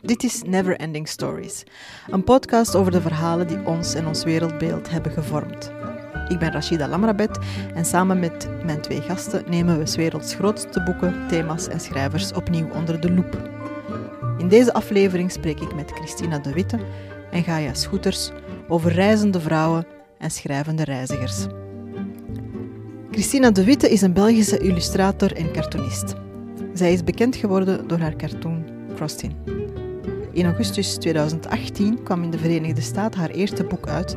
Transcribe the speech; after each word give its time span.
Dit 0.00 0.22
is 0.22 0.42
Never 0.42 0.76
Ending 0.76 1.08
Stories, 1.08 1.64
een 2.10 2.24
podcast 2.24 2.74
over 2.74 2.92
de 2.92 3.00
verhalen 3.00 3.46
die 3.46 3.66
ons 3.66 3.94
en 3.94 4.06
ons 4.06 4.24
wereldbeeld 4.24 4.90
hebben 4.90 5.12
gevormd. 5.12 5.72
Ik 6.28 6.38
ben 6.38 6.52
Rashida 6.52 6.88
Lamrabet 6.88 7.38
en 7.74 7.84
samen 7.84 8.18
met 8.18 8.48
mijn 8.64 8.80
twee 8.80 9.00
gasten 9.00 9.50
nemen 9.50 9.78
we 9.78 9.86
's 9.86 9.96
werelds 9.96 10.34
grootste 10.34 10.82
boeken, 10.82 11.28
thema's 11.28 11.68
en 11.68 11.80
schrijvers 11.80 12.32
opnieuw 12.32 12.68
onder 12.70 13.00
de 13.00 13.12
loep. 13.12 13.50
In 14.38 14.48
deze 14.48 14.72
aflevering 14.72 15.32
spreek 15.32 15.60
ik 15.60 15.74
met 15.74 15.90
Christina 15.90 16.38
de 16.38 16.52
Witte 16.52 16.78
en 17.30 17.44
Gaia 17.44 17.74
Schoeters 17.74 18.30
over 18.68 18.92
reizende 18.92 19.40
vrouwen 19.40 19.86
en 20.18 20.30
schrijvende 20.30 20.84
reizigers. 20.84 21.46
Christina 23.14 23.50
de 23.50 23.64
Witte 23.64 23.90
is 23.90 24.00
een 24.00 24.12
Belgische 24.12 24.58
illustrator 24.58 25.32
en 25.32 25.52
cartoonist. 25.52 26.14
Zij 26.72 26.92
is 26.92 27.04
bekend 27.04 27.36
geworden 27.36 27.88
door 27.88 27.98
haar 27.98 28.16
cartoon 28.16 28.64
Frostin. 28.94 29.32
In 30.32 30.44
augustus 30.44 30.96
2018 30.96 32.02
kwam 32.02 32.22
in 32.22 32.30
de 32.30 32.38
Verenigde 32.38 32.80
Staten 32.80 33.20
haar 33.20 33.30
eerste 33.30 33.64
boek 33.64 33.88
uit 33.88 34.16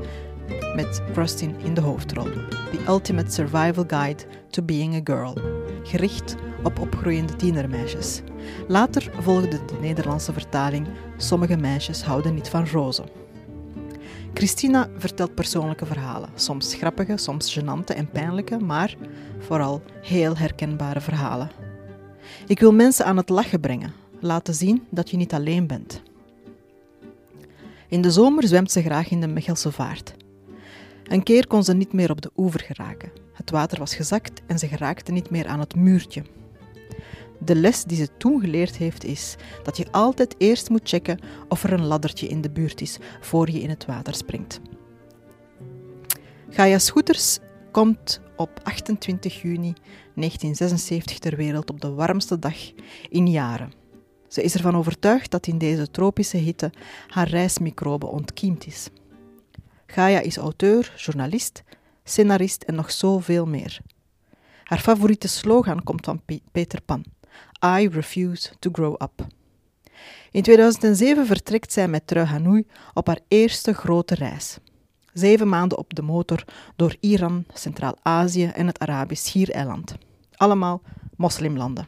met 0.75 1.01
Frostin 1.11 1.55
in 1.63 1.73
de 1.73 1.81
hoofdrol. 1.81 2.23
The 2.71 2.79
Ultimate 2.87 3.31
Survival 3.31 3.83
Guide 3.87 4.23
to 4.49 4.63
Being 4.63 4.95
a 4.95 5.13
Girl, 5.13 5.37
gericht 5.83 6.35
op 6.63 6.79
opgroeiende 6.79 7.35
tienermeisjes. 7.35 8.21
Later 8.67 9.11
volgde 9.19 9.47
de 9.65 9.77
Nederlandse 9.81 10.33
vertaling 10.33 10.87
Sommige 11.17 11.57
meisjes 11.57 12.03
houden 12.03 12.33
niet 12.33 12.49
van 12.49 12.67
rozen. 12.67 13.05
Christina 14.37 14.89
vertelt 14.97 15.35
persoonlijke 15.35 15.85
verhalen, 15.85 16.29
soms 16.35 16.73
grappige, 16.73 17.17
soms 17.17 17.59
gênante 17.59 17.95
en 17.95 18.09
pijnlijke, 18.09 18.57
maar 18.57 18.95
vooral 19.39 19.81
heel 20.01 20.37
herkenbare 20.37 21.01
verhalen. 21.01 21.51
Ik 22.47 22.59
wil 22.59 22.73
mensen 22.73 23.05
aan 23.05 23.17
het 23.17 23.29
lachen 23.29 23.59
brengen, 23.59 23.93
laten 24.19 24.53
zien 24.53 24.85
dat 24.89 25.09
je 25.09 25.17
niet 25.17 25.33
alleen 25.33 25.67
bent. 25.67 26.01
In 27.87 28.01
de 28.01 28.11
zomer 28.11 28.47
zwemt 28.47 28.71
ze 28.71 28.81
graag 28.81 29.09
in 29.09 29.21
de 29.21 29.27
Mechelse 29.27 29.71
Vaart. 29.71 30.13
Een 31.03 31.23
keer 31.23 31.47
kon 31.47 31.63
ze 31.63 31.73
niet 31.73 31.93
meer 31.93 32.11
op 32.11 32.21
de 32.21 32.31
oever 32.35 32.59
geraken. 32.59 33.11
Het 33.33 33.49
water 33.49 33.79
was 33.79 33.95
gezakt 33.95 34.41
en 34.47 34.59
ze 34.59 34.67
geraakte 34.67 35.11
niet 35.11 35.29
meer 35.29 35.47
aan 35.47 35.59
het 35.59 35.75
muurtje. 35.75 36.23
De 37.39 37.55
les 37.55 37.83
die 37.83 37.97
ze 37.97 38.17
toen 38.17 38.39
geleerd 38.39 38.77
heeft 38.77 39.03
is 39.03 39.35
dat 39.63 39.77
je 39.77 39.91
altijd 39.91 40.35
eerst 40.37 40.69
moet 40.69 40.89
checken 40.89 41.19
of 41.49 41.63
er 41.63 41.73
een 41.73 41.85
laddertje 41.85 42.27
in 42.27 42.41
de 42.41 42.49
buurt 42.49 42.81
is 42.81 42.97
voor 43.21 43.49
je 43.49 43.59
in 43.59 43.69
het 43.69 43.85
water 43.85 44.15
springt. 44.15 44.59
Gaia 46.49 46.79
Scooters 46.79 47.39
komt 47.71 48.21
op 48.35 48.59
28 48.63 49.41
juni 49.41 49.73
1976 50.15 51.19
ter 51.19 51.35
wereld 51.35 51.69
op 51.69 51.81
de 51.81 51.93
warmste 51.93 52.39
dag 52.39 52.55
in 53.09 53.27
jaren. 53.27 53.71
Ze 54.27 54.43
is 54.43 54.53
ervan 54.53 54.75
overtuigd 54.75 55.31
dat 55.31 55.47
in 55.47 55.57
deze 55.57 55.91
tropische 55.91 56.37
hitte 56.37 56.71
haar 57.07 57.27
reismicrobe 57.27 58.05
ontkiemd 58.05 58.65
is. 58.65 58.89
Gaia 59.85 60.19
is 60.19 60.37
auteur, 60.37 60.93
journalist, 60.97 61.63
scenarist 62.03 62.63
en 62.63 62.75
nog 62.75 62.91
zoveel 62.91 63.45
meer. 63.45 63.79
Haar 64.63 64.79
favoriete 64.79 65.27
slogan 65.27 65.83
komt 65.83 66.05
van 66.05 66.21
Peter 66.51 66.81
Pan. 66.81 67.03
I 67.65 67.87
refuse 67.87 68.51
to 68.59 68.69
grow 68.73 68.93
up. 68.93 69.27
In 70.31 70.41
2007 70.41 71.25
vertrekt 71.25 71.71
zij 71.71 71.87
met 71.87 72.07
Trui 72.07 72.25
Hanoi 72.25 72.67
op 72.93 73.07
haar 73.07 73.19
eerste 73.27 73.73
grote 73.73 74.15
reis. 74.15 74.57
Zeven 75.13 75.49
maanden 75.49 75.77
op 75.77 75.93
de 75.93 76.01
motor 76.01 76.43
door 76.75 76.95
Iran, 76.99 77.45
Centraal-Azië 77.53 78.45
en 78.45 78.67
het 78.67 78.79
Arabisch 78.79 79.25
Schiereiland. 79.25 79.95
Allemaal 80.35 80.81
moslimlanden. 81.15 81.87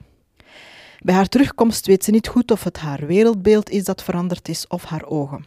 Bij 0.99 1.15
haar 1.15 1.27
terugkomst 1.27 1.85
weet 1.85 2.03
ze 2.03 2.11
niet 2.11 2.27
goed 2.27 2.51
of 2.51 2.63
het 2.63 2.77
haar 2.77 3.05
wereldbeeld 3.05 3.69
is 3.69 3.83
dat 3.83 4.03
veranderd 4.03 4.47
is 4.47 4.67
of 4.67 4.83
haar 4.83 5.05
ogen. 5.05 5.45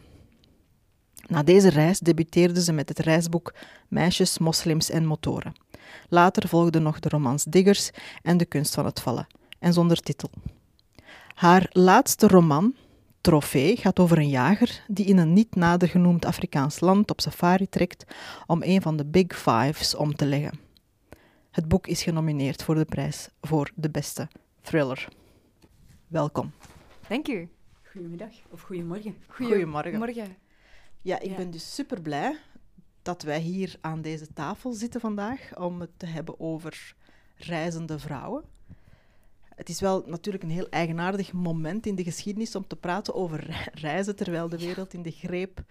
Na 1.27 1.43
deze 1.43 1.69
reis 1.69 1.99
debuteerde 1.99 2.63
ze 2.63 2.73
met 2.73 2.89
het 2.89 2.99
reisboek 2.99 3.55
Meisjes, 3.89 4.39
Moslims 4.39 4.91
en 4.91 5.07
Motoren. 5.07 5.53
Later 6.09 6.49
volgden 6.49 6.83
nog 6.83 7.01
de 7.01 7.09
romans 7.09 7.45
Diggers 7.45 7.91
en 8.23 8.37
De 8.37 8.45
kunst 8.45 8.75
van 8.75 8.85
het 8.85 9.01
vallen, 9.01 9.27
en 9.63 9.73
zonder 9.73 10.01
titel. 10.01 10.31
Haar 11.35 11.67
laatste 11.73 12.27
roman, 12.27 12.75
Trofee, 13.21 13.77
gaat 13.77 13.99
over 13.99 14.19
een 14.19 14.29
jager 14.29 14.85
die 14.89 15.07
in 15.07 15.19
een 15.19 15.33
niet 15.33 15.55
nader 15.55 15.89
genoemd 15.89 16.25
Afrikaans 16.25 16.81
land 16.81 17.11
op 17.11 17.21
safari 17.21 17.69
trekt 17.69 18.05
om 18.47 18.63
een 18.63 18.83
van 18.83 18.97
de 18.97 19.05
Big 19.05 19.39
Fives 19.39 19.95
om 19.95 20.15
te 20.15 20.27
leggen. 20.27 20.59
Het 21.51 21.69
boek 21.69 21.87
is 21.87 22.03
genomineerd 22.03 22.63
voor 22.63 22.75
de 22.75 22.85
prijs 22.85 23.29
voor 23.41 23.71
de 23.75 23.91
beste 23.91 24.29
thriller. 24.61 25.09
Welkom. 26.09 26.53
Dank 27.09 27.29
u. 27.29 27.49
Goedemiddag 27.91 28.33
of 28.51 28.61
goedemorgen. 28.63 29.17
Goedemorgen. 29.27 29.99
Morgen. 29.99 30.37
Ja, 31.03 31.21
ik 31.21 31.31
Ja. 31.31 31.37
ben 31.37 31.51
dus 31.51 31.75
super 31.75 32.01
blij 32.03 32.37
dat 33.03 33.23
wij 33.23 33.41
hier 33.41 33.77
aan 33.81 34.03
deze 34.03 34.33
tafel 34.33 34.73
zitten 34.73 35.01
vandaag 35.01 35.57
om 35.59 35.81
het 35.81 35.91
te 35.97 36.07
hebben 36.07 36.41
over 36.41 36.95
reizende 37.37 37.99
vrouwen. 37.99 38.45
Het 39.55 39.69
is 39.69 39.81
wel 39.81 40.03
natuurlijk 40.07 40.45
een 40.45 40.51
heel 40.51 40.69
eigenaardig 40.69 41.33
moment 41.33 41.87
in 41.87 41.95
de 41.95 42.05
geschiedenis 42.05 42.55
om 42.55 42.67
te 42.67 42.77
praten 42.77 43.15
over 43.15 43.45
re- 43.45 43.71
reizen 43.73 44.17
terwijl 44.17 44.49
de 44.49 44.59
wereld 44.59 44.95
in 44.95 45.03
de 45.03 45.11
greep 45.11 45.65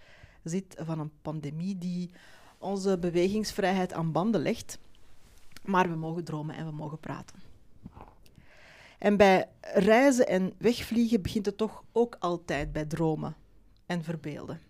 zit 0.44 0.76
van 0.78 0.98
een 0.98 1.12
pandemie 1.22 1.78
die 1.78 2.10
onze 2.58 2.98
bewegingsvrijheid 2.98 3.92
aan 3.92 4.12
banden 4.12 4.42
legt. 4.42 4.78
Maar 5.62 5.88
we 5.88 5.96
mogen 5.96 6.24
dromen 6.24 6.56
en 6.56 6.66
we 6.66 6.72
mogen 6.72 6.98
praten. 7.00 7.36
En 8.98 9.16
bij 9.16 9.48
reizen 9.60 10.28
en 10.28 10.52
wegvliegen 10.58 11.22
begint 11.22 11.46
het 11.46 11.56
toch 11.56 11.84
ook 11.92 12.16
altijd 12.18 12.72
bij 12.72 12.84
dromen 12.84 13.36
en 13.86 14.02
verbeelden. 14.02 14.60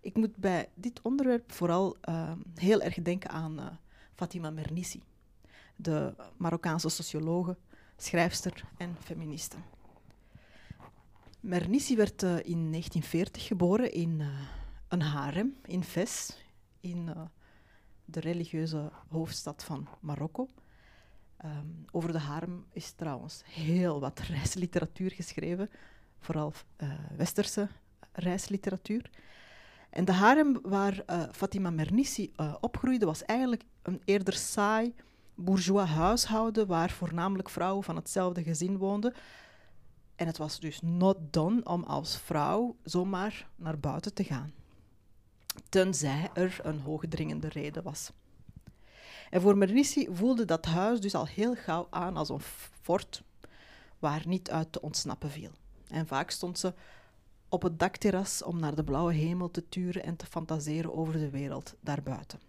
Ik 0.00 0.14
moet 0.14 0.36
bij 0.36 0.68
dit 0.74 1.00
onderwerp 1.02 1.52
vooral 1.52 1.96
eh, 2.00 2.32
heel 2.54 2.80
erg 2.80 2.94
denken 2.94 3.30
aan 3.30 3.58
eh, 3.58 3.66
Fatima 4.14 4.50
Mernissi, 4.50 5.02
de 5.76 6.14
Marokkaanse 6.36 6.88
sociologe, 6.88 7.56
schrijfster 7.96 8.64
en 8.76 8.96
feministe. 9.00 9.56
Mernissi 11.40 11.96
werd 11.96 12.22
eh, 12.22 12.30
in 12.30 12.70
1940 12.70 13.46
geboren 13.46 13.92
in 13.92 14.20
eh, 14.20 14.26
een 14.88 15.02
harem 15.02 15.56
in 15.64 15.84
Fes, 15.84 16.36
in 16.80 17.08
eh, 17.08 17.20
de 18.04 18.20
religieuze 18.20 18.90
hoofdstad 19.08 19.64
van 19.64 19.88
Marokko. 20.00 20.48
Ehm, 21.36 21.66
over 21.90 22.12
de 22.12 22.18
harem 22.18 22.64
is 22.72 22.90
trouwens 22.90 23.42
heel 23.44 24.00
wat 24.00 24.18
reisliteratuur 24.28 25.10
geschreven, 25.10 25.70
vooral 26.18 26.52
westerse 27.16 27.68
reisliteratuur. 28.12 29.10
En 29.90 30.04
de 30.04 30.12
harem 30.12 30.58
waar 30.62 31.04
Fatima 31.32 31.70
Mernissi 31.70 32.32
opgroeide 32.60 33.06
was 33.06 33.24
eigenlijk 33.24 33.62
een 33.82 34.02
eerder 34.04 34.34
saai 34.34 34.94
bourgeois 35.36 35.88
huishouden 35.88 36.66
waar 36.66 36.90
voornamelijk 36.90 37.50
vrouwen 37.50 37.84
van 37.84 37.96
hetzelfde 37.96 38.42
gezin 38.42 38.78
woonden. 38.78 39.14
En 40.16 40.26
het 40.26 40.36
was 40.38 40.60
dus 40.60 40.80
not 40.82 41.16
done 41.30 41.64
om 41.64 41.84
als 41.84 42.18
vrouw 42.18 42.76
zomaar 42.82 43.48
naar 43.56 43.78
buiten 43.78 44.14
te 44.14 44.24
gaan. 44.24 44.52
Tenzij 45.68 46.30
er 46.34 46.60
een 46.62 46.80
hoogdringende 46.80 47.48
reden 47.48 47.82
was. 47.82 48.10
En 49.30 49.40
voor 49.40 49.56
Mernissi 49.56 50.08
voelde 50.10 50.44
dat 50.44 50.64
huis 50.64 51.00
dus 51.00 51.14
al 51.14 51.26
heel 51.26 51.54
gauw 51.54 51.86
aan 51.90 52.16
als 52.16 52.28
een 52.28 52.40
fort 52.80 53.22
waar 53.98 54.22
niet 54.26 54.50
uit 54.50 54.72
te 54.72 54.80
ontsnappen 54.80 55.30
viel. 55.30 55.50
En 55.88 56.06
vaak 56.06 56.30
stond 56.30 56.58
ze 56.58 56.74
op 57.48 57.62
het 57.62 57.78
dakterras 57.78 58.42
om 58.42 58.60
naar 58.60 58.74
de 58.74 58.84
blauwe 58.84 59.12
hemel 59.12 59.50
te 59.50 59.68
turen 59.68 60.02
en 60.02 60.16
te 60.16 60.26
fantaseren 60.26 60.94
over 60.94 61.12
de 61.12 61.30
wereld 61.30 61.74
daarbuiten. 61.80 62.45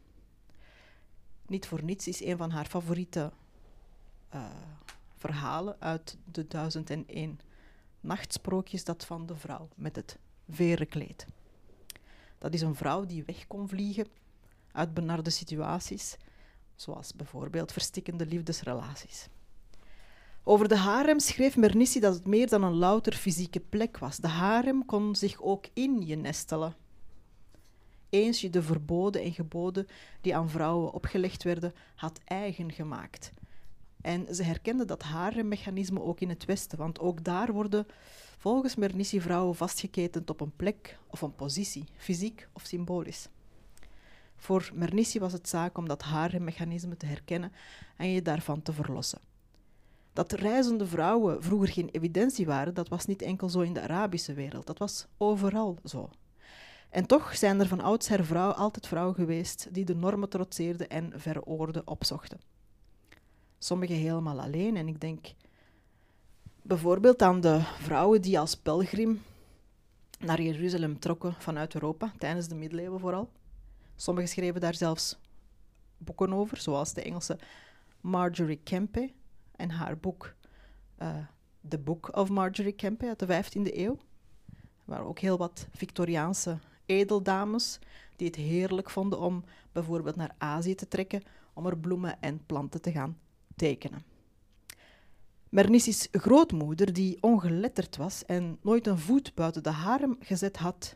Niet 1.47 1.67
voor 1.67 1.83
niets 1.83 2.07
is 2.07 2.23
een 2.23 2.37
van 2.37 2.51
haar 2.51 2.65
favoriete 2.65 3.31
eh, 4.29 4.45
verhalen 5.15 5.75
uit 5.79 6.17
de 6.31 6.47
1001 6.47 7.39
nachtsprookjes 8.01 8.83
dat 8.83 9.05
van 9.05 9.25
de 9.25 9.35
vrouw 9.35 9.67
met 9.75 9.95
het 9.95 10.17
verenkleed. 10.49 11.25
Dat 12.37 12.53
is 12.53 12.61
een 12.61 12.75
vrouw 12.75 13.05
die 13.05 13.23
weg 13.23 13.47
kon 13.47 13.67
vliegen 13.67 14.07
uit 14.71 14.93
benarde 14.93 15.29
situaties, 15.29 16.17
zoals 16.75 17.13
bijvoorbeeld 17.13 17.71
verstikkende 17.71 18.25
liefdesrelaties. 18.25 19.27
Over 20.43 20.67
de 20.67 20.77
harem 20.77 21.19
schreef 21.19 21.57
Mernissi 21.57 21.99
dat 21.99 22.13
het 22.13 22.25
meer 22.25 22.47
dan 22.47 22.63
een 22.63 22.75
louter 22.75 23.13
fysieke 23.13 23.59
plek 23.59 23.97
was. 23.97 24.17
De 24.17 24.27
harem 24.27 24.85
kon 24.85 25.15
zich 25.15 25.41
ook 25.41 25.65
in 25.73 26.05
je 26.05 26.15
nestelen. 26.15 26.75
Eens 28.09 28.41
je 28.41 28.49
de 28.49 28.61
verboden 28.61 29.21
en 29.21 29.33
geboden 29.33 29.87
die 30.21 30.35
aan 30.35 30.49
vrouwen 30.49 30.93
opgelegd 30.93 31.43
werden, 31.43 31.73
had 31.95 32.19
eigen 32.25 32.71
gemaakt. 32.71 33.31
En 34.01 34.35
ze 34.35 34.43
herkende 34.43 34.85
dat 34.85 35.03
haremmechanisme 35.03 36.01
ook 36.01 36.19
in 36.19 36.29
het 36.29 36.45
Westen, 36.45 36.77
want 36.77 36.99
ook 36.99 37.23
daar 37.23 37.53
worden 37.53 37.87
volgens 38.37 38.75
Mernissi 38.75 39.21
vrouwen 39.21 39.55
vastgeketend 39.55 40.29
op 40.29 40.41
een 40.41 40.55
plek 40.55 40.97
of 41.07 41.21
een 41.21 41.35
positie, 41.35 41.85
fysiek 41.97 42.47
of 42.53 42.65
symbolisch. 42.65 43.29
Voor 44.35 44.71
Mernissi 44.73 45.19
was 45.19 45.33
het 45.33 45.49
zaak 45.49 45.77
om 45.77 45.87
dat 45.87 46.01
haremmechanisme 46.01 46.97
te 46.97 47.05
herkennen 47.05 47.51
en 47.97 48.09
je 48.09 48.21
daarvan 48.21 48.61
te 48.61 48.73
verlossen. 48.73 49.19
Dat 50.13 50.31
reizende 50.31 50.87
vrouwen 50.87 51.43
vroeger 51.43 51.67
geen 51.67 51.89
evidentie 51.89 52.45
waren, 52.45 52.73
dat 52.73 52.87
was 52.87 53.05
niet 53.05 53.21
enkel 53.21 53.49
zo 53.49 53.59
in 53.59 53.73
de 53.73 53.81
Arabische 53.81 54.33
wereld, 54.33 54.67
dat 54.67 54.77
was 54.77 55.07
overal 55.17 55.77
zo. 55.83 56.09
En 56.89 57.05
toch 57.05 57.37
zijn 57.37 57.59
er 57.59 57.67
van 57.67 57.81
oudsher 57.81 58.25
vrouwen 58.25 58.55
altijd 58.55 58.87
vrouwen 58.87 59.15
geweest 59.15 59.67
die 59.71 59.85
de 59.85 59.95
normen 59.95 60.29
trotseerden 60.29 60.89
en 60.89 61.13
veroorden 61.15 61.87
opzochten. 61.87 62.39
Sommigen 63.57 63.95
helemaal 63.95 64.41
alleen, 64.41 64.77
en 64.77 64.87
ik 64.87 65.01
denk 65.01 65.27
bijvoorbeeld 66.61 67.21
aan 67.21 67.41
de 67.41 67.59
vrouwen 67.61 68.21
die 68.21 68.39
als 68.39 68.55
pelgrim 68.55 69.21
naar 70.19 70.41
Jeruzalem 70.41 70.99
trokken 70.99 71.33
vanuit 71.33 71.73
Europa, 71.73 72.11
tijdens 72.17 72.47
de 72.47 72.55
middeleeuwen 72.55 72.99
vooral. 72.99 73.29
Sommigen 73.95 74.29
schreven 74.29 74.61
daar 74.61 74.75
zelfs 74.75 75.19
boeken 75.97 76.33
over, 76.33 76.57
zoals 76.57 76.93
de 76.93 77.01
Engelse 77.01 77.39
Marjorie 78.01 78.59
Kempe 78.63 79.11
en 79.55 79.69
haar 79.69 79.97
boek 79.97 80.33
uh, 81.01 81.17
The 81.67 81.77
Book 81.77 82.15
of 82.17 82.29
Marjorie 82.29 82.73
Kempe 82.73 83.07
uit 83.07 83.19
de 83.19 83.43
15e 83.43 83.75
eeuw. 83.75 83.97
Waren 84.85 85.05
ook 85.05 85.19
heel 85.19 85.37
wat 85.37 85.67
Victoriaanse 85.71 86.59
edeldames 86.87 87.79
die 88.15 88.27
het 88.27 88.35
heerlijk 88.35 88.89
vonden 88.89 89.19
om 89.19 89.43
bijvoorbeeld 89.71 90.15
naar 90.15 90.35
Azië 90.37 90.75
te 90.75 90.87
trekken 90.87 91.23
om 91.53 91.65
er 91.65 91.77
bloemen 91.77 92.21
en 92.21 92.45
planten 92.45 92.81
te 92.81 92.91
gaan 92.91 93.17
tekenen. 93.55 94.01
Mernissis 95.49 96.07
grootmoeder, 96.11 96.93
die 96.93 97.17
ongeletterd 97.21 97.97
was 97.97 98.25
en 98.25 98.57
nooit 98.61 98.87
een 98.87 98.97
voet 98.97 99.35
buiten 99.35 99.63
de 99.63 99.69
harem 99.69 100.17
gezet 100.19 100.57
had, 100.57 100.95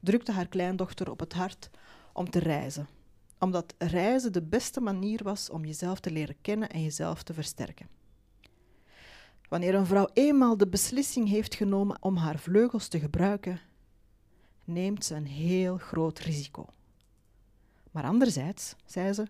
drukte 0.00 0.32
haar 0.32 0.48
kleindochter 0.48 1.10
op 1.10 1.20
het 1.20 1.32
hart 1.32 1.70
om 2.12 2.30
te 2.30 2.38
reizen, 2.38 2.88
omdat 3.38 3.74
reizen 3.78 4.32
de 4.32 4.42
beste 4.42 4.80
manier 4.80 5.20
was 5.22 5.50
om 5.50 5.64
jezelf 5.64 6.00
te 6.00 6.10
leren 6.10 6.36
kennen 6.40 6.68
en 6.68 6.82
jezelf 6.82 7.22
te 7.22 7.34
versterken. 7.34 7.88
Wanneer 9.48 9.74
een 9.74 9.86
vrouw 9.86 10.08
eenmaal 10.12 10.56
de 10.56 10.68
beslissing 10.68 11.28
heeft 11.28 11.54
genomen 11.54 12.02
om 12.02 12.16
haar 12.16 12.38
vleugels 12.38 12.88
te 12.88 13.00
gebruiken, 13.00 13.60
neemt 14.64 15.04
ze 15.04 15.14
een 15.14 15.26
heel 15.26 15.76
groot 15.76 16.18
risico. 16.18 16.66
Maar 17.90 18.04
anderzijds, 18.04 18.74
zei 18.84 19.12
ze, 19.12 19.26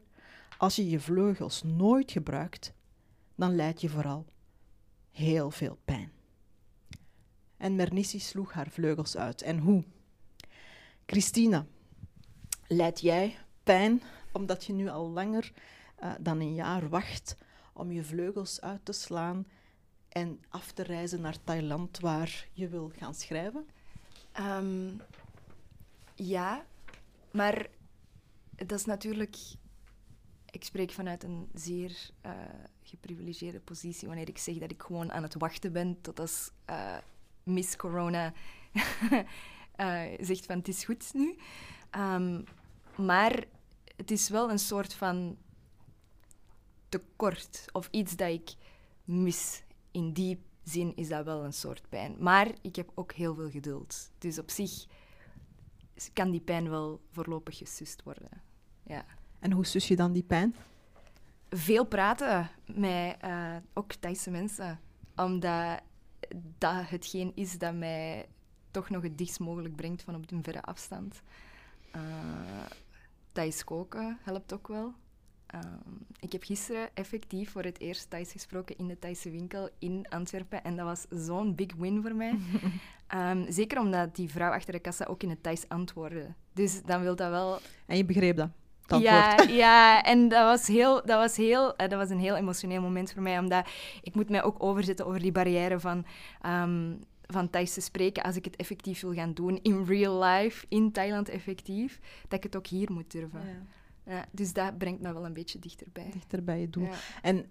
als 0.59 0.77
je 0.77 0.89
je 0.89 1.01
vleugels 1.01 1.63
nooit 1.63 2.11
gebruikt, 2.11 2.73
dan 3.35 3.57
leid 3.57 3.81
je 3.81 3.89
vooral 3.89 4.27
heel 5.11 5.51
veel 5.51 5.79
pijn. 5.85 6.13
En 7.57 7.77
Mernissi 7.77 8.21
sloeg 8.21 8.53
haar 8.53 8.71
vleugels 8.71 9.17
uit. 9.17 9.43
En 9.43 9.59
hoe? 9.59 9.85
Christina, 11.07 11.67
leid 12.67 13.01
jij 13.01 13.39
pijn 13.63 14.03
omdat 14.33 14.65
je 14.65 14.73
nu 14.73 14.89
al 14.89 15.09
langer 15.09 15.53
uh, 16.03 16.13
dan 16.21 16.41
een 16.41 16.55
jaar 16.55 16.89
wacht 16.89 17.37
om 17.73 17.93
je 17.93 18.05
vleugels 18.05 18.61
uit 18.61 18.85
te 18.85 18.93
slaan 18.93 19.47
en 20.09 20.41
af 20.49 20.73
te 20.73 20.83
reizen 20.83 21.21
naar 21.21 21.37
Thailand 21.45 22.01
waar 22.01 22.49
je 22.53 22.69
wil 22.69 22.93
gaan 22.97 23.15
schrijven? 23.15 23.67
Um, 24.41 25.01
ja, 26.15 26.65
maar 27.31 27.67
dat 28.57 28.79
is 28.79 28.85
natuurlijk. 28.85 29.37
Ik 30.51 30.65
spreek 30.65 30.91
vanuit 30.91 31.25
een 31.25 31.49
zeer 31.55 32.11
uh, 32.27 32.33
geprivilegeerde 32.83 33.61
positie 33.61 34.09
wanneer 34.09 34.29
ik 34.29 34.39
zeg 34.39 34.59
dat 34.59 34.71
ik 34.71 34.83
gewoon 34.83 35.13
aan 35.13 35.23
het 35.23 35.35
wachten 35.35 35.73
ben 35.73 36.01
tot 36.01 36.21
als 36.21 36.51
uh, 36.71 36.97
Miss 37.43 37.77
Corona 37.77 38.33
uh, 39.81 40.03
zegt 40.29 40.47
van 40.47 40.57
het 40.57 40.69
is 40.69 40.85
goed 40.85 41.15
nu. 41.15 41.37
Um, 41.99 42.45
maar 42.97 43.45
het 43.97 44.11
is 44.11 44.29
wel 44.29 44.51
een 44.51 44.59
soort 44.59 44.95
van 44.95 45.37
tekort 46.89 47.65
of 47.73 47.89
iets 47.91 48.17
dat 48.17 48.29
ik 48.29 48.55
mis. 49.05 49.63
In 49.91 50.13
die 50.13 50.39
zin 50.65 50.97
is 50.97 51.09
dat 51.09 51.25
wel 51.25 51.45
een 51.45 51.53
soort 51.53 51.89
pijn. 51.89 52.17
Maar 52.19 52.53
ik 52.63 52.77
heb 52.77 52.91
ook 52.95 53.13
heel 53.13 53.35
veel 53.35 53.51
geduld. 53.51 54.11
Dus 54.19 54.39
op 54.39 54.51
zich 54.51 54.87
kan 56.13 56.31
die 56.31 56.41
pijn 56.41 56.71
wel 56.71 57.01
voorlopig 57.11 57.59
gesust 57.59 58.03
worden. 58.03 58.43
Ja. 58.83 59.05
En 59.39 59.53
hoe 59.53 59.67
sus 59.67 59.89
je 59.89 59.97
dan 59.97 60.13
die 60.13 60.23
pijn? 60.23 60.55
Veel 61.51 61.85
praten 61.85 62.51
met 62.67 63.17
uh, 63.25 63.57
ook 63.73 63.93
Thaise 63.93 64.31
mensen. 64.31 64.81
Omdat 65.17 65.81
dat 66.59 66.89
hetgeen 66.89 67.33
is 67.35 67.59
dat 67.59 67.75
mij 67.75 68.29
toch 68.71 68.91
nog 68.91 69.03
het 69.03 69.19
dichtst 69.19 69.41
mogelijk 69.41 69.77
brengt 69.77 70.03
van 70.03 70.15
op 70.15 70.31
een 70.31 70.43
verre 70.43 70.63
afstand. 70.63 71.23
Uh, 71.97 72.03
Thais 73.33 73.65
koken 73.65 74.19
helpt 74.23 74.53
ook 74.53 74.69
wel. 74.69 74.95
Um, 75.55 76.07
ik 76.21 76.33
heb 76.33 76.43
gisteren 76.43 76.89
effectief 76.95 77.51
voor 77.51 77.63
het 77.63 77.81
eerst 77.81 78.11
Thais 78.11 78.33
gesproken 78.33 78.79
in 78.79 78.89
de 78.89 78.99
Thaise 78.99 79.31
winkel 79.31 79.69
in 79.79 80.07
Antwerpen. 80.09 80.65
En 80.65 80.77
dat 80.77 80.87
was 80.87 81.25
zo'n 81.25 81.55
big 81.55 81.75
win 81.79 82.03
voor 82.03 82.15
mij. 82.15 82.39
um, 83.15 83.47
zeker 83.53 83.79
omdat 83.79 84.17
die 84.17 84.31
vrouw 84.31 84.53
achter 84.53 84.73
de 84.73 84.79
kassa 84.79 85.05
ook 85.05 85.23
in 85.23 85.31
het 85.31 85.43
Thais 85.43 85.69
antwoordde. 85.69 86.35
Dus 86.53 86.83
dan 86.83 87.03
wil 87.03 87.17
dat 87.17 87.31
wel... 87.31 87.59
En 87.87 87.97
je 87.97 88.05
begreep 88.05 88.37
dat? 88.37 88.49
Ja, 89.01 89.43
ja, 89.65 90.03
en 90.03 90.29
dat 90.29 90.45
was, 90.45 90.67
heel, 90.67 90.95
dat, 91.07 91.19
was 91.19 91.37
heel, 91.37 91.67
uh, 91.69 91.89
dat 91.89 91.93
was 91.93 92.11
een 92.11 92.21
heel 92.21 92.37
emotioneel 92.37 92.81
moment 92.81 93.13
voor 93.13 93.23
mij, 93.23 93.39
omdat 93.39 93.69
ik 94.03 94.15
moet 94.15 94.29
mij 94.29 94.43
ook 94.43 94.63
overzetten 94.63 95.07
over 95.07 95.21
die 95.21 95.33
barrière 95.33 95.81
van, 95.81 96.05
um, 96.47 97.05
van 97.27 97.51
Thais 97.51 97.75
te 97.75 97.81
spreken 97.81 98.23
als 98.23 98.37
ik 98.37 98.45
het 98.45 98.57
effectief 98.57 99.01
wil 99.01 99.15
gaan 99.15 99.35
doen, 99.35 99.59
in 99.63 99.85
real 99.85 100.25
life, 100.25 100.67
in 100.69 100.93
Thailand 100.93 101.29
effectief, 101.29 102.01
dat 102.23 102.39
ik 102.39 102.43
het 102.43 102.57
ook 102.57 102.67
hier 102.67 102.93
moet 102.93 103.11
durven. 103.11 103.41
Ja. 103.41 103.81
Ja, 104.07 104.27
dus 104.31 104.53
dat 104.53 104.79
brengt 104.79 105.01
me 105.01 105.13
wel 105.13 105.25
een 105.25 105.33
beetje 105.33 105.59
dichterbij. 105.59 106.11
Dichter 106.13 106.45
bij 106.45 106.61
je 106.61 106.71
doel. 106.71 106.89
En 107.23 107.51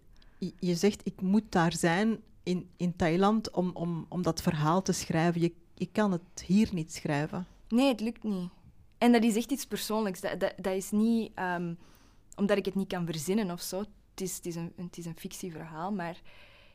je 0.60 0.76
zegt, 0.76 1.02
ik 1.04 1.22
moet 1.22 1.52
daar 1.52 1.74
zijn 1.74 2.20
in, 2.44 2.70
in 2.78 2.96
Thailand 2.96 3.52
om, 3.52 3.72
om, 3.74 4.06
om 4.10 4.22
dat 4.22 4.42
verhaal 4.42 4.82
te 4.82 4.92
schrijven. 4.92 5.42
Je, 5.42 5.54
je 5.74 5.90
kan 5.92 6.12
het 6.12 6.44
hier 6.46 6.70
niet 6.72 6.94
schrijven. 6.94 7.48
Nee, 7.68 7.88
het 7.88 8.00
lukt 8.00 8.24
niet. 8.24 8.50
En 8.98 9.12
dat 9.12 9.24
is 9.24 9.36
echt 9.36 9.52
iets 9.52 9.66
persoonlijks. 9.66 10.22
Dat, 10.22 10.40
dat, 10.40 10.54
dat 10.58 10.76
is 10.76 10.92
niet 10.92 11.32
um, 11.40 11.78
omdat 12.36 12.58
ik 12.58 12.66
het 12.66 12.76
niet 12.76 12.88
kan 12.88 13.06
verzinnen 13.06 13.52
of 13.52 13.62
zo. 13.62 13.80
Het 13.80 14.22
is, 14.22 14.36
het, 14.36 14.46
is 14.46 14.56
een, 14.56 14.74
het 14.76 14.98
is 14.98 15.06
een 15.06 15.18
fictieverhaal, 15.18 15.92
maar 15.92 16.22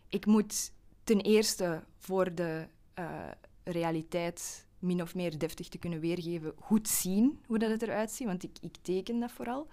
ik 0.08 0.26
moet 0.26 0.72
ten 1.04 1.20
eerste 1.20 1.82
voor 1.98 2.34
de 2.34 2.66
uh, 2.98 3.30
realiteit 3.64 4.65
min 4.86 5.02
of 5.02 5.14
meer 5.14 5.38
deftig 5.38 5.68
te 5.68 5.78
kunnen 5.78 6.00
weergeven, 6.00 6.52
goed 6.58 6.88
zien 6.88 7.40
hoe 7.46 7.58
dat 7.58 7.70
het 7.70 7.82
eruit 7.82 8.10
ziet, 8.10 8.26
want 8.26 8.42
ik, 8.42 8.56
ik 8.60 8.76
teken 8.82 9.20
dat 9.20 9.32
vooral. 9.32 9.68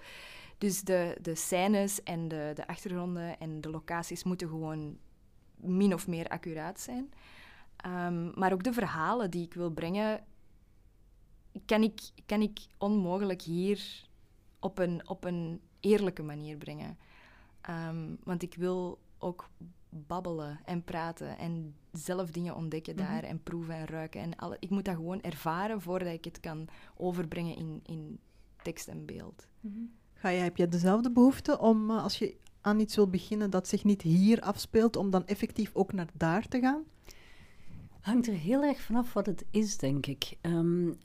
Dus 0.58 0.82
de, 0.82 1.18
de 1.22 1.36
scènes 1.36 2.04
en 2.04 2.28
de, 2.28 2.52
de 2.56 2.68
achtergronden 2.68 3.40
en 3.40 3.62
de 3.62 3.70
locaties 3.70 4.24
moeten 4.24 4.48
gewoon 4.48 4.98
min 5.56 5.94
of 5.94 6.08
meer 6.08 6.28
accuraat 6.28 6.80
zijn. 6.80 7.12
Um, 7.86 8.32
maar 8.36 8.54
ook 8.54 8.64
de 8.64 8.74
verhalen 8.74 9.32
die 9.32 9.46
ik 9.46 9.54
wil 9.54 9.72
brengen, 9.72 10.24
kan 11.66 11.84
ik, 11.84 12.02
kan 12.26 12.42
ik 12.42 12.60
onmogelijk 12.78 13.42
hier 13.42 14.08
op 14.60 14.80
een, 14.80 15.08
op 15.08 15.24
een 15.24 15.62
eerlijke 15.80 16.24
manier 16.24 16.58
brengen. 16.58 16.98
Um, 17.70 18.18
want 18.24 18.42
ik 18.44 18.56
wil 18.56 19.00
ook 19.18 19.50
babbelen 19.94 20.60
en 20.66 20.84
praten 20.84 21.38
en 21.38 21.76
zelf 21.92 22.32
dingen 22.32 22.56
ontdekken 22.56 22.96
daar 22.96 23.22
mhm. 23.22 23.26
en 23.26 23.44
proeven 23.44 23.76
en 23.76 23.86
ruiken. 23.86 24.22
En 24.22 24.36
alle, 24.36 24.58
ik 24.60 24.70
moet 24.70 24.86
dat 24.86 24.96
gewoon 24.96 25.22
ervaren 25.22 25.82
voordat 25.82 26.14
ik 26.14 26.26
het 26.26 26.40
kan 26.40 26.68
overbrengen 26.98 27.56
in, 27.56 27.80
in 27.86 28.20
tekst 28.64 28.88
en 28.88 29.06
beeld. 29.06 29.48
Mhm. 29.60 29.80
Ga 30.14 30.30
je, 30.30 30.42
heb 30.42 30.58
je 30.58 30.68
dezelfde 30.68 31.12
behoefte 31.12 31.60
om, 31.60 31.90
uh, 31.90 32.04
als 32.04 32.18
je 32.18 32.36
aan 32.62 32.80
iets 32.80 32.96
wil 32.96 33.10
beginnen 33.10 33.50
dat 33.50 33.68
zich 33.68 33.84
niet 33.84 34.02
hier 34.02 34.42
afspeelt, 34.42 34.96
om 34.96 35.10
dan 35.10 35.26
effectief 35.26 35.72
ook 35.74 35.94
naar 35.94 36.10
daar 36.14 36.48
te 36.48 36.60
gaan? 36.60 36.84
Hangt 38.00 38.28
er 38.28 38.34
heel 38.34 38.64
erg 38.64 38.82
vanaf 38.82 39.14
wat 39.14 39.26
het 39.26 39.46
is, 39.52 39.78
denk 39.78 40.06
ik. 40.06 40.38
Um, 40.42 40.98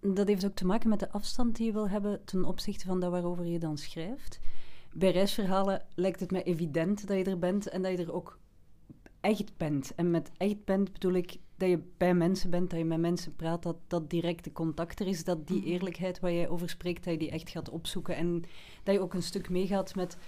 dat 0.00 0.28
heeft 0.28 0.44
ook 0.44 0.54
te 0.54 0.66
maken 0.66 0.88
met 0.88 1.00
de 1.00 1.10
afstand 1.10 1.56
die 1.56 1.66
je 1.66 1.72
wil 1.72 1.88
hebben 1.88 2.24
ten 2.24 2.44
opzichte 2.44 2.86
van 2.86 3.00
dat 3.00 3.10
waarover 3.10 3.46
je 3.46 3.58
dan 3.58 3.78
schrijft 3.78 4.40
bij 4.92 5.10
reisverhalen 5.10 5.84
lijkt 5.94 6.20
het 6.20 6.30
mij 6.30 6.42
evident 6.42 7.06
dat 7.06 7.16
je 7.16 7.24
er 7.24 7.38
bent 7.38 7.68
en 7.68 7.82
dat 7.82 7.90
je 7.90 8.04
er 8.04 8.12
ook 8.12 8.38
echt 9.20 9.56
bent. 9.56 9.94
En 9.94 10.10
met 10.10 10.30
echt 10.36 10.64
bent 10.64 10.92
bedoel 10.92 11.12
ik 11.12 11.38
dat 11.56 11.68
je 11.68 11.80
bij 11.96 12.14
mensen 12.14 12.50
bent, 12.50 12.70
dat 12.70 12.78
je 12.78 12.84
met 12.84 13.00
mensen 13.00 13.36
praat, 13.36 13.62
dat 13.62 13.76
dat 13.86 14.10
directe 14.10 14.52
contact 14.52 15.00
er 15.00 15.06
is, 15.06 15.24
dat 15.24 15.46
die 15.46 15.60
mhm. 15.60 15.68
eerlijkheid 15.68 16.20
waar 16.20 16.32
jij 16.32 16.48
over 16.48 16.68
spreekt, 16.68 17.04
dat 17.04 17.12
je 17.12 17.18
die 17.18 17.30
echt 17.30 17.50
gaat 17.50 17.70
opzoeken 17.70 18.16
en 18.16 18.42
dat 18.82 18.94
je 18.94 19.00
ook 19.00 19.14
een 19.14 19.22
stuk 19.22 19.50
meegaat 19.50 19.94
met 19.94 20.18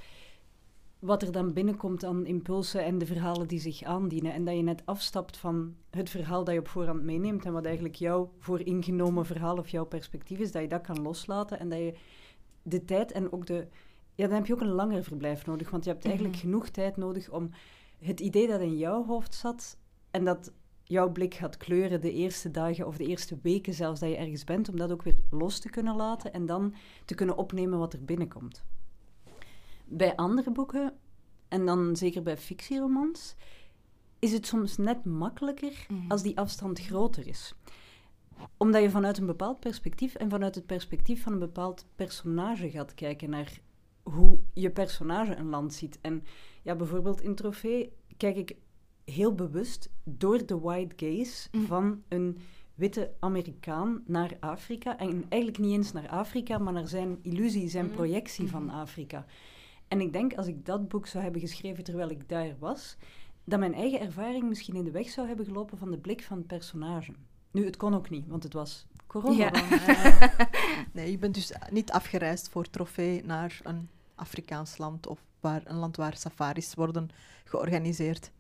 wat 0.99 1.23
er 1.23 1.33
dan 1.33 1.53
binnenkomt 1.53 2.05
aan 2.05 2.27
impulsen 2.27 2.85
en 2.85 2.99
de 2.99 3.07
verhalen 3.07 3.49
die 3.49 3.61
zich 3.61 3.83
aandienen. 3.83 4.33
En 4.33 4.45
dat 4.45 4.57
je 4.57 4.63
net 4.63 4.83
afstapt 4.85 5.37
van 5.37 5.75
het 5.91 6.11
verhaal 6.11 6.45
dat 6.45 6.55
je 6.55 6.61
op 6.61 6.69
voorhand 6.69 7.03
meeneemt 7.03 7.45
en 7.45 7.53
wat 7.53 7.65
eigenlijk 7.65 7.95
jouw 7.95 8.33
vooringenomen 8.39 9.27
verhaal 9.27 9.57
of 9.57 9.69
jouw 9.69 9.85
perspectief 9.85 10.39
is, 10.39 10.53
dat 10.53 10.63
je 10.63 10.69
dat 10.69 10.81
kan 10.83 11.03
loslaten 11.03 11.59
en 11.59 11.69
dat 11.69 11.79
je 11.79 11.95
de 12.63 12.85
tijd 12.85 13.13
en 13.13 13.33
ook 13.33 13.47
de 13.47 13.67
ja, 14.21 14.27
dan 14.27 14.37
heb 14.37 14.47
je 14.47 14.53
ook 14.53 14.61
een 14.61 14.73
langer 14.73 15.05
verblijf 15.05 15.47
nodig. 15.47 15.71
Want 15.71 15.85
je 15.85 15.91
hebt 15.91 16.05
eigenlijk 16.05 16.35
mhm. 16.35 16.45
genoeg 16.45 16.69
tijd 16.69 16.97
nodig 16.97 17.31
om 17.31 17.51
het 17.99 18.21
idee 18.21 18.47
dat 18.47 18.61
in 18.61 18.77
jouw 18.77 19.05
hoofd 19.05 19.35
zat 19.35 19.77
en 20.11 20.25
dat 20.25 20.53
jouw 20.83 21.11
blik 21.11 21.35
gaat 21.35 21.57
kleuren 21.57 22.01
de 22.01 22.13
eerste 22.13 22.51
dagen 22.51 22.87
of 22.87 22.97
de 22.97 23.07
eerste 23.07 23.39
weken 23.43 23.75
zelfs 23.75 24.01
dat 24.01 24.09
je 24.09 24.17
ergens 24.17 24.45
bent, 24.45 24.69
om 24.69 24.77
dat 24.77 24.93
ook 24.93 25.03
weer 25.03 25.19
los 25.31 25.59
te 25.59 25.71
kunnen 25.71 25.97
laten 25.97 26.33
en 26.33 26.47
dan 26.47 26.75
te 27.05 27.15
kunnen 27.15 27.37
opnemen 27.37 27.79
wat 27.79 27.93
er 27.93 28.05
binnenkomt. 28.05 28.65
Bij 29.85 30.17
andere 30.17 30.51
boeken, 30.51 30.93
en 31.49 31.67
dan 31.67 31.97
zeker 31.97 32.23
bij 32.23 32.37
fictieromans, 32.37 33.35
is 34.19 34.33
het 34.33 34.47
soms 34.47 34.77
net 34.77 35.05
makkelijker 35.05 35.87
Mhm. 35.89 36.11
als 36.11 36.23
die 36.23 36.39
afstand 36.39 36.81
groter 36.81 37.27
is. 37.27 37.55
Omdat 38.57 38.83
je 38.83 38.91
vanuit 38.91 39.19
een 39.19 39.27
bepaald 39.27 39.61
perspectief 39.61 40.15
en 40.15 40.31
vanuit 40.31 40.55
het 40.55 40.67
perspectief 40.67 41.23
van 41.23 41.33
een 41.33 41.39
bepaald 41.39 41.87
personage 41.97 42.71
gaat 42.71 42.95
kijken 42.95 43.31
naar 43.31 43.61
hoe 44.13 44.39
je 44.55 44.71
personage 44.71 45.37
een 45.37 45.49
land 45.49 45.75
ziet. 45.75 45.99
En 46.01 46.25
ja, 46.63 46.75
bijvoorbeeld 46.75 47.21
in 47.23 47.35
Trofee 47.35 47.93
kijk 48.17 48.37
ik 48.37 48.57
heel 49.05 49.35
bewust 49.35 49.91
door 50.05 50.47
de 50.47 50.59
white 50.59 51.07
gaze 51.07 51.49
Mhm. 51.53 51.65
van 51.67 52.03
een 52.09 52.39
witte 52.75 53.13
Amerikaan 53.21 54.03
naar 54.07 54.37
Afrika. 54.41 54.99
En 54.99 55.25
eigenlijk 55.29 55.63
niet 55.63 55.73
eens 55.77 55.93
naar 55.93 56.09
Afrika, 56.09 56.59
maar 56.59 56.73
naar 56.73 56.89
zijn 56.89 57.19
illusie, 57.23 57.69
zijn 57.69 57.85
Mhm. 57.85 57.95
projectie 57.95 58.49
van 58.49 58.65
Mhm. 58.65 58.75
Afrika. 58.75 59.25
En 59.89 60.01
ik 60.01 60.13
denk 60.13 60.35
als 60.35 60.47
ik 60.47 60.67
dat 60.67 60.89
boek 60.89 61.07
zou 61.07 61.23
hebben 61.23 61.41
geschreven 61.41 61.85
terwijl 61.85 62.11
ik 62.11 62.29
daar 62.29 62.57
was, 62.59 62.97
dat 63.45 63.59
mijn 63.59 63.75
eigen 63.75 64.01
ervaring 64.01 64.49
misschien 64.49 64.75
in 64.77 64.85
de 64.85 64.91
weg 64.91 65.09
zou 65.09 65.27
hebben 65.27 65.47
gelopen 65.47 65.79
van 65.79 65.91
de 65.91 65.99
blik 65.99 66.23
van 66.23 66.39
het 66.39 66.47
personage. 66.47 67.13
Nu, 67.51 67.65
het 67.65 67.77
kon 67.77 67.95
ook 67.95 68.11
niet, 68.11 68.27
want 68.27 68.43
het 68.43 68.53
was 68.53 68.87
corona. 69.07 69.37
Ja. 69.37 69.51
Nee, 70.93 71.11
je 71.11 71.19
bent 71.19 71.35
dus 71.35 71.53
niet 71.71 71.91
afgereisd 71.93 72.49
voor 72.49 72.71
trofee 72.71 73.25
naar 73.25 73.61
een 73.63 73.89
Afrikaans 74.21 74.79
land 74.79 75.07
of 75.07 75.25
waar, 75.41 75.63
een 75.65 75.77
land 75.77 75.97
waar 75.97 76.17
safaris 76.17 76.75
worden 76.75 77.09
georganiseerd. 77.45 78.31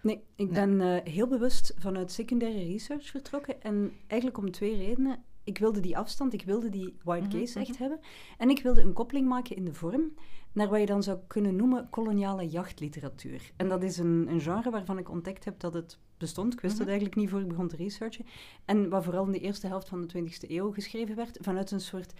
Nee, 0.00 0.22
ik 0.34 0.50
Nee. 0.50 0.66
ben 0.66 0.80
eh, 1.04 1.12
heel 1.12 1.26
bewust 1.26 1.74
vanuit 1.78 2.12
secundaire 2.12 2.64
research 2.64 3.06
vertrokken. 3.06 3.62
En 3.62 3.92
eigenlijk 4.06 4.38
om 4.40 4.50
twee 4.50 4.76
redenen. 4.76 5.22
Ik 5.44 5.58
wilde 5.58 5.80
die 5.80 5.96
afstand, 5.98 6.32
ik 6.32 6.42
wilde 6.42 6.68
die 6.68 6.96
white 7.04 7.26
Mhm, 7.26 7.38
gaze 7.38 7.58
echt 7.60 7.68
mhm. 7.70 7.80
hebben. 7.80 8.00
En 8.38 8.50
ik 8.50 8.62
wilde 8.62 8.80
een 8.80 8.92
koppeling 8.92 9.28
maken 9.28 9.56
in 9.56 9.64
de 9.64 9.74
vorm 9.74 10.14
naar 10.52 10.68
wat 10.68 10.80
je 10.80 10.86
dan 10.86 11.02
zou 11.02 11.18
kunnen 11.26 11.56
noemen 11.56 11.90
koloniale 11.90 12.48
jachtliteratuur. 12.48 13.50
En 13.56 13.68
dat 13.68 13.82
is 13.82 13.98
een, 13.98 14.26
een 14.28 14.40
genre 14.40 14.70
waarvan 14.70 14.98
ik 14.98 15.10
ontdekt 15.10 15.44
heb 15.44 15.60
dat 15.60 15.74
het 15.74 15.98
bestond. 16.18 16.52
Ik 16.52 16.60
wist 16.60 16.72
Mhm. 16.72 16.82
het 16.82 16.90
eigenlijk 16.90 17.20
niet 17.20 17.30
voor 17.30 17.40
ik 17.40 17.48
begon 17.48 17.68
te 17.68 17.76
researchen. 17.76 18.26
En 18.64 18.88
wat 18.88 19.04
vooral 19.04 19.24
in 19.26 19.32
de 19.32 19.38
eerste 19.40 19.66
helft 19.66 19.88
van 19.88 20.00
de 20.00 20.06
20e 20.06 20.50
eeuw 20.50 20.72
geschreven 20.72 21.16
werd, 21.16 21.38
vanuit 21.40 21.70
een 21.70 21.80
soort 21.80 22.12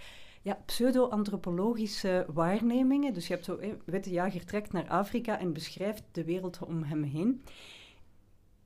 ja, 0.47 0.59
pseudo-antropologische 0.67 2.27
waarnemingen. 2.33 3.15
Dus 3.15 3.27
je 3.27 3.33
hebt 3.33 3.45
zo, 3.45 3.59
witte 3.85 4.11
jager 4.11 4.45
trekt 4.45 4.73
naar 4.73 4.89
Afrika 4.89 5.39
en 5.39 5.53
beschrijft 5.53 6.03
de 6.13 6.25
wereld 6.25 6.59
om 6.67 6.83
hem 6.83 7.03
heen. 7.03 7.43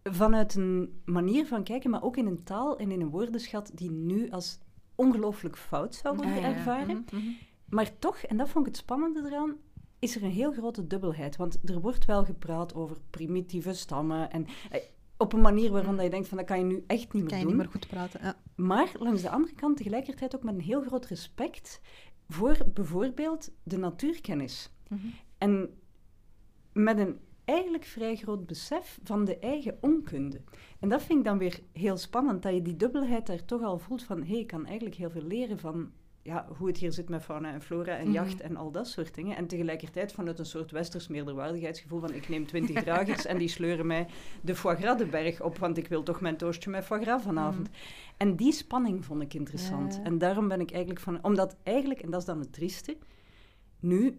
Vanuit 0.03 0.55
een 0.55 1.01
manier 1.05 1.47
van 1.47 1.63
kijken, 1.63 1.91
maar 1.91 2.03
ook 2.03 2.17
in 2.17 2.27
een 2.27 2.43
taal 2.45 2.79
en 2.79 2.91
in 2.91 3.01
een 3.01 3.11
woordenschat 3.11 3.71
die 3.75 3.91
nu 3.91 4.31
als 4.31 4.59
ongelooflijk 4.95 5.57
fout 5.57 5.95
zou 5.95 6.17
worden 6.17 6.35
Ah, 6.35 6.41
ja, 6.41 6.49
ja. 6.49 6.55
ervaren. 6.55 7.05
Mhm, 7.11 7.17
mhm. 7.17 7.33
Maar 7.69 7.99
toch, 7.99 8.17
en 8.17 8.37
dat 8.37 8.49
vond 8.49 8.67
ik 8.67 8.73
het 8.73 8.81
spannende 8.81 9.23
eraan, 9.27 9.57
is 9.99 10.17
er 10.17 10.23
een 10.23 10.31
heel 10.31 10.53
grote 10.53 10.87
dubbelheid. 10.87 11.37
Want 11.37 11.59
er 11.65 11.81
wordt 11.81 12.05
wel 12.05 12.25
gepraat 12.25 12.75
over 12.75 12.97
primitieve 13.11 13.73
stammen 13.73 14.31
en 14.31 14.47
eh, 14.71 14.81
op 15.21 15.33
een 15.33 15.41
manier 15.41 15.71
waarvan 15.71 16.03
je 16.03 16.11
denkt 16.11 16.29
van 16.29 16.37
dat 16.37 16.47
kan 16.47 16.59
je 16.59 16.65
nu 16.65 16.85
echt 16.87 17.13
niet 17.13 17.23
meer 17.23 17.27
Kan 17.27 17.39
je 17.39 17.45
doen. 17.45 17.53
niet 17.53 17.63
meer 17.63 17.73
goed 17.73 17.89
praten. 17.89 18.21
Ja. 18.23 18.37
Maar 18.57 18.93
langs 18.99 19.23
de 19.23 19.31
andere 19.31 19.55
kant 19.55 19.77
tegelijkertijd 19.77 20.37
ook 20.37 20.43
met 20.43 20.55
een 20.55 20.61
heel 20.61 20.83
groot 20.83 21.07
respect 21.07 21.81
voor 22.29 22.57
bijvoorbeeld 22.75 23.51
de 23.63 23.79
natuurkennis. 23.79 24.71
Mhm. 24.89 25.07
En 25.39 25.71
met 26.73 26.99
een 26.99 27.19
eigenlijk 27.45 27.85
vrij 27.85 28.17
groot 28.17 28.47
besef 28.47 28.99
van 29.03 29.25
de 29.25 29.39
eigen 29.39 29.79
onkunde. 29.81 30.41
En 30.81 30.89
dat 30.89 31.03
vind 31.03 31.19
ik 31.19 31.25
dan 31.25 31.39
weer 31.39 31.61
heel 31.73 31.97
spannend, 31.97 32.43
dat 32.43 32.55
je 32.55 32.63
die 32.63 32.77
dubbelheid 32.77 33.27
daar 33.27 33.45
toch 33.45 33.63
al 33.63 33.79
voelt 33.79 34.03
van 34.03 34.23
hé, 34.23 34.29
hey, 34.31 34.39
ik 34.39 34.47
kan 34.47 34.67
eigenlijk 34.67 34.97
heel 34.97 35.11
veel 35.11 35.23
leren 35.23 35.59
van 35.59 35.91
ja, 36.31 36.47
hoe 36.59 36.67
het 36.67 36.77
hier 36.79 36.93
zit 36.93 37.09
met 37.09 37.23
fauna 37.23 37.53
en 37.53 37.63
flora 37.63 37.97
en 37.97 38.05
Mhm. 38.05 38.13
jacht 38.13 38.41
en 38.41 38.57
al 38.57 38.71
dat 38.71 38.89
soort 38.89 39.15
dingen. 39.15 39.37
En 39.37 39.47
tegelijkertijd 39.47 40.13
vanuit 40.13 40.39
een 40.39 40.47
soort 40.47 40.71
westers 40.71 41.09
meerderwaardigheidsgevoel 41.09 42.01
van 42.01 42.13
ik 42.15 42.29
neem 42.29 42.47
twintig 42.47 42.83
dragers 42.85 43.27
en 43.27 43.39
die 43.39 43.49
sleuren 43.49 43.87
mij 43.87 44.07
de 44.41 44.55
foie 44.55 44.77
gras 44.77 44.99
de 44.99 45.07
berg 45.07 45.43
op, 45.43 45.59
want 45.59 45.77
ik 45.79 45.89
wil 45.89 46.03
toch 46.03 46.21
mijn 46.21 46.37
toastje 46.37 46.71
met 46.71 46.85
foie 46.85 47.03
gras 47.03 47.23
vanavond. 47.23 47.69
En 48.17 48.37
die 48.37 48.53
spanning 48.53 49.05
vond 49.05 49.23
ik 49.23 49.35
interessant. 49.35 49.95
Ja. 49.95 50.03
En 50.03 50.19
daarom 50.19 50.49
ben 50.49 50.61
ik 50.61 50.71
eigenlijk 50.71 51.01
van... 51.01 51.25
Omdat 51.25 51.57
eigenlijk, 51.63 52.01
en 52.01 52.11
dat 52.11 52.21
is 52.21 52.27
dan 52.27 52.39
het 52.41 52.53
trieste, 52.53 52.97
nu, 53.81 54.19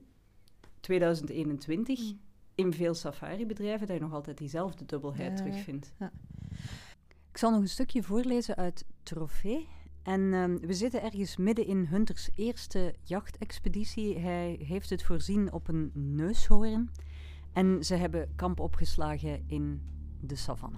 2021, 0.80 2.00
Mm. 2.00 2.20
in 2.56 2.74
veel 2.74 2.94
safari-bedrijven, 2.94 3.88
dat 3.88 3.96
je 3.96 4.02
nog 4.02 4.14
altijd 4.14 4.38
diezelfde 4.38 4.86
dubbelheid 4.86 5.30
ja. 5.40 5.46
terugvindt. 5.46 5.94
Ja. 6.00 6.12
Ik 7.32 7.38
zal 7.38 7.52
nog 7.52 7.62
een 7.62 7.68
stukje 7.70 8.04
voorlezen 8.04 8.56
uit 8.56 8.86
Trofee. 9.04 9.68
En 10.04 10.34
ehm, 10.34 10.58
we 10.58 10.74
zitten 10.74 11.04
ergens 11.04 11.38
midden 11.38 11.66
in 11.66 11.86
Hunters 11.90 12.30
eerste 12.36 12.94
jachtexpeditie. 13.04 14.18
Hij 14.18 14.60
heeft 14.64 14.90
het 14.90 15.04
voorzien 15.04 15.54
op 15.54 15.68
een 15.68 15.92
neushoorn. 15.94 16.90
En 17.54 17.84
ze 17.84 17.96
hebben 17.96 18.30
kamp 18.36 18.60
opgeslagen 18.60 19.44
in 19.48 19.82
de 20.20 20.36
savanne. 20.36 20.78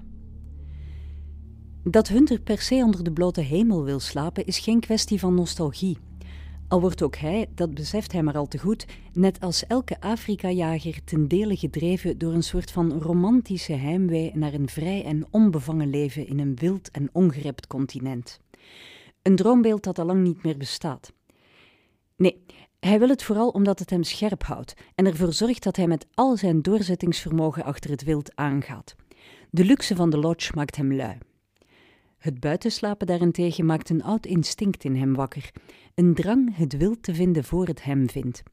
Dat 1.83 2.07
Hunter 2.07 2.39
per 2.41 2.61
se 2.61 2.75
onder 2.75 3.03
de 3.03 3.11
blote 3.11 3.41
hemel 3.41 3.83
wil 3.83 3.99
slapen 3.99 4.45
is 4.45 4.59
geen 4.59 4.79
kwestie 4.79 5.19
van 5.19 5.33
nostalgie. 5.33 5.97
Al 6.67 6.81
wordt 6.81 7.01
ook 7.01 7.15
hij, 7.15 7.49
dat 7.55 7.73
beseft 7.73 8.11
hij 8.11 8.23
maar 8.23 8.37
al 8.37 8.47
te 8.47 8.57
goed, 8.57 8.85
net 9.13 9.39
als 9.39 9.67
elke 9.67 10.01
Afrika-jager 10.01 11.03
ten 11.03 11.27
dele 11.27 11.55
gedreven 11.55 12.17
door 12.17 12.33
een 12.33 12.43
soort 12.43 12.71
van 12.71 12.91
romantische 12.91 13.73
heimwee 13.73 14.31
naar 14.33 14.53
een 14.53 14.69
vrij 14.69 15.03
en 15.03 15.25
onbevangen 15.29 15.89
leven 15.89 16.27
in 16.27 16.39
een 16.39 16.55
wild 16.55 16.91
en 16.91 17.09
ongerept 17.11 17.67
continent. 17.67 18.39
Een 19.23 19.35
droombeeld 19.35 19.83
dat 19.83 19.99
al 19.99 20.05
lang 20.05 20.23
niet 20.23 20.43
meer 20.43 20.57
bestaat. 20.57 21.13
Nee, 22.15 22.43
hij 22.79 22.99
wil 22.99 23.09
het 23.09 23.23
vooral 23.23 23.49
omdat 23.49 23.79
het 23.79 23.89
hem 23.89 24.03
scherp 24.03 24.43
houdt 24.43 24.73
en 24.95 25.05
ervoor 25.05 25.33
zorgt 25.33 25.63
dat 25.63 25.75
hij 25.75 25.87
met 25.87 26.05
al 26.13 26.37
zijn 26.37 26.61
doorzettingsvermogen 26.61 27.63
achter 27.63 27.89
het 27.89 28.03
wild 28.03 28.35
aangaat. 28.35 28.95
De 29.49 29.65
luxe 29.65 29.95
van 29.95 30.09
de 30.09 30.17
lodge 30.17 30.51
maakt 30.55 30.75
hem 30.75 30.93
lui. 30.93 31.17
Het 32.17 32.39
buitenslapen 32.39 33.07
daarentegen 33.07 33.65
maakt 33.65 33.89
een 33.89 34.03
oud 34.03 34.25
instinct 34.25 34.83
in 34.83 34.95
hem 34.95 35.13
wakker, 35.13 35.51
een 35.95 36.13
drang 36.13 36.55
het 36.55 36.77
wild 36.77 37.03
te 37.03 37.15
vinden 37.15 37.43
voor 37.43 37.67
het 37.67 37.83
hem 37.83 38.09
vindt. 38.09 38.43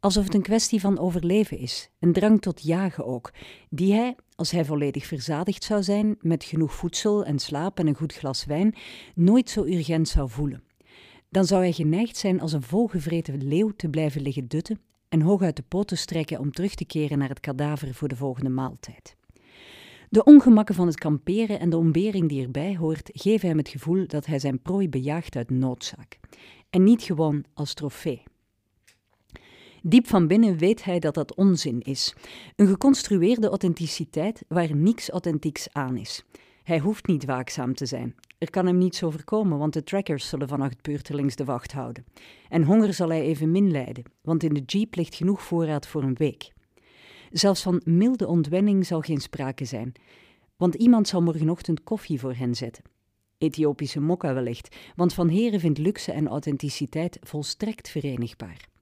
Alsof 0.00 0.24
het 0.24 0.34
een 0.34 0.42
kwestie 0.42 0.80
van 0.80 0.98
overleven 0.98 1.58
is, 1.58 1.90
een 1.98 2.12
drang 2.12 2.40
tot 2.40 2.62
jagen 2.62 3.04
ook, 3.04 3.32
die 3.70 3.92
hij, 3.92 4.16
als 4.34 4.50
hij 4.50 4.64
volledig 4.64 5.06
verzadigd 5.06 5.64
zou 5.64 5.82
zijn, 5.82 6.16
met 6.20 6.44
genoeg 6.44 6.74
voedsel 6.74 7.24
en 7.24 7.38
slaap 7.38 7.78
en 7.78 7.86
een 7.86 7.96
goed 7.96 8.14
glas 8.14 8.44
wijn, 8.44 8.74
nooit 9.14 9.50
zo 9.50 9.64
urgent 9.64 10.08
zou 10.08 10.30
voelen. 10.30 10.62
Dan 11.28 11.44
zou 11.44 11.62
hij 11.62 11.72
geneigd 11.72 12.16
zijn 12.16 12.40
als 12.40 12.52
een 12.52 12.62
volgevreten 12.62 13.44
leeuw 13.46 13.70
te 13.76 13.88
blijven 13.88 14.22
liggen 14.22 14.48
dutten 14.48 14.80
en 15.08 15.20
hooguit 15.20 15.56
de 15.56 15.64
poten 15.68 15.98
strekken 15.98 16.38
om 16.38 16.52
terug 16.52 16.74
te 16.74 16.84
keren 16.84 17.18
naar 17.18 17.28
het 17.28 17.40
kadaver 17.40 17.94
voor 17.94 18.08
de 18.08 18.16
volgende 18.16 18.50
maaltijd. 18.50 19.16
De 20.08 20.24
ongemakken 20.24 20.74
van 20.74 20.86
het 20.86 20.98
kamperen 20.98 21.60
en 21.60 21.70
de 21.70 21.76
ontbering 21.76 22.28
die 22.28 22.42
erbij 22.42 22.76
hoort, 22.76 23.10
geven 23.12 23.48
hem 23.48 23.58
het 23.58 23.68
gevoel 23.68 24.06
dat 24.06 24.26
hij 24.26 24.38
zijn 24.38 24.62
prooi 24.62 24.88
bejaagt 24.88 25.36
uit 25.36 25.50
noodzaak. 25.50 26.18
En 26.70 26.84
niet 26.84 27.02
gewoon 27.02 27.44
als 27.54 27.74
trofee. 27.74 28.22
Diep 29.88 30.06
van 30.06 30.26
binnen 30.26 30.58
weet 30.58 30.84
hij 30.84 30.98
dat 30.98 31.14
dat 31.14 31.34
onzin 31.34 31.80
is. 31.80 32.14
Een 32.56 32.66
geconstrueerde 32.66 33.48
authenticiteit 33.48 34.44
waar 34.48 34.76
niks 34.76 35.10
authentieks 35.10 35.72
aan 35.72 35.96
is. 35.96 36.24
Hij 36.62 36.78
hoeft 36.78 37.06
niet 37.06 37.24
waakzaam 37.24 37.74
te 37.74 37.86
zijn. 37.86 38.14
Er 38.38 38.50
kan 38.50 38.66
hem 38.66 38.78
niets 38.78 39.02
overkomen, 39.02 39.58
want 39.58 39.72
de 39.72 39.82
trackers 39.82 40.28
zullen 40.28 40.48
vannacht 40.48 40.82
beurtelings 40.82 41.36
de 41.36 41.44
wacht 41.44 41.72
houden. 41.72 42.04
En 42.48 42.62
honger 42.62 42.94
zal 42.94 43.08
hij 43.08 43.22
evenmin 43.22 43.70
lijden, 43.70 44.04
want 44.22 44.42
in 44.42 44.54
de 44.54 44.62
jeep 44.66 44.94
ligt 44.94 45.14
genoeg 45.14 45.42
voorraad 45.42 45.86
voor 45.86 46.02
een 46.02 46.16
week. 46.16 46.52
Zelfs 47.30 47.62
van 47.62 47.80
milde 47.84 48.26
ontwenning 48.26 48.86
zal 48.86 49.00
geen 49.00 49.20
sprake 49.20 49.64
zijn, 49.64 49.92
want 50.56 50.74
iemand 50.74 51.08
zal 51.08 51.22
morgenochtend 51.22 51.82
koffie 51.82 52.20
voor 52.20 52.34
hen 52.34 52.54
zetten. 52.54 52.84
Ethiopische 53.38 54.00
mokka 54.00 54.34
wellicht, 54.34 54.76
want 54.96 55.14
Van 55.14 55.28
Heren 55.28 55.60
vindt 55.60 55.78
luxe 55.78 56.12
en 56.12 56.28
authenticiteit 56.28 57.18
volstrekt 57.20 57.88
verenigbaar. 57.88 58.74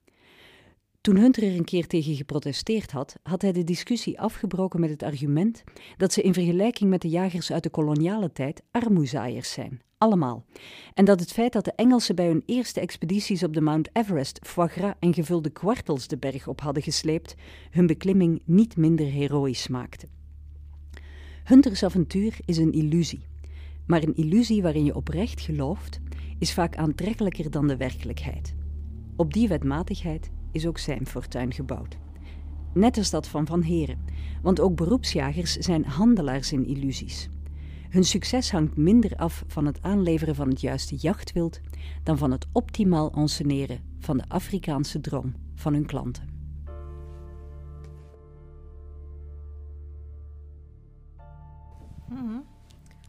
Toen 1.05 1.17
Hunter 1.17 1.43
er 1.43 1.55
een 1.55 1.63
keer 1.63 1.87
tegen 1.87 2.15
geprotesteerd 2.15 2.91
had, 2.91 3.15
had 3.23 3.41
hij 3.41 3.51
de 3.51 3.63
discussie 3.63 4.19
afgebroken 4.19 4.79
met 4.79 4.89
het 4.89 5.03
argument 5.03 5.63
dat 5.97 6.13
ze 6.13 6.21
in 6.21 6.33
vergelijking 6.33 6.89
met 6.89 7.01
de 7.01 7.09
jagers 7.09 7.51
uit 7.51 7.63
de 7.63 7.69
koloniale 7.69 8.31
tijd 8.31 8.61
armoezaaiers 8.71 9.51
zijn, 9.51 9.81
allemaal. 9.97 10.45
En 10.93 11.05
dat 11.05 11.19
het 11.19 11.31
feit 11.31 11.53
dat 11.53 11.65
de 11.65 11.71
Engelsen 11.71 12.15
bij 12.15 12.27
hun 12.27 12.43
eerste 12.45 12.79
expedities 12.79 13.43
op 13.43 13.53
de 13.53 13.61
Mount 13.61 13.89
Everest 13.93 14.39
foie 14.43 14.67
gras 14.67 14.93
en 14.99 15.13
gevulde 15.13 15.49
kwartels 15.49 16.07
de 16.07 16.17
berg 16.17 16.47
op 16.47 16.61
hadden 16.61 16.83
gesleept, 16.83 17.35
hun 17.71 17.87
beklimming 17.87 18.41
niet 18.45 18.77
minder 18.77 19.05
heroïs 19.05 19.67
maakte. 19.67 20.07
Hunters 21.43 21.83
avontuur 21.83 22.37
is 22.45 22.57
een 22.57 22.71
illusie. 22.71 23.25
Maar 23.87 24.03
een 24.03 24.15
illusie 24.15 24.61
waarin 24.61 24.85
je 24.85 24.95
oprecht 24.95 25.41
gelooft, 25.41 25.99
is 26.39 26.53
vaak 26.53 26.75
aantrekkelijker 26.75 27.51
dan 27.51 27.67
de 27.67 27.77
werkelijkheid. 27.77 28.55
Op 29.15 29.33
die 29.33 29.47
wetmatigheid 29.47 30.31
is 30.55 30.65
ook 30.65 30.77
zijn 30.77 31.05
fortuin 31.05 31.53
gebouwd. 31.53 31.97
Net 32.73 32.97
als 32.97 33.09
dat 33.09 33.27
van 33.27 33.45
Van 33.45 33.61
Heren, 33.61 34.05
want 34.41 34.59
ook 34.59 34.75
beroepsjagers 34.75 35.53
zijn 35.53 35.85
handelaars 35.85 36.51
in 36.51 36.65
illusies. 36.65 37.29
Hun 37.89 38.03
succes 38.03 38.51
hangt 38.51 38.77
minder 38.77 39.15
af 39.15 39.43
van 39.47 39.65
het 39.65 39.81
aanleveren 39.81 40.35
van 40.35 40.49
het 40.49 40.61
juiste 40.61 40.95
jachtwild 40.95 41.59
dan 42.03 42.17
van 42.17 42.31
het 42.31 42.45
optimaal 42.51 43.11
enseneren 43.11 43.79
van 43.99 44.17
de 44.17 44.23
Afrikaanse 44.27 45.01
droom 45.01 45.33
van 45.55 45.73
hun 45.73 45.85
klanten. 45.85 46.33
Mhm. 52.09 52.54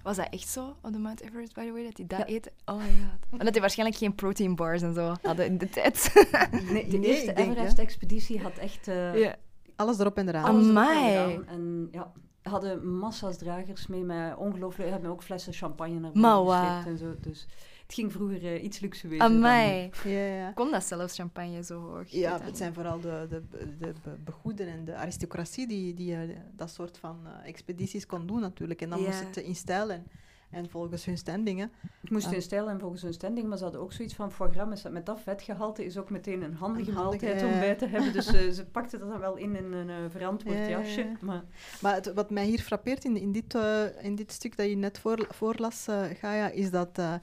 Was 0.07 0.17
dat 0.17 0.27
echt 0.31 0.49
zo 0.49 0.77
op 0.83 0.93
de 0.93 0.99
Mount 0.99 1.21
Everest, 1.23 1.55
by 1.55 1.65
the 1.67 1.73
way, 1.73 1.85
dat 1.85 1.97
die 1.97 2.07
dat 2.07 2.27
eten? 2.27 2.53
Oh 2.65 2.77
my 2.77 2.83
god. 3.31 3.31
Omdat 3.41 3.53
die 3.53 3.61
waarschijnlijk 3.61 3.99
geen 3.99 4.15
protein 4.15 4.55
bars 4.57 4.83
en 4.83 4.95
zo 4.95 5.15
hadden 5.23 5.47
in 5.47 5.59
de 5.59 5.69
tijd. 5.69 6.13
Nee, 6.73 6.87
de 6.89 6.97
Nee, 6.99 7.11
eerste 7.11 7.35
Everest-expeditie 7.35 8.41
had 8.43 8.53
echt 8.53 8.89
eh, 8.89 9.19
ja. 9.21 9.35
Alles 9.77 9.99
erop 9.99 10.17
en 10.17 10.29
eraan. 10.29 10.45
Am- 10.45 10.55
alles 10.55 10.67
erop 10.67 10.77
Amai. 10.79 11.35
en. 11.35 11.47
En 11.49 11.89
ja, 11.91 12.13
hadden 12.43 12.97
massa's 12.99 13.37
dragers 13.39 13.87
mee 13.87 14.03
met 14.03 14.37
ongelooflijk... 14.37 14.91
hebben 14.91 15.11
ook 15.11 15.23
flessen 15.23 15.53
champagne 15.53 15.99
naar 15.99 16.11
gesleept 16.15 16.87
en 16.87 16.99
zo. 16.99 17.15
Dus 17.21 17.47
het 17.87 17.95
ging 17.95 18.13
vroeger 18.13 18.45
eh, 18.45 18.63
iets 18.65 18.79
luxueuzer 18.81 19.19
dan. 19.19 19.37
Amai. 19.37 19.91
Ja, 20.05 20.11
ja. 20.11 20.51
Kon 20.53 20.71
dat 20.71 20.85
zelfs 20.85 21.15
champagne 21.15 21.63
zo 21.65 21.81
hoog? 21.81 22.09
Ja, 22.09 22.41
het 22.43 22.57
zijn 22.57 22.75
vooral 22.75 23.01
de, 23.01 23.27
de, 23.29 23.43
de 23.79 23.93
be- 24.03 24.17
begoeden 24.25 24.69
en 24.69 24.85
de 24.85 24.95
aristocratie 24.95 25.67
die, 25.67 25.95
die 25.95 26.15
eh, 26.15 26.21
dat 26.57 26.71
soort 26.71 26.99
van 26.99 27.19
eh, 27.25 27.49
expedities 27.49 28.07
kon 28.07 28.27
doen 28.27 28.41
natuurlijk. 28.41 28.83
En 28.83 28.91
dan 28.91 28.99
Ja. 29.01 29.07
moest 29.07 29.21
het 29.21 29.37
in 29.37 29.55
stijl 29.55 29.91
en, 29.91 30.07
en 30.51 30.71
volgens 30.71 31.05
hun 31.05 31.19
standingen. 31.19 31.73
Het 32.01 32.11
moest 32.11 32.31
in 32.31 32.43
stijl 32.43 32.69
en 32.69 32.81
volgens 32.81 33.03
hun 33.03 33.13
standing, 33.13 33.49
maar 33.49 33.57
ze 33.59 33.63
hadden 33.63 33.83
ook 33.83 33.93
zoiets 33.93 34.15
van 34.15 34.33
foie 34.33 34.51
gras 34.53 34.83
met, 34.91 35.07
dat 35.07 35.21
vetgehalte 35.21 35.85
is 35.85 35.97
ook 35.99 36.11
meteen 36.11 36.43
een 36.43 36.55
handige 36.55 36.91
Een 36.91 36.97
handige, 36.97 37.25
maaltijd 37.27 37.41
ja. 37.41 37.55
om 37.55 37.61
bij 37.61 37.75
te 37.75 37.87
hebben. 37.87 38.13
Dus 38.13 38.27
eh, 38.27 38.51
ze 38.51 38.67
pakten 38.67 38.99
dat 38.99 39.09
dan 39.09 39.21
wel 39.21 39.37
in 39.37 39.57
in 39.57 39.73
een 39.73 39.89
eh, 39.91 39.97
verantwoord 40.11 40.57
Ja, 40.57 40.63
ja, 40.63 40.69
jasje. 40.81 41.01
ja. 41.01 41.17
Maar 41.21 41.43
Maar 41.81 41.95
het- 41.95 42.13
wat 42.15 42.31
mij 42.31 42.45
hier 42.47 42.61
frappeert 42.61 43.05
in, 43.05 43.17
in, 43.17 43.33
dit, 43.33 43.55
eh, 43.55 43.83
in 44.05 44.15
dit 44.15 44.33
stuk 44.33 44.57
dat 44.57 44.69
je 44.69 44.77
net 44.77 44.99
voor, 44.99 45.27
voorlas, 45.31 45.87
Gaia, 46.21 46.49
is 46.49 46.71
dat 46.71 46.99
eh, 46.99 47.15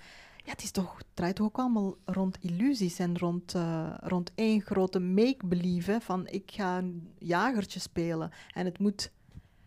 ja, 0.43 0.51
het, 0.51 0.63
is 0.63 0.71
toch, 0.71 1.01
draait 1.13 1.35
toch 1.35 1.45
ook 1.45 1.57
allemaal 1.57 1.97
rond 2.05 2.37
illusies 2.41 2.99
en 2.99 3.17
rond, 3.17 3.53
eh, 3.55 3.93
rond 3.99 4.31
één 4.35 4.61
grote 4.61 4.99
make-believe. 4.99 5.97
Van 6.01 6.27
ik 6.27 6.51
ga 6.51 6.77
een 6.77 7.13
jagertje 7.17 7.79
spelen 7.79 8.31
en 8.53 8.65
het 8.65 8.79
moet, 8.79 9.11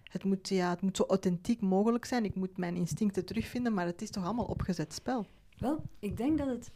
het, 0.02 0.24
moet, 0.24 0.48
ja, 0.48 0.70
het 0.70 0.80
moet 0.80 0.96
zo 0.96 1.04
authentiek 1.08 1.60
mogelijk 1.60 2.04
zijn. 2.04 2.24
Ik 2.24 2.34
moet 2.34 2.56
mijn 2.56 2.76
instincten 2.76 3.24
terugvinden, 3.24 3.74
maar 3.74 3.86
het 3.86 4.02
is 4.02 4.10
toch 4.10 4.24
allemaal 4.24 4.44
opgezet 4.44 4.92
spel. 4.92 5.26
wel, 5.58 5.82
ik 5.98 6.16
denk 6.16 6.38
dat 6.38 6.48
het... 6.48 6.70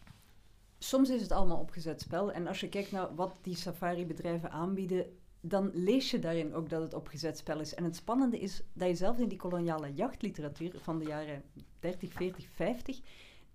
Soms 0.79 1.09
is 1.11 1.23
het 1.23 1.33
allemaal 1.33 1.59
opgezet 1.59 2.01
spel. 2.01 2.33
En 2.33 2.47
als 2.47 2.61
je 2.61 2.69
kijkt 2.69 2.93
naar 2.93 3.15
wat 3.15 3.33
die 3.43 3.57
safari-bedrijven 3.57 4.51
aanbieden, 4.51 5.07
dan 5.41 5.71
lees 5.75 6.11
je 6.11 6.19
daarin 6.19 6.55
ook 6.55 6.69
dat 6.69 6.83
het 6.83 6.95
opgezet 6.95 7.39
spel 7.39 7.61
is. 7.61 7.75
En 7.75 7.85
het 7.85 7.97
spannende 7.97 8.39
is 8.39 8.63
dat 8.73 8.89
je 8.89 8.95
zelf 8.95 9.19
in 9.19 9.29
die 9.29 9.39
koloniale 9.39 9.93
jachtliteratuur 9.95 10.73
van 10.79 10.99
de 10.99 11.05
jaren 11.05 11.43
30, 11.81 12.13
40, 12.13 12.47
50 12.49 13.01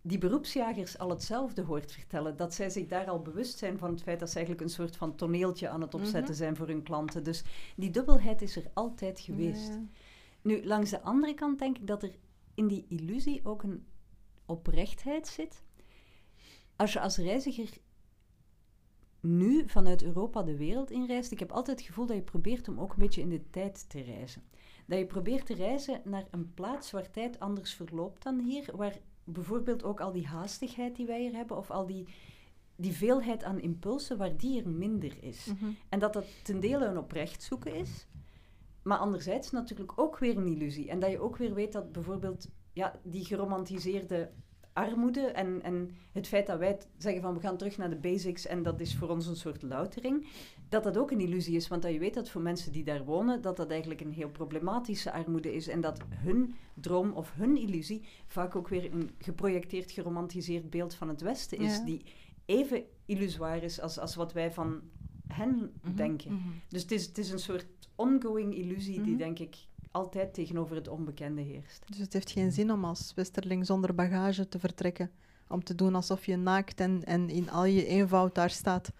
die 0.07 0.17
beroepsjagers 0.17 0.97
al 0.97 1.09
hetzelfde 1.09 1.61
hoort 1.61 1.91
vertellen. 1.91 2.37
Dat 2.37 2.53
zij 2.53 2.69
zich 2.69 2.87
daar 2.87 3.07
al 3.09 3.21
bewust 3.21 3.57
zijn 3.57 3.77
van 3.77 3.91
het 3.91 4.01
feit 4.01 4.19
dat 4.19 4.29
ze 4.29 4.35
eigenlijk 4.35 4.65
een 4.67 4.73
soort 4.73 4.95
van 4.95 5.15
toneeltje 5.15 5.69
aan 5.69 5.81
het 5.81 5.93
opzetten 5.93 6.23
Mhm. 6.23 6.33
zijn 6.33 6.55
voor 6.55 6.67
hun 6.67 6.83
klanten. 6.83 7.23
Dus 7.23 7.43
die 7.75 7.89
dubbelheid 7.89 8.41
is 8.41 8.55
er 8.55 8.69
altijd 8.73 9.19
geweest. 9.19 9.79
Nu, 10.41 10.65
langs 10.65 10.89
de 10.89 11.01
andere 11.01 11.33
kant 11.33 11.59
denk 11.59 11.77
ik 11.77 11.87
dat 11.87 12.03
er 12.03 12.15
in 12.53 12.67
die 12.67 12.85
illusie 12.89 13.41
ook 13.43 13.63
een 13.63 13.85
oprechtheid 14.45 15.27
zit. 15.27 15.63
Als 16.75 16.93
je 16.93 16.99
als 16.99 17.17
reiziger 17.17 17.69
nu 19.19 19.69
vanuit 19.69 20.03
Europa 20.03 20.43
de 20.43 20.57
wereld 20.57 20.91
inreist, 20.91 21.31
ik 21.31 21.39
heb 21.39 21.51
altijd 21.51 21.77
het 21.77 21.87
gevoel 21.87 22.05
dat 22.05 22.15
je 22.15 22.21
probeert 22.21 22.67
om 22.67 22.79
ook 22.79 22.91
een 22.91 22.99
beetje 22.99 23.21
in 23.21 23.29
de 23.29 23.49
tijd 23.49 23.89
te 23.89 24.01
reizen. 24.01 24.43
Dat 24.85 24.97
je 24.99 25.05
probeert 25.05 25.45
te 25.45 25.53
reizen 25.53 26.01
naar 26.03 26.27
een 26.31 26.53
plaats 26.53 26.91
waar 26.91 27.11
tijd 27.11 27.39
anders 27.39 27.73
verloopt 27.73 28.23
dan 28.23 28.39
hier, 28.39 28.69
waar 28.75 28.97
bijvoorbeeld 29.25 29.83
ook 29.83 30.01
al 30.01 30.11
die 30.11 30.27
haastigheid 30.27 30.95
die 30.95 31.05
wij 31.05 31.21
hier 31.21 31.33
hebben, 31.33 31.57
of 31.57 31.71
al 31.71 31.85
die, 31.85 32.07
die 32.75 32.93
veelheid 32.93 33.43
aan 33.43 33.59
impulsen, 33.59 34.17
waar 34.17 34.37
die 34.37 34.61
er 34.61 34.69
minder 34.69 35.23
is. 35.23 35.45
Mhm. 35.45 35.71
En 35.89 35.99
dat 35.99 36.13
dat 36.13 36.25
ten 36.43 36.59
dele 36.59 36.85
een 36.85 36.97
oprecht 36.97 37.43
zoeken 37.43 37.75
is, 37.75 38.07
maar 38.83 38.97
anderzijds 38.97 39.51
natuurlijk 39.51 39.99
ook 39.99 40.17
weer 40.17 40.37
een 40.37 40.47
illusie. 40.47 40.89
En 40.89 40.99
dat 40.99 41.11
je 41.11 41.19
ook 41.19 41.37
weer 41.37 41.53
weet 41.53 41.71
dat 41.71 41.91
bijvoorbeeld 41.91 42.47
ja, 42.73 42.99
die 43.03 43.25
geromantiseerde 43.25 44.31
armoede 44.75 45.21
en, 45.21 45.61
en 45.63 45.89
het 46.11 46.27
feit 46.27 46.47
dat 46.47 46.59
wij 46.59 46.77
zeggen 46.97 47.21
van 47.21 47.33
we 47.33 47.39
gaan 47.39 47.57
terug 47.57 47.77
naar 47.77 47.89
de 47.89 47.95
basics 47.95 48.45
en 48.45 48.63
dat 48.63 48.79
is 48.79 48.95
voor 48.95 49.09
ons 49.09 49.27
een 49.27 49.35
soort 49.35 49.61
loutering, 49.61 50.25
dat 50.69 50.83
dat 50.83 50.97
ook 50.97 51.11
een 51.11 51.19
illusie 51.19 51.55
is. 51.55 51.67
Want 51.67 51.81
dat 51.81 51.91
je 51.91 51.99
weet 51.99 52.13
dat 52.13 52.29
voor 52.29 52.41
mensen 52.41 52.71
die 52.71 52.83
daar 52.83 53.03
wonen, 53.05 53.41
dat 53.41 53.57
dat 53.57 53.69
eigenlijk 53.69 54.01
een 54.01 54.11
heel 54.11 54.29
problematische 54.29 55.11
armoede 55.11 55.55
is 55.55 55.67
en 55.67 55.81
dat 55.81 55.99
hun 56.09 56.55
droom 56.73 57.11
of 57.11 57.33
hun 57.33 57.57
illusie 57.57 58.01
vaak 58.27 58.55
ook 58.55 58.67
weer 58.67 58.93
een 58.93 59.09
geprojecteerd, 59.19 59.91
geromantiseerd 59.91 60.69
beeld 60.69 60.93
van 60.93 61.07
het 61.09 61.21
Westen 61.21 61.57
is, 61.57 61.77
Ja. 61.77 61.83
die 61.85 62.01
even 62.45 62.83
illusoir 63.05 63.63
is 63.63 63.79
als, 63.81 63.99
als 63.99 64.15
wat 64.15 64.33
wij 64.33 64.51
van 64.51 64.81
hen 65.27 65.71
Mhm. 65.81 65.95
denken. 65.95 66.33
Mhm. 66.33 66.47
Dus 66.69 66.81
het 66.81 66.91
is, 66.91 67.05
het 67.05 67.17
is 67.17 67.31
een 67.31 67.39
soort 67.39 67.65
ongoing 67.95 68.55
illusie 68.55 69.01
die, 69.01 69.09
Mhm. 69.13 69.17
denk 69.17 69.39
ik, 69.39 69.55
altijd 69.95 70.33
tegenover 70.33 70.75
het 70.75 70.87
onbekende 70.87 71.41
heerst. 71.41 71.83
Dus 71.87 71.97
het 71.97 72.13
heeft 72.13 72.31
geen 72.31 72.51
zin 72.51 72.71
om 72.71 72.85
als 72.85 73.11
westerling 73.15 73.65
zonder 73.65 73.95
bagage 73.95 74.47
te 74.47 74.59
vertrekken. 74.59 75.11
Om 75.47 75.63
te 75.63 75.75
doen 75.75 75.95
alsof 75.95 76.25
je 76.25 76.37
naakt 76.37 76.79
en, 76.79 77.03
en 77.03 77.29
in 77.29 77.49
al 77.49 77.65
je 77.65 77.85
eenvoud 77.85 78.35
daar 78.35 78.49
staat. 78.49 78.91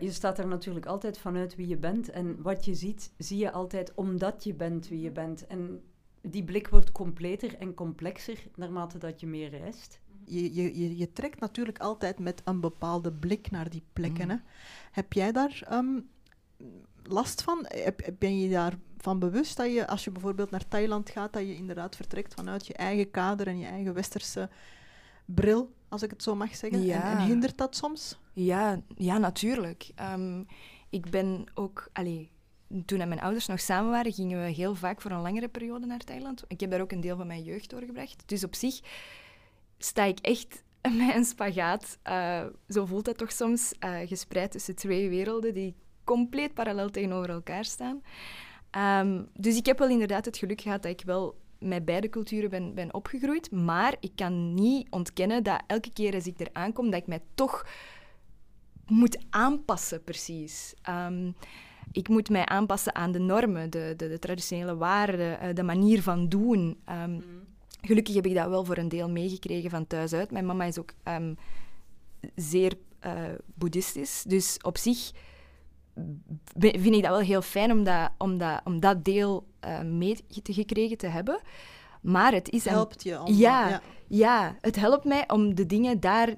Je 0.00 0.12
staat 0.12 0.38
er 0.38 0.46
natuurlijk 0.46 0.86
altijd 0.86 1.18
vanuit 1.18 1.56
wie 1.56 1.68
je 1.68 1.76
bent. 1.76 2.10
En 2.10 2.42
wat 2.42 2.64
je 2.64 2.74
ziet, 2.74 3.12
zie 3.18 3.38
je 3.38 3.52
altijd 3.52 3.94
omdat 3.94 4.44
je 4.44 4.54
bent 4.54 4.88
wie 4.88 5.00
je 5.00 5.10
bent. 5.10 5.46
En 5.46 5.82
die 6.20 6.44
blik 6.44 6.68
wordt 6.68 6.92
completer 6.92 7.54
en 7.58 7.74
complexer 7.74 8.46
naarmate 8.54 8.98
dat 8.98 9.20
je 9.20 9.26
meer 9.26 9.50
reist. 9.50 10.00
Je, 10.24 10.54
je, 10.54 10.78
je, 10.78 10.96
je 10.96 11.12
trekt 11.12 11.40
natuurlijk 11.40 11.78
altijd 11.78 12.18
met 12.18 12.40
een 12.44 12.60
bepaalde 12.60 13.12
blik 13.12 13.50
naar 13.50 13.70
die 13.70 13.82
plekken. 13.92 14.24
Mm. 14.24 14.30
Hè? 14.30 14.36
Heb 14.92 15.12
jij 15.12 15.32
daar 15.32 15.62
ehm, 15.68 16.00
last 17.02 17.42
van? 17.42 17.58
Heb, 17.68 18.14
ben 18.18 18.40
je 18.40 18.48
daarvan 19.02 19.30
bewust 19.30 19.56
dat 19.56 19.72
je, 19.72 19.86
als 19.86 20.04
je 20.04 20.10
bijvoorbeeld 20.10 20.50
naar 20.50 20.68
Thailand 20.68 21.10
gaat, 21.10 21.32
dat 21.32 21.42
je 21.42 21.54
inderdaad 21.54 21.96
vertrekt 21.96 22.34
vanuit 22.34 22.66
je 22.66 22.74
eigen 22.74 23.10
kader 23.10 23.46
en 23.46 23.58
je 23.58 23.66
eigen 23.66 23.94
westerse 23.94 24.48
bril, 25.24 25.72
als 25.88 26.02
ik 26.02 26.10
het 26.10 26.22
zo 26.22 26.34
mag 26.34 26.56
zeggen? 26.56 26.78
En, 26.78 26.84
Ja. 26.84 27.18
en 27.18 27.26
hindert 27.26 27.56
dat 27.58 27.76
soms? 27.76 28.18
Ja, 28.32 28.80
ja, 28.96 29.18
natuurlijk. 29.18 29.90
Ehm, 29.94 30.42
ik 30.90 31.10
ben 31.10 31.44
ook... 31.54 31.88
Allee, 31.92 32.30
toen 32.84 32.98
mijn 32.98 33.20
ouders 33.20 33.46
nog 33.46 33.60
samen 33.60 33.90
waren, 33.90 34.12
gingen 34.12 34.40
we 34.44 34.50
heel 34.50 34.74
vaak 34.74 35.00
voor 35.00 35.10
een 35.10 35.20
langere 35.20 35.48
periode 35.48 35.86
naar 35.86 36.04
Thailand. 36.04 36.44
Ik 36.46 36.60
heb 36.60 36.70
daar 36.70 36.80
ook 36.80 36.92
een 36.92 37.00
deel 37.00 37.16
van 37.16 37.26
mijn 37.26 37.42
jeugd 37.42 37.70
doorgebracht. 37.70 38.22
Dus 38.26 38.44
op 38.44 38.54
zich 38.54 38.80
sta 39.78 40.04
ik 40.04 40.18
echt 40.18 40.62
met 40.98 41.14
een 41.14 41.24
spagaat, 41.24 41.98
eh, 42.02 42.44
zo 42.68 42.86
voelt 42.86 43.04
dat 43.04 43.18
toch 43.18 43.32
soms, 43.32 43.72
eh, 43.78 43.98
gespreid 44.04 44.50
tussen 44.50 44.76
twee 44.76 45.08
werelden 45.08 45.54
die 45.54 45.74
compleet 46.04 46.54
parallel 46.54 46.90
tegenover 46.90 47.30
elkaar 47.30 47.64
staan. 47.64 48.02
Ehm, 48.70 49.22
dus 49.34 49.56
ik 49.56 49.66
heb 49.66 49.78
wel 49.78 49.88
inderdaad 49.88 50.24
het 50.24 50.36
geluk 50.36 50.60
gehad 50.60 50.82
dat 50.82 50.92
ik 50.92 51.02
wel 51.04 51.36
met 51.58 51.84
beide 51.84 52.08
culturen 52.08 52.50
ben, 52.50 52.74
ben 52.74 52.94
opgegroeid. 52.94 53.50
Maar 53.50 53.96
ik 54.00 54.12
kan 54.14 54.54
niet 54.54 54.86
ontkennen 54.90 55.42
dat 55.42 55.62
elke 55.66 55.92
keer 55.92 56.14
als 56.14 56.26
ik 56.26 56.40
er 56.40 56.50
aankom, 56.52 56.90
dat 56.90 57.00
ik 57.00 57.06
mij 57.06 57.22
toch 57.34 57.66
moet 58.86 59.18
aanpassen, 59.30 60.04
precies. 60.04 60.74
Ehm, 60.82 61.30
ik 61.92 62.08
moet 62.08 62.30
mij 62.30 62.46
aanpassen 62.46 62.94
aan 62.94 63.12
de 63.12 63.18
normen, 63.18 63.70
de, 63.70 63.94
de, 63.96 64.08
de 64.08 64.18
traditionele 64.18 64.76
waarden, 64.76 65.40
eh, 65.40 65.54
de 65.54 65.62
manier 65.62 66.02
van 66.02 66.28
doen. 66.28 66.78
Ehm, 66.84 67.20
Gelukkig 67.80 68.14
heb 68.14 68.26
ik 68.26 68.34
dat 68.34 68.48
wel 68.48 68.64
voor 68.64 68.76
een 68.76 68.88
deel 68.88 69.08
meegekregen 69.10 69.70
van 69.70 69.86
thuis 69.86 70.12
uit. 70.12 70.30
Mijn 70.30 70.46
mama 70.46 70.64
is 70.64 70.78
ook 70.78 70.92
zeer 72.34 72.72
eh, 72.98 73.22
boeddhistisch. 73.54 74.22
Dus 74.26 74.58
op 74.62 74.78
zich 74.78 75.10
vind 76.58 76.94
ik 76.94 77.02
dat 77.02 77.10
wel 77.10 77.18
heel 77.18 77.42
fijn 77.42 77.70
om 77.70 77.84
dat, 77.84 78.10
om 78.18 78.38
dat, 78.38 78.60
om 78.64 78.80
dat 78.80 79.04
deel 79.04 79.46
eh 79.60 79.80
meegekregen 79.80 80.96
te 80.96 81.06
hebben. 81.06 81.40
Maar 82.00 82.32
het 82.32 82.50
is... 82.50 82.64
Helpt 82.64 83.02
je 83.02 83.22
om... 83.22 83.32
Ja. 83.32 83.68
ja, 83.68 83.80
ja, 84.08 84.56
het 84.60 84.76
helpt 84.76 85.04
mij 85.04 85.24
om 85.28 85.54
de 85.54 85.66
dingen 85.66 86.00
daar 86.00 86.34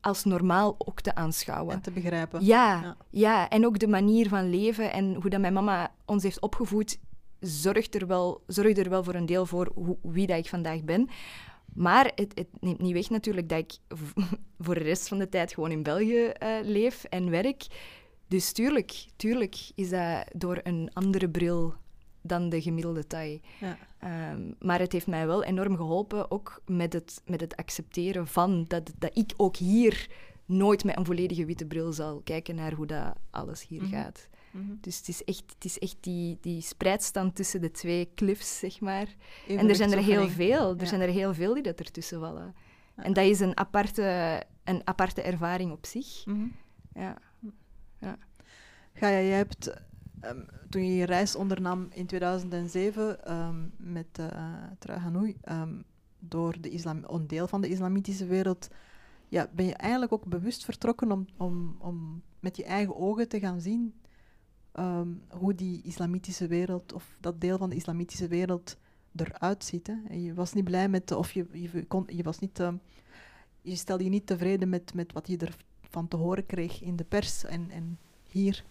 als 0.00 0.24
normaal 0.24 0.74
ook 0.78 1.00
te 1.00 1.14
aanschouwen. 1.14 1.74
en 1.74 1.80
te 1.80 1.90
begrijpen. 1.90 2.44
Ja, 2.44 2.80
Ja. 2.80 2.96
ja. 3.10 3.48
en 3.48 3.66
ook 3.66 3.78
de 3.78 3.88
manier 3.88 4.28
van 4.28 4.50
leven 4.50 4.92
en 4.92 5.14
hoe 5.14 5.30
dat 5.30 5.40
mijn 5.40 5.52
mama 5.52 5.92
ons 6.04 6.22
heeft 6.22 6.40
opgevoed, 6.40 6.98
zorgt 7.40 7.94
er 7.94 8.06
wel, 8.06 8.42
zorgt 8.46 8.78
er 8.78 8.90
wel 8.90 9.04
voor 9.04 9.14
een 9.14 9.26
deel 9.26 9.46
voor 9.46 9.70
hoe, 9.74 9.96
wie 10.02 10.26
dat 10.26 10.38
ik 10.38 10.48
vandaag 10.48 10.84
ben. 10.84 11.08
Maar 11.74 12.12
het, 12.14 12.32
het 12.34 12.48
neemt 12.60 12.80
niet 12.80 12.92
weg 12.92 13.10
natuurlijk 13.10 13.48
dat 13.48 13.58
ik 13.58 13.78
voor 14.64 14.74
de 14.74 14.82
rest 14.82 15.08
van 15.08 15.18
de 15.18 15.28
tijd 15.28 15.54
gewoon 15.54 15.70
in 15.70 15.82
België 15.82 16.24
eh, 16.24 16.50
leef 16.62 17.04
en 17.04 17.30
werk. 17.30 17.66
Dus 18.32 18.52
tuurlijk, 18.52 19.06
tuurlijk 19.16 19.56
is 19.74 19.88
dat 19.90 20.24
door 20.36 20.60
een 20.62 20.90
andere 20.92 21.28
bril 21.30 21.74
dan 22.22 22.48
de 22.48 22.62
gemiddelde 22.62 23.06
Thai. 23.06 23.40
Ja. 23.60 23.78
Ehm, 23.98 24.52
maar 24.58 24.78
het 24.80 24.92
heeft 24.92 25.06
mij 25.06 25.26
wel 25.26 25.44
enorm 25.44 25.76
geholpen, 25.76 26.30
ook 26.30 26.62
met 26.66 26.92
het, 26.92 27.22
met 27.26 27.40
het 27.40 27.56
accepteren 27.56 28.26
van 28.26 28.64
dat, 28.68 28.92
dat 28.98 29.16
ik 29.16 29.32
ook 29.36 29.56
hier 29.56 30.10
nooit 30.46 30.84
met 30.84 30.96
een 30.98 31.04
volledige 31.04 31.44
witte 31.44 31.66
bril 31.66 31.92
zal 31.92 32.20
kijken 32.24 32.54
naar 32.54 32.72
hoe 32.72 32.86
dat 32.86 33.14
alles 33.30 33.66
hier 33.68 33.82
Mhm. 33.82 33.92
gaat. 33.92 34.28
Mhm. 34.50 34.72
Dus 34.80 34.96
het 34.98 35.08
is 35.08 35.24
echt, 35.24 35.44
het 35.54 35.64
is 35.64 35.78
echt 35.78 35.96
die, 36.00 36.38
die 36.40 36.60
spreidstand 36.60 37.34
tussen 37.34 37.60
de 37.60 37.70
twee 37.70 38.08
cliffs, 38.14 38.58
zeg 38.58 38.80
maar. 38.80 39.06
En 39.48 39.68
er 39.68 39.76
zijn 39.76 39.92
er 39.92 40.02
heel 40.02 40.28
veel. 40.28 40.70
Er 40.70 40.80
Ja. 40.80 40.86
zijn 40.86 41.00
er 41.00 41.08
heel 41.08 41.34
veel 41.34 41.54
die 41.54 41.62
dat 41.62 41.78
ertussen 41.78 42.20
vallen. 42.20 42.54
Ja. 42.96 43.02
En 43.02 43.12
dat 43.12 43.24
is 43.24 43.40
een 43.40 43.56
aparte, 43.56 44.42
een 44.64 44.80
aparte 44.84 45.22
ervaring 45.22 45.72
op 45.72 45.86
zich. 45.86 46.26
Mhm. 46.26 46.46
Ja. 46.94 47.18
Gaia, 48.92 49.20
jij 49.20 49.36
hebt 49.36 49.74
ehm, 50.20 50.40
toen 50.68 50.86
je 50.86 50.94
je 50.94 51.04
reis 51.04 51.34
ondernam 51.34 51.88
in 51.90 52.06
2007 52.06 53.24
ehm, 53.24 53.68
met 53.76 54.18
uh, 54.20 54.54
Trui 54.78 54.98
Hanoi 54.98 55.36
ehm, 55.40 55.80
door 56.18 56.60
de 56.60 56.68
islam, 56.70 57.04
een 57.06 57.26
deel 57.26 57.46
van 57.46 57.60
de 57.60 57.68
islamitische 57.68 58.26
wereld, 58.26 58.68
ja, 59.28 59.48
ben 59.54 59.66
je 59.66 59.74
eigenlijk 59.74 60.12
ook 60.12 60.24
bewust 60.24 60.64
vertrokken 60.64 61.12
om, 61.12 61.26
om, 61.36 61.76
om 61.78 62.22
met 62.40 62.56
je 62.56 62.64
eigen 62.64 62.96
ogen 62.96 63.28
te 63.28 63.40
gaan 63.40 63.60
zien 63.60 63.94
hoe 65.28 65.54
die 65.54 65.82
islamitische 65.82 66.46
wereld 66.46 66.92
of 66.92 67.16
dat 67.20 67.40
deel 67.40 67.58
van 67.58 67.70
de 67.70 67.76
islamitische 67.76 68.28
wereld 68.28 68.76
eruit 69.16 69.64
ziet. 69.64 69.86
Hè? 69.86 70.14
Je 70.14 70.34
was 70.34 70.52
niet 70.52 70.64
blij 70.64 70.88
met, 70.88 71.10
of 71.10 71.32
je, 71.32 71.46
je, 71.52 71.86
kon, 71.86 72.04
je 72.06 72.22
was 72.22 72.38
niet, 72.38 72.58
je 73.62 73.76
stelde 73.76 74.04
je 74.04 74.10
niet 74.10 74.26
tevreden 74.26 74.68
met, 74.68 74.94
met 74.94 75.12
wat 75.12 75.28
je 75.28 75.50
ervan 75.82 76.08
te 76.08 76.16
horen 76.16 76.46
kreeg 76.46 76.82
in 76.82 76.96
de 76.96 77.04
pers 77.04 77.44
en, 77.44 77.70
en 77.70 77.98
hier. 78.28 78.64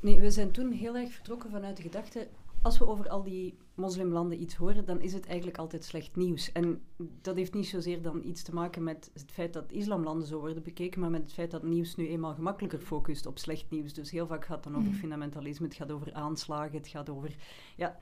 Nee, 0.00 0.20
we 0.20 0.30
zijn 0.30 0.50
toen 0.50 0.72
heel 0.72 0.96
erg 0.96 1.12
vertrokken 1.12 1.50
vanuit 1.50 1.76
de 1.76 1.82
gedachte, 1.82 2.28
als 2.62 2.78
we 2.78 2.86
over 2.86 3.08
al 3.08 3.22
die 3.22 3.58
moslimlanden 3.74 4.40
iets 4.40 4.54
horen, 4.54 4.84
dan 4.84 5.00
is 5.00 5.12
het 5.12 5.26
eigenlijk 5.26 5.58
altijd 5.58 5.84
slecht 5.84 6.16
nieuws. 6.16 6.52
En 6.52 6.82
dat 6.96 7.36
heeft 7.36 7.54
niet 7.54 7.66
zozeer 7.66 8.02
dan 8.02 8.24
iets 8.24 8.42
te 8.42 8.54
maken 8.54 8.82
met 8.82 9.10
het 9.12 9.32
feit 9.32 9.52
dat 9.52 9.72
islamlanden 9.72 10.26
zo 10.26 10.38
worden 10.40 10.62
bekeken, 10.62 11.00
maar 11.00 11.10
met 11.10 11.22
het 11.22 11.32
feit 11.32 11.50
dat 11.50 11.62
nieuws 11.62 11.96
nu 11.96 12.08
eenmaal 12.08 12.34
gemakkelijker 12.34 12.78
focust 12.80 13.26
op 13.26 13.38
slecht 13.38 13.70
nieuws. 13.70 13.92
Dus 13.92 14.10
heel 14.10 14.26
vaak 14.26 14.44
gaat 14.44 14.54
het 14.54 14.64
dan 14.64 14.76
over 14.76 14.88
Mhm. 14.90 14.98
fundamentalisme, 14.98 15.66
het 15.66 15.74
gaat 15.76 15.92
over 15.92 16.12
aanslagen, 16.12 16.76
het 16.76 16.88
gaat 16.88 17.08
over 17.08 17.36
ja, 17.76 17.98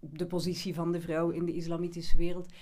de 0.00 0.26
positie 0.26 0.74
van 0.74 0.92
de 0.92 1.00
vrouw 1.00 1.30
in 1.30 1.44
de 1.44 1.52
islamitische 1.52 2.16
wereld. 2.16 2.52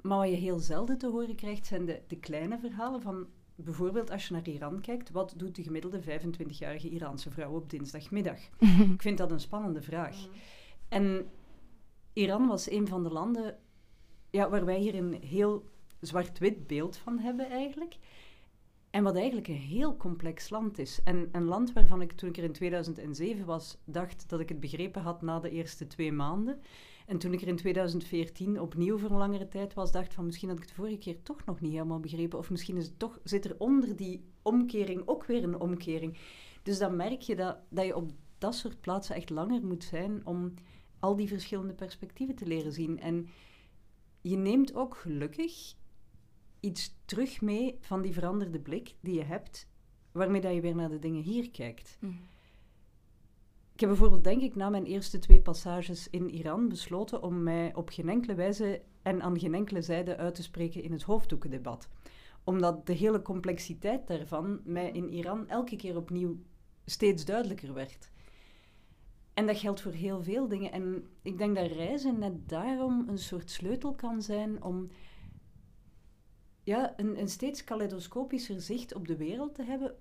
Maar 0.00 0.18
wat 0.18 0.28
je 0.28 0.34
heel 0.34 0.58
zelden 0.58 0.98
te 0.98 1.08
horen 1.08 1.34
krijgt, 1.36 1.66
zijn 1.66 1.84
de, 1.84 2.02
de 2.08 2.16
kleine 2.18 2.58
verhalen 2.58 3.02
van 3.02 3.26
bijvoorbeeld 3.54 4.10
als 4.10 4.26
je 4.26 4.32
naar 4.32 4.48
Iran 4.48 4.80
kijkt, 4.80 5.10
wat 5.10 5.34
doet 5.36 5.56
de 5.56 5.62
gemiddelde 5.62 6.02
25-jarige 6.02 6.88
Iraanse 6.88 7.30
vrouw 7.30 7.52
op 7.52 7.70
dinsdagmiddag? 7.70 8.38
Ik 8.94 9.02
vind 9.02 9.18
dat 9.18 9.30
een 9.30 9.40
spannende 9.40 9.82
vraag. 9.82 10.16
En 10.88 11.26
Iran 12.12 12.46
was 12.46 12.70
een 12.70 12.88
van 12.88 13.02
de 13.02 13.10
landen 13.10 13.58
ja, 14.30 14.48
waar 14.50 14.64
wij 14.64 14.78
hier 14.78 14.94
een 14.94 15.12
heel 15.22 15.64
zwart-wit 16.00 16.66
beeld 16.66 16.96
van 16.96 17.18
hebben 17.18 17.50
eigenlijk. 17.50 17.96
En 18.90 19.02
wat 19.02 19.16
eigenlijk 19.16 19.48
een 19.48 19.54
heel 19.54 19.96
complex 19.96 20.50
land 20.50 20.78
is. 20.78 21.00
En 21.04 21.28
een 21.32 21.44
land 21.44 21.72
waarvan 21.72 22.02
ik 22.02 22.12
toen 22.12 22.28
ik 22.28 22.36
er 22.36 22.44
in 22.44 22.52
2007 22.52 23.44
was, 23.46 23.78
dacht 23.84 24.28
dat 24.28 24.40
ik 24.40 24.48
het 24.48 24.60
begrepen 24.60 25.02
had 25.02 25.22
na 25.22 25.40
de 25.40 25.50
eerste 25.50 25.86
twee 25.86 26.12
maanden. 26.12 26.60
En 27.06 27.18
toen 27.18 27.32
ik 27.32 27.42
er 27.42 27.48
in 27.48 27.56
2014 27.56 28.60
opnieuw 28.60 28.98
voor 28.98 29.10
een 29.10 29.16
langere 29.16 29.48
tijd 29.48 29.74
was, 29.74 29.92
dacht 29.92 30.14
van 30.14 30.24
misschien 30.24 30.48
had 30.48 30.58
ik 30.58 30.64
het 30.64 30.72
vorige 30.72 30.98
keer 30.98 31.22
toch 31.22 31.44
nog 31.44 31.60
niet 31.60 31.72
helemaal 31.72 32.00
begrepen. 32.00 32.38
Of 32.38 32.50
misschien 32.50 32.76
is 32.76 32.86
het 32.86 32.98
toch, 32.98 33.20
zit 33.24 33.44
er 33.44 33.54
onder 33.58 33.96
die 33.96 34.24
omkering 34.42 35.02
ook 35.06 35.24
weer 35.24 35.42
een 35.42 35.60
omkering. 35.60 36.18
Dus 36.62 36.78
dan 36.78 36.96
merk 36.96 37.20
je 37.20 37.36
dat, 37.36 37.58
dat 37.68 37.86
je 37.86 37.96
op 37.96 38.10
dat 38.38 38.54
soort 38.54 38.80
plaatsen 38.80 39.14
echt 39.14 39.30
langer 39.30 39.66
moet 39.66 39.84
zijn 39.84 40.26
om 40.26 40.54
al 40.98 41.16
die 41.16 41.28
verschillende 41.28 41.74
perspectieven 41.74 42.34
te 42.34 42.46
leren 42.46 42.72
zien. 42.72 43.00
En 43.00 43.28
je 44.20 44.36
neemt 44.36 44.74
ook 44.74 44.96
gelukkig 44.96 45.74
iets 46.60 46.96
terug 47.04 47.40
mee 47.40 47.76
van 47.80 48.02
die 48.02 48.12
veranderde 48.12 48.60
blik 48.60 48.94
die 49.00 49.14
je 49.14 49.24
hebt, 49.24 49.68
waarmee 50.12 50.40
dat 50.40 50.54
je 50.54 50.60
weer 50.60 50.74
naar 50.74 50.88
de 50.88 50.98
dingen 50.98 51.22
hier 51.22 51.50
kijkt. 51.50 51.96
Mhm. 52.00 52.12
Ik 53.74 53.80
heb 53.80 53.88
bijvoorbeeld, 53.88 54.24
denk 54.24 54.42
ik, 54.42 54.54
na 54.54 54.68
mijn 54.68 54.84
eerste 54.84 55.18
twee 55.18 55.40
passages 55.40 56.10
in 56.10 56.30
Iran 56.30 56.68
besloten 56.68 57.22
om 57.22 57.42
mij 57.42 57.74
op 57.74 57.88
geen 57.88 58.08
enkele 58.08 58.34
wijze 58.34 58.82
en 59.02 59.22
aan 59.22 59.38
geen 59.38 59.54
enkele 59.54 59.82
zijde 59.82 60.16
uit 60.16 60.34
te 60.34 60.42
spreken 60.42 60.82
in 60.82 60.92
het 60.92 61.02
hoofddoekendebat. 61.02 61.88
Omdat 62.44 62.86
de 62.86 62.92
hele 62.92 63.22
complexiteit 63.22 64.06
daarvan 64.06 64.60
mij 64.64 64.90
in 64.90 65.12
Iran 65.12 65.48
elke 65.48 65.76
keer 65.76 65.96
opnieuw 65.96 66.36
steeds 66.84 67.24
duidelijker 67.24 67.74
werd. 67.74 68.10
En 69.32 69.46
dat 69.46 69.58
geldt 69.58 69.80
voor 69.80 69.92
heel 69.92 70.22
veel 70.22 70.48
dingen. 70.48 70.72
En 70.72 71.06
ik 71.22 71.38
denk 71.38 71.56
dat 71.56 71.70
reizen 71.70 72.18
net 72.18 72.48
daarom 72.48 73.08
een 73.08 73.18
soort 73.18 73.50
sleutel 73.50 73.94
kan 73.94 74.22
zijn 74.22 74.62
om 74.62 74.90
ja, 76.62 76.94
een, 76.96 77.20
een 77.20 77.28
steeds 77.28 77.64
kaleidoscopischer 77.64 78.60
zicht 78.60 78.94
op 78.94 79.08
de 79.08 79.16
wereld 79.16 79.54
te 79.54 79.62
hebben, 79.62 79.94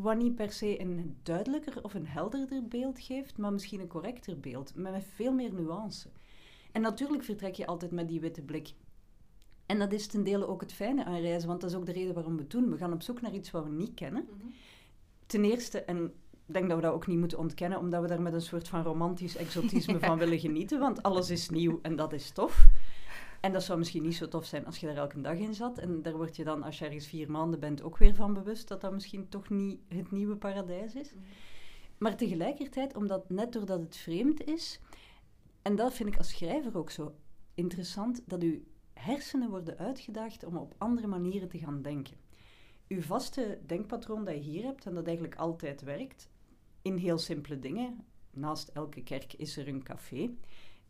wat 0.00 0.16
niet 0.16 0.34
per 0.34 0.52
se 0.52 0.80
een 0.80 1.16
duidelijker 1.22 1.84
of 1.84 1.94
een 1.94 2.06
helderder 2.06 2.68
beeld 2.68 3.00
geeft, 3.00 3.38
maar 3.38 3.52
misschien 3.52 3.80
een 3.80 3.86
correcter 3.86 4.40
beeld, 4.40 4.74
met 4.74 5.04
veel 5.14 5.32
meer 5.32 5.52
nuance. 5.52 6.08
En 6.72 6.82
natuurlijk 6.82 7.24
vertrek 7.24 7.54
je 7.54 7.66
altijd 7.66 7.90
met 7.90 8.08
die 8.08 8.20
witte 8.20 8.42
blik. 8.42 8.74
En 9.66 9.78
dat 9.78 9.92
is 9.92 10.06
ten 10.06 10.24
dele 10.24 10.46
ook 10.46 10.60
het 10.60 10.72
fijne 10.72 11.04
aan 11.04 11.20
reizen, 11.20 11.48
want 11.48 11.60
dat 11.60 11.70
is 11.70 11.76
ook 11.76 11.86
de 11.86 11.92
reden 11.92 12.14
waarom 12.14 12.34
we 12.36 12.42
het 12.42 12.50
doen. 12.50 12.70
We 12.70 12.76
gaan 12.76 12.92
op 12.92 13.02
zoek 13.02 13.20
naar 13.20 13.34
iets 13.34 13.50
wat 13.50 13.64
we 13.64 13.70
niet 13.70 13.94
kennen. 13.94 14.28
Ten 15.26 15.44
eerste, 15.44 15.80
en 15.80 16.04
ik 16.46 16.54
denk 16.54 16.68
dat 16.68 16.76
we 16.76 16.82
dat 16.82 16.92
ook 16.92 17.06
niet 17.06 17.18
moeten 17.18 17.38
ontkennen, 17.38 17.78
omdat 17.78 18.02
we 18.02 18.08
daar 18.08 18.22
met 18.22 18.32
een 18.32 18.40
soort 18.40 18.68
van 18.68 18.82
romantisch 18.82 19.36
exotisme 19.36 19.98
van 20.08 20.18
willen 20.18 20.38
genieten, 20.38 20.78
want 20.78 21.02
alles 21.02 21.30
is 21.30 21.50
nieuw 21.50 21.78
en 21.82 21.96
dat 21.96 22.12
is 22.12 22.30
tof. 22.30 22.66
En 23.44 23.52
dat 23.52 23.62
zou 23.62 23.78
misschien 23.78 24.02
niet 24.02 24.16
zo 24.16 24.28
tof 24.28 24.44
zijn 24.44 24.66
als 24.66 24.78
je 24.78 24.86
daar 24.86 24.96
elke 24.96 25.20
dag 25.20 25.36
in 25.36 25.54
zat. 25.54 25.78
En 25.78 26.02
daar 26.02 26.16
word 26.16 26.36
je 26.36 26.44
dan, 26.44 26.62
als 26.62 26.78
je 26.78 26.84
ergens 26.84 27.06
vier 27.06 27.30
maanden 27.30 27.60
bent, 27.60 27.82
ook 27.82 27.98
weer 27.98 28.14
van 28.14 28.34
bewust 28.34 28.68
dat 28.68 28.80
dat 28.80 28.92
misschien 28.92 29.28
toch 29.28 29.48
niet 29.48 29.80
het 29.88 30.10
nieuwe 30.10 30.36
paradijs 30.36 30.94
is. 30.94 31.14
Maar 31.98 32.16
tegelijkertijd, 32.16 32.96
omdat 32.96 33.30
net 33.30 33.52
doordat 33.52 33.80
het 33.80 33.96
vreemd 33.96 34.44
is, 34.44 34.80
en 35.62 35.76
dat 35.76 35.92
vind 35.94 36.08
ik 36.08 36.18
als 36.18 36.28
schrijver 36.28 36.78
ook 36.78 36.90
zo 36.90 37.14
interessant, 37.54 38.22
dat 38.26 38.42
uw 38.42 38.60
hersenen 38.92 39.50
worden 39.50 39.78
uitgedaagd 39.78 40.44
om 40.44 40.56
op 40.56 40.74
andere 40.78 41.06
manieren 41.06 41.48
te 41.48 41.58
gaan 41.58 41.82
denken. 41.82 42.16
Uw 42.88 43.00
vaste 43.00 43.60
denkpatroon 43.66 44.24
dat 44.24 44.34
je 44.34 44.40
hier 44.40 44.64
hebt, 44.64 44.86
en 44.86 44.94
dat 44.94 45.06
eigenlijk 45.06 45.36
altijd 45.36 45.82
werkt, 45.82 46.28
in 46.82 46.96
heel 46.96 47.18
simpele 47.18 47.58
dingen. 47.58 48.04
Naast 48.30 48.68
elke 48.68 49.02
kerk 49.02 49.32
is 49.32 49.56
er 49.56 49.68
een 49.68 49.82
café. 49.82 50.30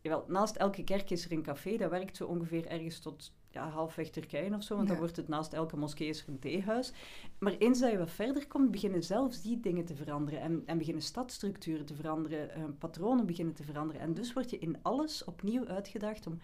Jawel, 0.04 0.24
naast 0.28 0.56
elke 0.56 0.84
kerk 0.84 1.10
is 1.10 1.24
er 1.24 1.32
een 1.32 1.42
café. 1.42 1.76
Dat 1.76 1.90
werkt 1.90 2.16
zo 2.16 2.26
ongeveer 2.26 2.66
ergens 2.66 2.98
tot 2.98 3.32
ja, 3.50 3.68
halfweg 3.68 4.10
Turkije 4.10 4.54
of 4.54 4.62
zo. 4.62 4.76
Want 4.76 4.88
dan 4.88 4.96
wordt 4.96 5.16
het 5.16 5.28
naast 5.28 5.52
elke 5.52 5.76
moskee 5.76 6.08
is 6.08 6.22
er 6.22 6.28
een 6.28 6.38
theehuis. 6.38 6.92
Maar 7.38 7.52
eens 7.52 7.80
dat 7.80 7.90
je 7.90 7.98
wat 7.98 8.10
verder 8.10 8.46
komt, 8.46 8.70
beginnen 8.70 9.02
zelfs 9.02 9.42
die 9.42 9.60
dingen 9.60 9.84
te 9.84 9.94
veranderen. 9.94 10.40
En, 10.40 10.62
en 10.66 10.78
beginnen 10.78 11.02
stadstructuren 11.02 11.86
te 11.86 11.94
veranderen. 11.94 12.50
eh, 12.50 12.62
patronen 12.78 13.26
beginnen 13.26 13.54
te 13.54 13.62
veranderen. 13.62 14.02
En 14.02 14.14
dus 14.14 14.32
word 14.32 14.50
je 14.50 14.58
in 14.58 14.76
alles 14.82 15.24
opnieuw 15.24 15.66
uitgedaagd 15.66 16.26
om... 16.26 16.40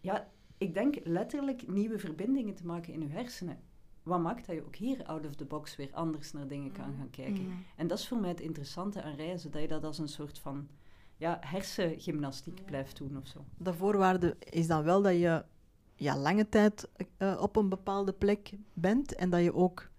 Ja, 0.00 0.28
ik 0.58 0.74
denk 0.74 0.96
letterlijk 1.04 1.68
nieuwe 1.68 1.98
verbindingen 1.98 2.54
te 2.54 2.66
maken 2.66 2.92
in 2.92 3.00
je 3.00 3.08
hersenen. 3.08 3.58
Wat 4.02 4.20
maakt 4.20 4.46
dat 4.46 4.56
je 4.56 4.64
ook 4.64 4.76
hier 4.76 5.04
out 5.04 5.26
of 5.26 5.34
the 5.34 5.44
box 5.44 5.76
weer 5.76 5.90
anders 5.92 6.32
naar 6.32 6.46
dingen 6.48 6.72
kan 6.72 6.94
gaan 6.98 7.10
kijken. 7.10 7.44
Mhm. 7.44 7.56
En 7.76 7.86
dat 7.86 7.98
is 7.98 8.08
voor 8.08 8.18
mij 8.18 8.30
het 8.30 8.40
interessante 8.40 9.02
aan 9.02 9.14
reizen. 9.14 9.50
Dat 9.50 9.62
je 9.62 9.68
dat 9.68 9.84
als 9.84 9.98
een 9.98 10.08
soort 10.08 10.38
van 10.38 10.68
ja, 11.22 11.38
hersengymnastiek 11.40 12.64
blijft 12.64 12.96
doen 12.96 13.16
of 13.16 13.26
zo. 13.26 13.44
De 13.56 13.74
voorwaarde 13.74 14.36
is 14.38 14.66
dan 14.66 14.82
wel 14.82 15.02
dat 15.02 15.12
je 15.12 15.44
ja, 15.94 16.16
lange 16.16 16.48
tijd 16.48 16.88
eh, 17.16 17.38
op 17.40 17.56
een 17.56 17.68
bepaalde 17.68 18.12
plek 18.12 18.52
bent 18.72 19.14
en 19.14 19.30
dat 19.30 19.42
je 19.42 19.54
ook 19.54 19.90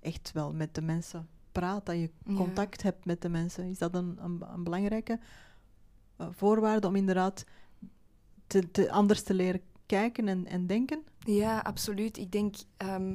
echt 0.00 0.32
wel 0.32 0.52
met 0.52 0.74
de 0.74 0.82
mensen 0.82 1.28
praat, 1.52 1.86
dat 1.86 1.94
je 1.96 2.10
Ja. 2.24 2.34
contact 2.34 2.82
hebt 2.82 3.04
met 3.04 3.22
de 3.22 3.28
mensen. 3.28 3.64
Is 3.64 3.78
dat 3.78 3.94
een, 3.94 4.18
een, 4.24 4.42
een 4.52 4.64
belangrijke 4.64 5.18
eh, 6.16 6.26
voorwaarde 6.30 6.86
om 6.86 6.96
inderdaad 6.96 7.44
te, 8.46 8.70
te, 8.70 8.90
anders 8.90 9.22
te 9.22 9.34
leren 9.34 9.60
kijken 9.86 10.28
en, 10.28 10.46
en 10.46 10.66
denken? 10.66 11.02
Ja, 11.18 11.58
absoluut. 11.58 12.16
Ik 12.18 12.32
denk, 12.32 12.54
ehm, 12.76 13.14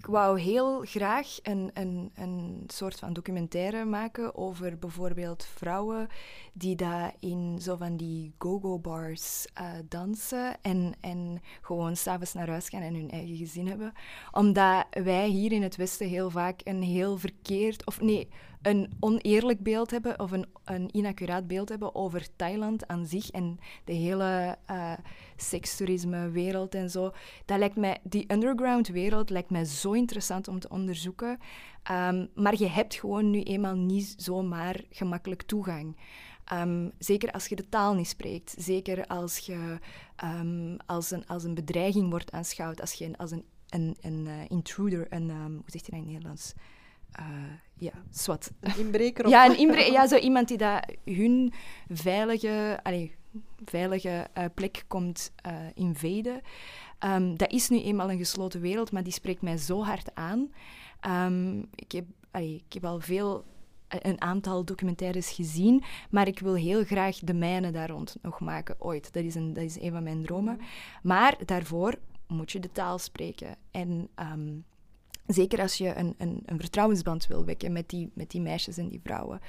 ik 0.00 0.06
wou 0.06 0.40
heel 0.40 0.80
graag 0.84 1.38
een, 1.42 1.70
een, 1.74 2.10
een 2.14 2.64
soort 2.66 2.98
van 2.98 3.12
documentaire 3.12 3.84
maken 3.84 4.36
over 4.36 4.78
bijvoorbeeld 4.78 5.44
vrouwen 5.44 6.08
die 6.52 6.76
daar 6.76 7.14
in 7.18 7.58
zo 7.62 7.76
van 7.76 7.96
die 7.96 8.34
go-go-bars 8.38 9.46
eh, 9.54 9.66
dansen 9.88 10.62
en, 10.62 10.94
en 11.00 11.42
gewoon 11.60 11.96
s'avonds 11.96 12.32
naar 12.32 12.48
huis 12.48 12.68
gaan 12.68 12.82
en 12.82 12.94
hun 12.94 13.10
eigen 13.10 13.36
gezin 13.36 13.68
hebben. 13.68 13.92
Omdat 14.32 14.86
wij 14.90 15.28
hier 15.28 15.52
in 15.52 15.62
het 15.62 15.76
Westen 15.76 16.08
heel 16.08 16.30
vaak 16.30 16.60
een 16.64 16.82
heel 16.82 17.18
verkeerd, 17.18 17.86
of 17.86 18.00
nee, 18.00 18.28
een 18.62 18.92
oneerlijk 19.00 19.62
beeld 19.62 19.90
hebben 19.90 20.20
of 20.20 20.30
een, 20.30 20.46
een 20.64 20.96
inaccuraat 20.96 21.46
beeld 21.46 21.68
hebben 21.68 21.94
over 21.94 22.36
Thailand 22.36 22.86
aan 22.86 23.06
zich 23.06 23.30
en 23.30 23.58
de 23.84 23.92
hele 23.92 24.56
eh 24.66 24.92
sekstoerisme-wereld 25.36 26.74
en 26.74 26.90
zo. 26.90 27.12
Dat 27.44 27.58
lijkt 27.58 27.76
mij, 27.76 27.98
die 28.02 28.32
underground-wereld 28.32 29.30
lijkt 29.30 29.50
mij 29.50 29.64
zo 29.64 29.92
interessant 29.92 30.48
om 30.48 30.58
te 30.58 30.68
onderzoeken. 30.68 31.38
Ehm, 31.82 32.26
maar 32.34 32.58
je 32.58 32.68
hebt 32.68 32.94
gewoon 32.94 33.30
nu 33.30 33.42
eenmaal 33.42 33.76
niet 33.76 34.14
zomaar 34.16 34.84
gemakkelijk 34.90 35.42
toegang. 35.42 35.96
Ehm, 36.44 36.88
zeker 36.98 37.30
als 37.32 37.46
je 37.46 37.56
de 37.56 37.68
taal 37.68 37.94
niet 37.94 38.08
spreekt. 38.08 38.54
Zeker 38.58 39.06
als 39.06 39.38
je 39.38 39.78
ehm, 40.16 40.76
als, 40.86 41.10
een, 41.10 41.26
als 41.26 41.44
een 41.44 41.54
bedreiging 41.54 42.10
wordt 42.10 42.32
aanschouwd. 42.32 42.80
Als 42.80 42.92
je 42.92 43.10
als 43.16 43.30
een, 43.30 43.44
een, 43.68 43.96
een 44.00 44.26
eh, 44.26 44.34
intruder, 44.48 45.06
een, 45.10 45.30
hoe 45.30 45.62
zeg 45.66 45.84
je 45.84 45.90
dat 45.90 45.92
in 45.92 45.96
het 45.98 46.06
Nederlands? 46.06 46.54
Eh, 47.12 47.26
ja, 47.80 47.92
zwart. 48.10 48.50
Een 48.60 48.78
inbreker? 48.78 49.24
Of 49.24 49.30
Ja, 49.30 49.46
een 49.46 49.58
inbre 49.58 49.92
ja, 49.92 50.06
zo 50.06 50.16
iemand 50.16 50.48
die 50.48 50.56
dat 50.56 50.84
hun 51.04 51.52
veilige, 51.88 52.80
allee, 52.82 53.14
veilige 53.64 54.26
eh, 54.32 54.44
plek 54.54 54.84
komt 54.86 55.32
eh 55.36 55.54
invaden. 55.74 56.40
Ehm, 56.98 57.36
dat 57.36 57.50
is 57.50 57.68
nu 57.68 57.82
eenmaal 57.82 58.10
een 58.10 58.18
gesloten 58.18 58.60
wereld, 58.60 58.92
maar 58.92 59.02
die 59.02 59.12
spreekt 59.12 59.42
mij 59.42 59.56
zo 59.56 59.82
hard 59.82 60.14
aan. 60.14 60.52
Ehm, 61.00 61.58
ik, 61.58 61.92
heb, 61.92 62.04
allee, 62.30 62.62
ik 62.66 62.72
heb 62.72 62.84
al 62.84 63.00
veel, 63.00 63.44
eh, 63.88 63.98
een 64.02 64.20
aantal 64.20 64.64
documentaires 64.64 65.30
gezien, 65.30 65.82
maar 66.10 66.26
ik 66.26 66.38
wil 66.38 66.54
heel 66.54 66.84
graag 66.84 67.18
de 67.18 67.34
mijne 67.34 67.70
daar 67.70 67.90
rond 67.90 68.16
nog 68.22 68.40
maken, 68.40 68.76
ooit. 68.78 69.12
Dat 69.12 69.24
is 69.24 69.34
een, 69.34 69.52
dat 69.52 69.64
is 69.64 69.80
een 69.80 69.92
van 69.92 70.02
mijn 70.02 70.22
dromen. 70.22 70.60
Maar 71.02 71.36
daarvoor 71.44 71.94
moet 72.26 72.52
je 72.52 72.60
de 72.60 72.72
taal 72.72 72.98
spreken. 72.98 73.56
En 73.70 74.08
ehm, 74.14 74.58
zeker 75.32 75.60
als 75.60 75.76
je 75.76 75.96
een, 75.96 76.14
een, 76.18 76.42
een 76.44 76.60
vertrouwensband 76.60 77.26
wil 77.26 77.44
wekken 77.44 77.72
met 77.72 77.88
die, 77.88 78.10
met 78.14 78.30
die 78.30 78.40
meisjes 78.40 78.76
en 78.76 78.88
die 78.88 79.00
vrouwen. 79.02 79.40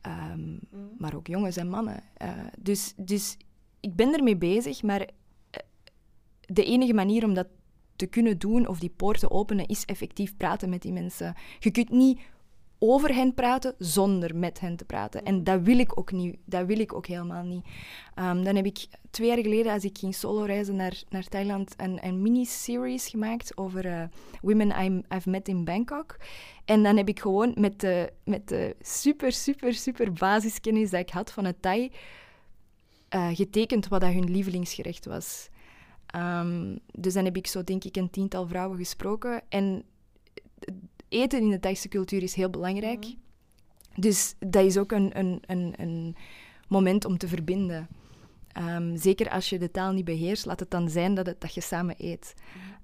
Ehm, 0.00 0.56
Maar 0.98 1.14
ook 1.14 1.26
jongens 1.26 1.56
en 1.56 1.68
mannen. 1.68 2.02
Eh, 2.16 2.30
dus, 2.58 2.94
dus 2.96 3.36
ik 3.80 3.96
ben 3.96 4.14
ermee 4.14 4.36
bezig, 4.36 4.82
maar 4.82 5.00
eh, 5.00 5.08
de 6.40 6.64
enige 6.64 6.94
manier 6.94 7.24
om 7.24 7.34
dat 7.34 7.46
te 7.96 8.06
kunnen 8.06 8.38
doen 8.38 8.66
of 8.66 8.78
die 8.78 8.92
poorten 8.96 9.30
openen, 9.30 9.66
is 9.66 9.84
effectief 9.84 10.36
praten 10.36 10.68
met 10.68 10.82
die 10.82 10.92
mensen. 10.92 11.34
Je 11.58 11.70
kunt 11.70 11.90
niet 11.90 12.20
over 12.82 13.14
hen 13.14 13.34
praten 13.34 13.74
zonder 13.78 14.36
met 14.36 14.60
hen 14.60 14.76
te 14.76 14.84
praten. 14.84 15.24
En 15.24 15.44
dat 15.44 15.60
wil 15.62 15.78
ik 15.78 15.98
ook 15.98 16.12
niet. 16.12 16.36
Dat 16.44 16.66
wil 16.66 16.78
ik 16.78 16.94
ook 16.94 17.06
helemaal 17.06 17.42
niet. 17.42 17.64
Ehm, 18.14 18.42
dan 18.42 18.56
heb 18.56 18.64
ik 18.64 18.86
twee 19.10 19.28
jaar 19.28 19.38
geleden, 19.38 19.72
als 19.72 19.84
ik 19.84 19.98
ging 19.98 20.14
solo 20.14 20.44
reizen 20.44 20.76
naar, 20.76 21.02
naar 21.08 21.28
Thailand, 21.28 21.74
een, 21.76 22.06
een 22.06 22.22
mini-series 22.22 23.08
gemaakt 23.08 23.56
over 23.56 23.86
eh, 23.86 24.02
women 24.42 24.84
I'm, 24.84 25.02
I've 25.14 25.30
met 25.30 25.48
in 25.48 25.64
Bangkok. 25.64 26.16
En 26.64 26.82
dan 26.82 26.96
heb 26.96 27.08
ik 27.08 27.20
gewoon 27.20 27.52
met 27.54 27.80
de, 27.80 28.12
met 28.24 28.48
de 28.48 28.76
super, 28.80 29.32
super, 29.32 29.74
super 29.74 30.12
basiskennis 30.12 30.90
dat 30.90 31.00
ik 31.00 31.10
had 31.10 31.32
van 31.32 31.44
het 31.44 31.62
Thai 31.62 31.90
eh, 33.08 33.28
getekend 33.32 33.88
wat 33.88 34.00
dat 34.00 34.12
hun 34.12 34.30
lievelingsgerecht 34.30 35.06
was. 35.06 35.48
Ehm, 36.06 36.76
dus 36.92 37.14
dan 37.14 37.24
heb 37.24 37.36
ik 37.36 37.46
zo, 37.46 37.64
denk 37.64 37.84
ik, 37.84 37.96
een 37.96 38.10
tiental 38.10 38.46
vrouwen 38.46 38.78
gesproken. 38.78 39.42
En 39.48 39.84
eten 41.10 41.40
in 41.40 41.50
de 41.50 41.60
Thaise 41.60 41.88
cultuur 41.88 42.22
is 42.22 42.34
heel 42.34 42.50
belangrijk. 42.50 43.04
Dus 43.94 44.34
dat 44.38 44.64
is 44.64 44.76
ook 44.78 44.92
een, 44.92 45.18
een, 45.18 45.42
een, 45.46 45.74
een 45.76 46.16
moment 46.68 47.04
om 47.04 47.18
te 47.18 47.28
verbinden. 47.28 47.88
Ehm, 48.52 48.96
zeker 48.96 49.30
als 49.30 49.48
je 49.48 49.58
de 49.58 49.70
taal 49.70 49.92
niet 49.92 50.04
beheerst, 50.04 50.46
laat 50.46 50.60
het 50.60 50.70
dan 50.70 50.88
zijn 50.88 51.14
dat, 51.14 51.26
het, 51.26 51.40
dat 51.40 51.54
je 51.54 51.60
samen 51.60 51.94
eet. 51.98 52.34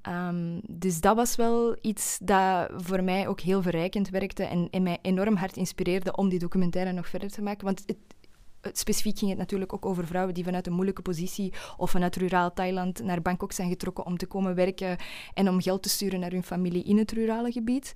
Ehm, 0.03 0.61
dus 0.69 1.01
dat 1.01 1.17
was 1.17 1.37
wel 1.37 1.77
iets 1.81 2.19
dat 2.23 2.71
voor 2.77 3.03
mij 3.05 3.29
ook 3.29 3.41
heel 3.41 3.63
verrijkend 3.63 4.09
werkte 4.09 4.45
en, 4.45 4.69
en 4.71 4.83
mij 4.83 4.99
enorm 5.03 5.37
hard 5.37 5.57
inspireerde 5.57 6.17
om 6.17 6.29
die 6.29 6.39
documentaire 6.39 6.93
nog 6.93 7.09
verder 7.09 7.31
te 7.31 7.43
maken. 7.43 7.65
Want 7.65 7.83
het- 7.87 7.97
specifiek 8.73 9.19
ging 9.19 9.31
het 9.31 9.39
natuurlijk 9.39 9.73
ook 9.73 9.87
over 9.87 10.07
vrouwen 10.07 10.35
die 10.35 10.45
vanuit 10.45 10.67
een 10.67 10.73
moeilijke 10.73 11.03
positie 11.03 11.53
of 11.77 11.91
vanuit 11.91 12.17
ruraal 12.17 12.53
Thailand 12.53 13.03
naar 13.03 13.23
Bangkok 13.23 13.53
zijn 13.53 13.69
getrokken 13.69 14.07
om 14.07 14.17
te 14.17 14.27
komen 14.27 14.55
werken 14.55 14.97
en 15.35 15.49
om 15.49 15.61
geld 15.63 15.83
te 15.83 15.89
sturen 15.89 16.21
naar 16.21 16.31
hun 16.31 16.43
familie 16.43 16.85
in 16.85 16.99
het 16.99 17.13
rurale 17.13 17.53
gebied. 17.53 17.93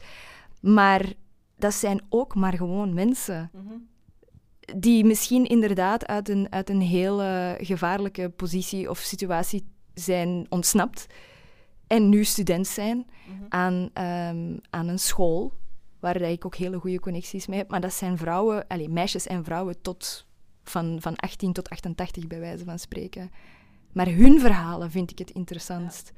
Maar 0.60 1.12
dat 1.56 1.74
zijn 1.74 2.00
ook 2.08 2.34
maar 2.34 2.52
gewoon 2.56 2.94
mensen 2.94 3.50
Mhm. 3.52 3.74
die 4.76 5.04
misschien 5.04 5.46
inderdaad 5.46 6.06
uit 6.06 6.28
een, 6.28 6.46
uit 6.52 6.70
een 6.70 6.80
heel 6.80 7.22
eh, 7.22 7.52
gevaarlijke 7.58 8.28
positie 8.28 8.90
of 8.90 8.98
situatie 8.98 9.66
zijn 9.94 10.46
ontsnapt 10.48 11.06
en 11.86 12.08
nu 12.08 12.24
student 12.24 12.66
zijn 12.66 12.96
Mhm. 13.26 13.44
aan, 13.48 13.90
ehm, 13.92 14.56
aan 14.70 14.88
een 14.88 14.98
school 14.98 15.52
waar 16.00 16.18
dat 16.18 16.30
ik 16.30 16.44
ook 16.46 16.54
hele 16.56 16.78
goede 16.78 17.00
connecties 17.00 17.46
mee 17.46 17.58
heb. 17.58 17.70
Maar 17.70 17.80
dat 17.80 17.92
zijn 17.92 18.18
vrouwen, 18.18 18.66
allez, 18.66 18.86
meisjes 18.88 19.26
en 19.26 19.44
vrouwen 19.44 19.80
tot 19.82 20.26
van, 20.70 20.98
van 21.00 21.16
18 21.16 21.52
tot 21.52 21.68
88 21.70 22.26
bij 22.26 22.40
wijze 22.40 22.64
van 22.64 22.78
spreken. 22.78 23.30
Maar 23.92 24.08
hun 24.08 24.40
verhalen 24.40 24.90
vind 24.90 25.10
ik 25.10 25.18
het 25.18 25.30
interessantst. 25.30 26.12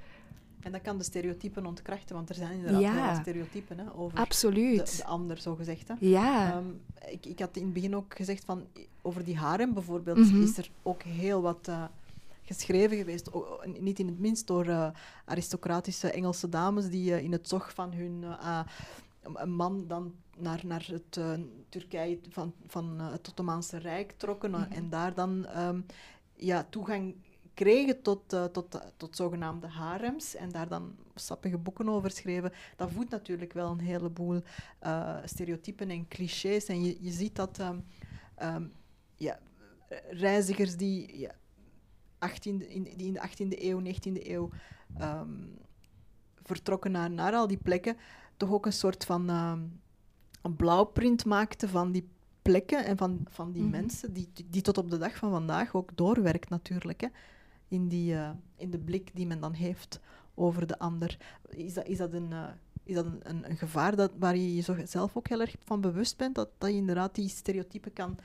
En 0.61 0.73
dat 0.73 0.81
kan 0.83 0.99
de 0.99 1.05
stereotypen 1.05 1.67
ontkrachten, 1.67 2.15
want 2.17 2.29
er 2.29 2.35
zijn 2.35 2.53
inderdaad 2.57 2.81
Ja. 2.81 3.21
stereotypen 3.21 3.79
hè, 3.79 3.85
over 3.95 4.15
de, 4.17 4.21
Absoluut. 4.21 4.97
de 4.97 5.05
ander, 5.05 5.39
zo 5.41 5.55
gezegd. 5.55 5.89
Hè. 5.89 5.95
Ja. 6.01 6.51
Ehm, 6.53 6.65
ik, 7.13 7.27
ik 7.27 7.39
had 7.39 7.57
in 7.57 7.65
het 7.65 7.73
begin 7.73 7.97
ook 7.97 8.17
gezegd 8.17 8.45
van 8.45 8.67
over 9.03 9.25
die 9.25 9.37
harem 9.37 9.75
bijvoorbeeld 9.75 10.19
Mhm. 10.19 10.43
is 10.43 10.59
er 10.59 10.71
ook 10.83 11.03
heel 11.03 11.43
wat 11.43 11.69
eh, 11.69 11.85
geschreven 12.43 12.97
geweest. 12.97 13.33
O- 13.33 13.61
niet 13.81 13.99
in 13.99 14.07
het 14.07 14.19
minst 14.19 14.47
door 14.47 14.67
eh, 14.67 14.87
aristocratische 15.25 16.11
Engelse 16.11 16.49
dames 16.49 16.89
die 16.91 17.15
eh, 17.15 17.23
in 17.25 17.33
het 17.33 17.49
zog 17.49 17.75
van 17.75 17.93
hun 17.93 18.25
man 19.47 19.85
dan 19.89 20.13
naar, 20.43 20.61
naar 20.65 20.89
het 20.91 21.17
eh, 21.17 21.33
Turkije 21.69 22.19
van, 22.29 22.55
van 22.67 23.01
eh, 23.01 23.13
het 23.13 23.29
Ottomaanse 23.29 23.79
Rijk 23.79 24.13
trokken 24.13 24.55
eh, 24.55 24.77
en 24.77 24.89
daar 24.89 25.15
dan 25.15 25.47
ehm, 25.47 25.81
ja, 26.35 26.67
toegang 26.71 27.15
kregen 27.55 28.03
tot, 28.03 28.29
tot, 28.53 28.81
tot 28.97 29.17
zogenaamde 29.17 29.67
harems 29.67 30.35
en 30.35 30.51
daar 30.51 30.69
dan 30.69 30.97
sappige 31.15 31.59
boeken 31.59 31.89
over 31.89 32.11
schreven. 32.11 32.53
Dat 32.77 32.91
voedt 32.91 33.11
natuurlijk 33.11 33.53
wel 33.53 33.71
een 33.71 33.81
heleboel 33.81 34.43
stereotypen 35.25 35.91
en 35.91 36.09
clichés. 36.09 36.67
En 36.67 36.85
je, 36.85 36.97
je 37.01 37.11
ziet 37.11 37.37
dat 37.37 37.59
ehm, 37.59 37.79
ehm, 38.35 38.67
ja, 39.17 39.39
reizigers 40.11 40.77
die, 40.77 41.19
ja, 41.19 41.35
18e, 42.29 42.69
in, 42.69 42.83
die 42.97 43.07
in 43.07 43.13
de 43.13 43.29
18e 43.29 43.63
eeuw, 43.63 43.83
19e 43.83 44.27
eeuw 44.27 44.51
vertrokken 46.43 46.93
naar, 46.93 47.11
naar 47.11 47.33
al 47.33 47.47
die 47.47 47.61
plekken, 47.63 47.97
toch 48.37 48.53
ook 48.53 48.67
een 48.67 48.73
soort 48.73 49.05
van 49.05 49.31
een 50.43 50.57
blauwprint 50.57 51.25
maakten 51.25 51.69
van 51.69 51.93
die 51.93 52.09
plekken 52.43 52.85
en 52.85 52.97
van, 52.97 53.21
van 53.31 53.53
die 53.53 53.63
Mhm. 53.63 53.71
mensen, 53.71 54.13
die, 54.13 54.29
die 54.51 54.63
tot 54.63 54.79
op 54.79 54.91
de 54.91 54.99
dag 54.99 55.17
van 55.17 55.31
vandaag 55.31 55.75
ook 55.75 55.91
doorwerkt 55.95 56.49
natuurlijk, 56.49 57.01
hè, 57.01 57.09
in, 57.69 57.89
die, 57.89 58.15
eh, 58.15 58.31
in 58.57 58.71
de 58.71 58.79
blik 58.79 59.11
die 59.15 59.27
men 59.27 59.41
dan 59.41 59.53
heeft 59.53 60.01
over 60.35 60.67
de 60.67 60.79
ander. 60.79 61.19
Is 61.49 61.75
dat, 61.75 61.87
is 61.87 61.99
dat 61.99 62.13
een... 62.13 62.33
eh, 62.33 62.45
is 62.85 62.95
dat 62.95 63.05
een, 63.07 63.21
een, 63.23 63.51
een 63.51 63.57
gevaar 63.57 63.97
dat, 63.97 64.13
waar 64.19 64.37
je 64.37 64.55
je 64.55 64.61
zo 64.63 64.77
zelf 64.85 65.17
ook 65.17 65.29
heel 65.29 65.41
erg 65.41 65.55
van 65.65 65.81
bewust 65.81 66.17
bent? 66.17 66.35
Dat, 66.35 66.49
dat 66.59 66.71
je 66.71 66.77
inderdaad 66.77 67.15
die 67.15 67.29
stereotypen 67.29 67.93
kan 67.93 68.19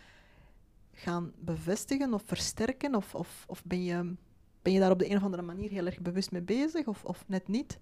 gaan 0.93 1.31
bevestigen 1.39 2.13
of 2.13 2.23
versterken? 2.25 2.95
Of, 2.95 3.15
of, 3.15 3.43
of 3.47 3.63
ben, 3.65 3.83
je, 3.83 4.13
ben 4.61 4.73
je 4.73 4.79
daar 4.79 4.91
op 4.91 4.99
de 4.99 5.09
een 5.09 5.15
of 5.17 5.23
andere 5.23 5.41
manier 5.41 5.69
heel 5.69 5.85
erg 5.85 5.99
bewust 5.99 6.31
mee 6.31 6.41
bezig? 6.41 6.87
Of, 6.87 7.03
of 7.05 7.23
net 7.27 7.47
niet? 7.47 7.79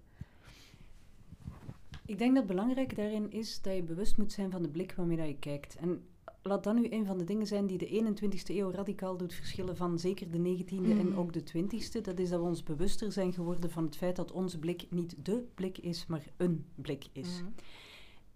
Ik 2.06 2.18
denk 2.18 2.34
dat 2.34 2.42
het 2.44 2.52
belangrijk 2.56 2.96
daarin 2.96 3.30
is 3.30 3.60
dat 3.62 3.74
je 3.74 3.82
bewust 3.82 4.16
moet 4.16 4.32
zijn 4.32 4.50
van 4.50 4.62
de 4.62 4.68
blik 4.68 4.92
waarmee 4.92 5.16
dat 5.16 5.26
je 5.26 5.36
kijkt. 5.38 5.76
En 5.76 6.02
laat 6.42 6.64
dat 6.64 6.74
nu 6.74 6.86
een 6.90 7.06
van 7.06 7.18
de 7.18 7.24
dingen 7.24 7.46
zijn 7.46 7.66
die 7.66 7.78
de 7.78 7.86
21ste 7.86 8.54
eeuw 8.56 8.70
radicaal 8.70 9.16
doet 9.16 9.34
verschillen 9.34 9.76
van 9.76 9.98
zeker 9.98 10.30
de 10.30 10.38
19e 10.38 10.90
en 10.90 11.08
Mhm. 11.08 11.18
ook 11.18 11.32
de 11.32 11.42
20ste. 11.42 12.00
Dat 12.00 12.18
is 12.18 12.28
dat 12.28 12.40
we 12.40 12.46
ons 12.46 12.62
bewuster 12.62 13.12
zijn 13.12 13.32
geworden 13.32 13.70
van 13.70 13.84
het 13.84 13.96
feit 13.96 14.16
dat 14.16 14.32
onze 14.32 14.58
blik 14.58 14.86
niet 14.90 15.14
de 15.22 15.44
blik 15.54 15.78
is, 15.78 16.06
maar 16.06 16.22
een 16.36 16.64
blik 16.74 17.04
is. 17.12 17.42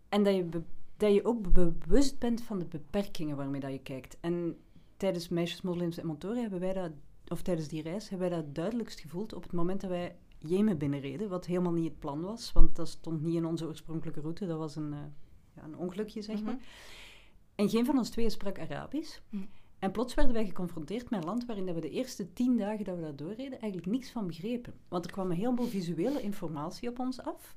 En 0.09 0.22
dat 0.24 0.35
je, 0.35 0.48
dat 0.96 1.14
je 1.14 1.24
ook 1.24 1.52
be- 1.52 1.72
bewust 1.72 2.18
bent 2.18 2.42
van 2.42 2.59
de 2.59 2.64
beperkingen 2.64 3.37
waarmee 3.37 3.61
dat 3.61 3.72
je 3.72 3.80
kijkt. 3.83 4.16
En 4.20 4.56
tijdens 4.96 5.28
Meisjes, 5.28 5.62
Moslims 5.62 5.98
en 5.98 6.06
Motoren 6.06 6.40
hebben 6.40 6.61
wij 6.61 6.72
dat, 6.72 6.90
of 7.28 7.42
tijdens 7.42 7.68
die 7.68 7.83
reis, 7.83 8.09
hebben 8.09 8.28
wij 8.30 8.38
dat 8.38 8.54
duidelijkst 8.54 9.00
gevoeld 9.00 9.33
op 9.35 9.42
het 9.42 9.52
moment 9.52 9.80
dat 9.80 9.90
wij 9.90 10.16
Jemen 10.42 10.79
binnenreden, 10.79 11.29
wat 11.29 11.46
helemaal 11.46 11.72
niet 11.72 11.90
het 11.90 11.98
plan 11.98 12.20
was, 12.20 12.53
want 12.53 12.76
dat 12.76 12.88
stond 12.88 13.22
niet 13.22 13.35
in 13.35 13.44
onze 13.44 13.66
oorspronkelijke 13.66 14.20
route, 14.20 14.46
dat 14.46 14.59
was 14.59 14.76
een, 14.76 14.92
eh, 14.92 14.98
ja, 15.57 15.62
een 15.64 15.76
ongelukje, 15.76 16.22
zeg 16.22 16.42
maar. 16.42 16.55
Mhm. 16.55 16.62
En 17.55 17.68
geen 17.68 17.85
van 17.85 17.98
ons 17.98 18.11
tweeën 18.11 18.31
sprak 18.31 18.59
Arabisch. 18.59 19.18
Mm. 19.29 19.48
En 19.79 19.90
plots 19.90 20.14
werden 20.14 20.35
wij 20.35 20.46
geconfronteerd 20.46 21.11
met 21.11 21.20
een 21.20 21.26
land 21.26 21.46
waarin 21.46 21.66
dat 21.66 21.74
we 21.74 21.81
de 21.81 21.90
eerste 21.90 22.33
tien 22.33 22.57
dagen 22.57 22.85
dat 22.85 22.96
we 22.96 23.03
daar 23.03 23.16
doorreden 23.16 23.61
eigenlijk 23.61 23.87
niks 23.87 24.11
van 24.11 24.26
begrepen. 24.26 24.74
Want 24.88 25.05
er 25.05 25.12
kwam 25.12 25.31
een 25.31 25.37
heleboel 25.37 25.66
visuele 25.66 26.22
informatie 26.22 26.88
op 26.88 26.98
ons 26.98 27.20
af. 27.20 27.57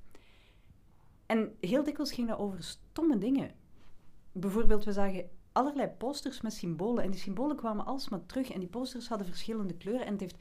En 1.25 1.55
heel 1.59 1.83
dikwijls 1.83 2.11
ging 2.11 2.27
dat 2.27 2.37
over 2.37 2.63
stomme 2.63 3.17
dingen. 3.17 3.51
Bijvoorbeeld, 4.31 4.83
we 4.83 4.91
zagen 4.91 5.29
allerlei 5.51 5.87
posters 5.87 6.41
met 6.41 6.53
symbolen. 6.53 7.03
En 7.03 7.11
die 7.11 7.19
symbolen 7.19 7.55
kwamen 7.55 7.85
alsmaar 7.85 8.25
terug. 8.25 8.51
En 8.51 8.59
die 8.59 8.69
posters 8.69 9.07
hadden 9.07 9.27
verschillende 9.27 9.73
kleuren. 9.73 10.05
En 10.05 10.11
het 10.11 10.21
heeft 10.21 10.37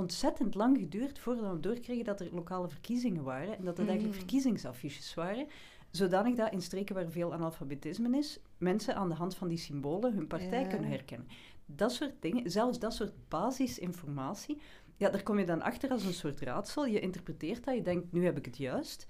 ontzettend 0.00 0.54
lang 0.54 0.78
geduurd 0.78 1.18
voordat 1.18 1.52
we 1.52 1.60
doorkregen 1.60 2.04
dat 2.04 2.20
er 2.20 2.28
lokale 2.34 2.68
verkiezingen 2.68 3.22
waren. 3.22 3.56
En 3.58 3.64
dat 3.64 3.76
het 3.76 3.86
eigenlijk 3.88 4.16
Mm. 4.18 4.20
verkiezingsaffiches 4.22 5.14
waren. 5.14 5.46
Zodanig 5.90 6.34
dat 6.36 6.52
in 6.52 6.62
streken 6.62 6.94
waar 6.94 7.10
veel 7.10 7.32
analfabetisme 7.32 8.18
is, 8.18 8.38
mensen 8.58 8.94
aan 8.96 9.08
de 9.08 9.14
hand 9.14 9.34
van 9.34 9.48
die 9.48 9.58
symbolen 9.58 10.14
hun 10.14 10.26
partij 10.26 10.60
Ja. 10.62 10.68
kunnen 10.68 10.90
herkennen. 10.90 11.28
Dat 11.66 11.92
soort 11.92 12.12
dingen, 12.20 12.50
zelfs 12.50 12.78
dat 12.78 12.94
soort 12.94 13.12
basisinformatie, 13.28 14.58
ja, 14.96 15.10
daar 15.10 15.22
kom 15.22 15.38
je 15.38 15.44
dan 15.46 15.62
achter 15.62 15.90
als 15.90 16.04
een 16.04 16.12
soort 16.14 16.40
raadsel. 16.40 16.86
Je 16.86 17.00
interpreteert 17.00 17.64
dat, 17.64 17.74
je 17.74 17.82
denkt, 17.82 18.12
nu 18.12 18.24
heb 18.24 18.36
ik 18.38 18.44
het 18.44 18.56
juist. 18.56 19.06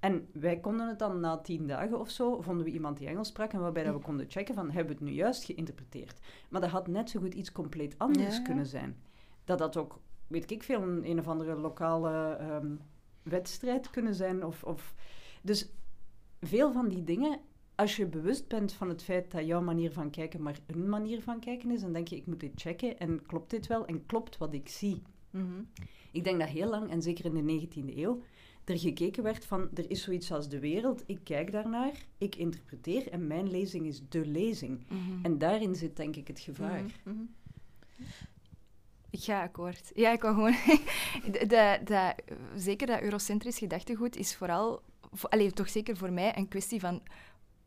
En 0.00 0.28
wij 0.32 0.60
konden 0.60 0.88
het 0.88 0.98
dan 0.98 1.20
na 1.20 1.38
tien 1.38 1.66
dagen 1.66 2.00
of 2.00 2.10
zo, 2.10 2.40
vonden 2.40 2.64
we 2.64 2.70
iemand 2.72 2.96
die 2.98 3.08
Engels 3.08 3.28
sprak 3.28 3.52
en 3.52 3.60
waarbij 3.60 3.84
dat 3.84 3.94
we 3.94 4.00
konden 4.00 4.26
checken 4.30 4.54
van, 4.54 4.70
hebben 4.70 4.86
we 4.96 5.00
het 5.04 5.10
nu 5.10 5.16
juist 5.16 5.44
geïnterpreteerd? 5.44 6.18
Maar 6.48 6.60
dat 6.60 6.70
had 6.70 6.86
net 6.86 7.10
zo 7.10 7.20
goed 7.20 7.34
iets 7.34 7.52
compleet 7.52 7.98
anders 7.98 8.36
Ja. 8.36 8.42
kunnen 8.42 8.66
zijn. 8.66 8.96
Dat 9.44 9.58
had 9.60 9.76
ook, 9.76 10.00
weet 10.34 10.50
ik 10.50 10.62
veel, 10.62 10.82
een, 10.82 11.10
een 11.10 11.18
of 11.18 11.28
andere 11.28 11.54
lokale 11.54 12.36
ehm, 12.36 12.76
wedstrijd 13.22 13.90
kunnen 13.90 14.14
zijn. 14.14 14.44
Of, 14.44 14.64
of, 14.64 14.94
dus 15.42 15.68
veel 16.40 16.72
van 16.72 16.88
die 16.88 17.04
dingen 17.04 17.40
als 17.74 17.96
je 17.96 18.06
bewust 18.06 18.48
bent 18.48 18.72
van 18.72 18.88
het 18.88 19.02
feit 19.02 19.30
dat 19.30 19.46
jouw 19.46 19.62
manier 19.62 19.92
van 19.92 20.10
kijken 20.10 20.42
maar 20.42 20.58
een 20.66 20.88
manier 20.88 21.22
van 21.22 21.40
kijken 21.40 21.70
is, 21.70 21.80
dan 21.80 21.92
denk 21.92 22.08
je, 22.08 22.16
ik 22.16 22.26
moet 22.26 22.40
dit 22.40 22.52
checken 22.54 22.98
en 22.98 23.26
klopt 23.26 23.50
dit 23.50 23.66
wel 23.66 23.86
en 23.86 24.06
klopt 24.06 24.38
wat 24.38 24.52
ik 24.52 24.68
zie. 24.68 25.02
Mhm. 25.30 25.62
Ik 26.12 26.24
denk 26.24 26.38
dat 26.38 26.48
heel 26.48 26.68
lang, 26.68 26.90
en 26.90 27.02
zeker 27.02 27.24
in 27.24 27.46
de 27.46 27.66
19e 27.66 27.96
eeuw, 27.96 28.22
er 28.64 28.78
gekeken 28.78 29.22
werd 29.22 29.44
van, 29.44 29.68
er 29.74 29.90
is 29.90 30.02
zoiets 30.02 30.32
als 30.32 30.48
de 30.48 30.58
wereld, 30.58 31.02
ik 31.06 31.18
kijk 31.24 31.52
daarnaar, 31.52 32.06
ik 32.18 32.36
interpreteer 32.36 33.10
en 33.10 33.26
mijn 33.26 33.50
lezing 33.50 33.86
is 33.86 34.02
de 34.08 34.26
lezing. 34.26 34.84
Mhm. 34.88 35.24
En 35.24 35.38
daarin 35.38 35.74
zit 35.74 35.96
denk 35.96 36.16
ik 36.16 36.28
het 36.28 36.40
gevaar. 36.40 37.00
Mhm. 37.04 37.16
Ik 39.14 39.22
ga 39.22 39.42
akkoord. 39.42 39.90
Ja, 39.94 40.12
ik 40.12 40.22
wou 40.22 40.34
gewoon... 40.34 40.56
de, 41.32 41.46
de, 41.46 41.80
de- 41.84 42.14
zeker 42.56 42.86
dat 42.86 43.00
eurocentrisch 43.00 43.58
gedachtegoed 43.58 44.16
is 44.16 44.36
vooral... 44.36 44.82
Voor, 45.12 45.28
allee, 45.28 45.52
toch 45.52 45.68
zeker 45.68 45.96
voor 45.96 46.12
mij 46.12 46.36
een 46.36 46.48
kwestie 46.48 46.80
van 46.80 47.02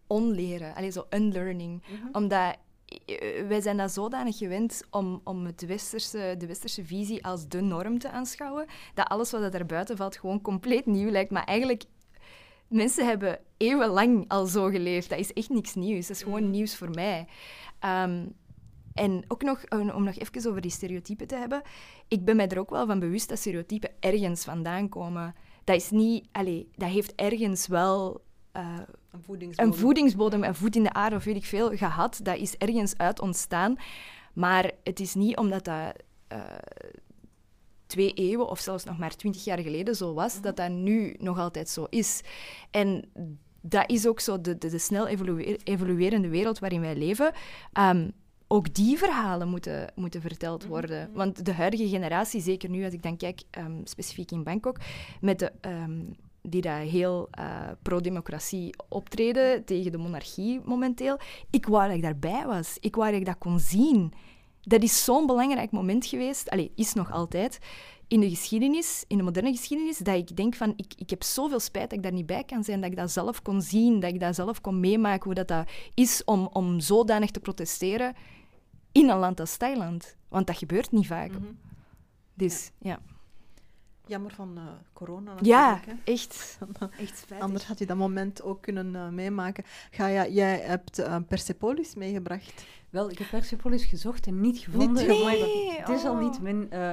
onleren. 0.08 0.76
Allee, 0.76 0.92
zo 0.92 1.06
unlearning. 1.10 1.84
Mhm. 1.88 2.08
Omdat 2.12 2.58
eh, 3.06 3.48
wij 3.48 3.62
zijn 3.62 3.78
dat 3.78 3.92
zodanig 3.92 4.38
gewend 4.38 4.84
om, 4.90 5.22
om 5.24 5.46
het 5.46 5.66
westerse, 5.66 6.36
de 6.38 6.48
westerse 6.48 6.86
visie 6.86 7.26
als 7.26 7.48
de 7.48 7.62
norm 7.62 8.00
te 8.00 8.10
aanschouwen, 8.10 8.66
dat 8.94 9.08
alles 9.08 9.32
wat 9.32 9.54
er 9.54 9.66
buiten 9.66 9.98
valt 9.98 10.18
gewoon 10.18 10.42
compleet 10.42 10.86
nieuw 10.86 11.10
lijkt. 11.10 11.32
Maar 11.32 11.44
eigenlijk, 11.44 11.84
mensen 12.68 13.06
hebben 13.08 13.40
eeuwenlang 13.58 14.26
al 14.28 14.46
zo 14.46 14.66
geleefd. 14.66 15.10
Dat 15.10 15.20
is 15.20 15.34
echt 15.34 15.50
niks 15.50 15.76
nieuws. 15.76 16.08
Dat 16.08 16.16
is 16.16 16.24
gewoon 16.24 16.50
nieuws 16.50 16.76
voor 16.76 16.90
mij. 16.90 17.28
Ehm, 17.80 18.26
en 18.98 19.24
ook 19.28 19.42
nog, 19.44 19.62
eh, 19.64 19.96
om 19.96 20.04
nog 20.04 20.16
even 20.16 20.50
over 20.50 20.62
die 20.62 20.72
stereotypen 20.72 21.28
te 21.28 21.36
hebben. 21.36 21.62
Ik 22.08 22.26
ben 22.26 22.36
mij 22.36 22.48
er 22.48 22.60
ook 22.60 22.70
wel 22.70 22.86
van 22.86 23.00
bewust 23.00 23.30
dat 23.30 23.40
stereotypen 23.40 23.90
ergens 24.00 24.44
vandaan 24.44 24.90
komen. 24.90 25.36
Dat 25.64 25.76
is 25.76 25.90
niet... 25.90 26.28
Allee, 26.32 26.70
dat 26.76 26.90
heeft 26.90 27.16
ergens 27.16 27.68
wel... 27.68 28.22
eh, 28.52 28.80
Een 29.12 29.24
voedingsbodem. 29.24 29.72
een 29.72 29.78
voedingsbodem, 29.80 30.44
een 30.44 30.56
voet 30.56 30.76
in 30.76 30.84
de 30.84 30.94
aarde 30.94 31.16
of 31.16 31.24
weet 31.24 31.36
ik 31.36 31.46
veel 31.46 31.78
gehad. 31.78 32.20
Dat 32.24 32.38
is 32.38 32.58
ergens 32.58 32.98
uit 32.98 33.20
ontstaan. 33.22 33.76
Maar 34.34 34.72
het 34.84 35.00
is 35.00 35.14
niet 35.14 35.38
omdat 35.38 35.64
dat 35.66 35.94
eh, 36.28 36.40
twee 37.86 38.14
eeuwen 38.14 38.48
of 38.50 38.60
zelfs 38.60 38.84
nog 38.84 38.98
maar 38.98 39.16
twintig 39.16 39.44
jaar 39.44 39.60
geleden 39.60 39.96
zo 39.96 40.14
was, 40.14 40.42
dat 40.42 40.56
dat 40.58 40.70
nu 40.72 41.16
nog 41.20 41.40
altijd 41.40 41.70
zo 41.70 41.86
is. 41.90 42.22
En 42.72 43.10
dat 43.62 43.90
is 43.90 44.08
ook 44.08 44.20
zo 44.20 44.42
de, 44.42 44.58
de, 44.58 44.70
de 44.70 44.78
snel 44.80 45.08
evoluerende 45.64 46.28
wereld 46.30 46.60
waarin 46.60 46.82
wij 46.82 46.96
leven. 46.96 47.32
Ehm, 47.74 48.10
ook 48.48 48.74
die 48.74 48.98
verhalen 48.98 49.48
moeten, 49.48 49.92
moeten 49.96 50.22
verteld 50.22 50.66
worden. 50.66 51.10
Want 51.14 51.46
de 51.46 51.54
huidige 51.54 51.88
generatie, 51.88 52.42
zeker 52.42 52.70
nu 52.70 52.84
als 52.84 52.94
ik 52.94 53.04
dan 53.04 53.18
kijk, 53.18 53.42
ehm, 53.50 53.82
specifiek 53.84 54.32
in 54.32 54.44
Bangkok, 54.44 54.78
met 55.22 55.40
de, 55.40 55.52
ehm, 55.62 56.02
die 56.42 56.62
daar 56.62 56.80
heel 56.80 57.28
eh, 57.32 57.46
pro-democratie 57.82 58.76
optreden 58.90 59.66
tegen 59.66 59.92
de 59.92 59.98
monarchie 59.98 60.62
momenteel. 60.66 61.20
Ik 61.50 61.66
wou 61.66 61.88
dat 61.88 61.96
ik 61.96 62.02
daarbij 62.02 62.46
was. 62.46 62.78
Ik 62.80 62.96
wou 62.96 63.12
dat 63.12 63.20
ik 63.20 63.26
dat 63.26 63.38
kon 63.38 63.60
zien. 63.60 64.14
Dat 64.62 64.84
is 64.84 65.04
zo'n 65.04 65.26
belangrijk 65.26 65.72
moment 65.72 66.06
geweest. 66.06 66.50
Allee, 66.50 66.72
is 66.76 66.94
nog 66.94 67.12
altijd. 67.12 67.60
In 68.08 68.20
de 68.20 68.30
geschiedenis, 68.30 69.04
in 69.08 69.18
de 69.18 69.24
moderne 69.24 69.52
geschiedenis, 69.52 69.98
dat 69.98 70.16
ik 70.16 70.36
denk 70.36 70.56
van, 70.56 70.74
ik, 70.76 70.94
ik 70.98 71.10
heb 71.10 71.24
zoveel 71.24 71.60
spijt 71.60 71.90
dat 71.90 71.98
ik 71.98 72.04
daar 72.04 72.14
niet 72.14 72.26
bij 72.26 72.44
kan 72.44 72.64
zijn, 72.64 72.82
dat 72.82 72.90
ik 72.90 72.98
dat 72.98 73.12
zelf 73.12 73.42
kon 73.42 73.62
zien, 73.62 74.00
dat 74.00 74.14
ik 74.14 74.20
dat 74.20 74.36
zelf 74.36 74.62
kon 74.62 74.80
meemaken, 74.80 75.24
hoe 75.24 75.34
dat, 75.34 75.48
dat 75.48 75.70
is 75.94 76.24
om, 76.26 76.50
om 76.52 76.80
zodanig 76.80 77.32
te 77.32 77.40
protesteren 77.40 78.16
in 78.92 79.10
een 79.10 79.18
land 79.18 79.40
als 79.40 79.58
Thailand. 79.58 80.16
Want 80.28 80.48
dat 80.48 80.58
gebeurt 80.58 80.92
niet 80.92 81.08
vaak. 81.08 81.32
Mhm. 81.32 81.44
Dus, 82.34 82.72
ja. 82.78 83.00
Jammer 84.06 84.32
van 84.34 84.58
eh, 84.58 84.64
corona 84.94 85.34
Ja, 85.42 85.70
natuurlijk. 85.72 86.08
echt. 86.08 86.58
hè. 86.80 86.86
Echt 87.04 87.18
spijtig. 87.18 87.40
Anders 87.46 87.66
had 87.66 87.80
je 87.80 87.86
dat 87.86 87.98
moment 87.98 88.42
ook 88.42 88.62
kunnen 88.62 88.96
eh, 88.96 89.08
meemaken. 89.10 89.64
Gaia, 89.92 90.28
jij 90.28 90.60
hebt 90.60 91.00
eh, 91.00 91.18
Persepolis 91.28 91.96
meegebracht. 91.96 92.66
Wel, 92.90 93.10
ik 93.10 93.18
heb 93.18 93.30
Persepolis 93.30 93.86
gezocht 93.86 94.28
en 94.28 94.42
niet 94.42 94.58
gevonden. 94.58 95.08
Niet 95.08 95.22
Oh? 95.22 95.30
God, 95.32 95.78
Het 95.78 95.90
is 95.90 96.04
al 96.06 96.14
Oh. 96.14 96.20
niet 96.20 96.42
min... 96.42 96.72
eh, 96.72 96.92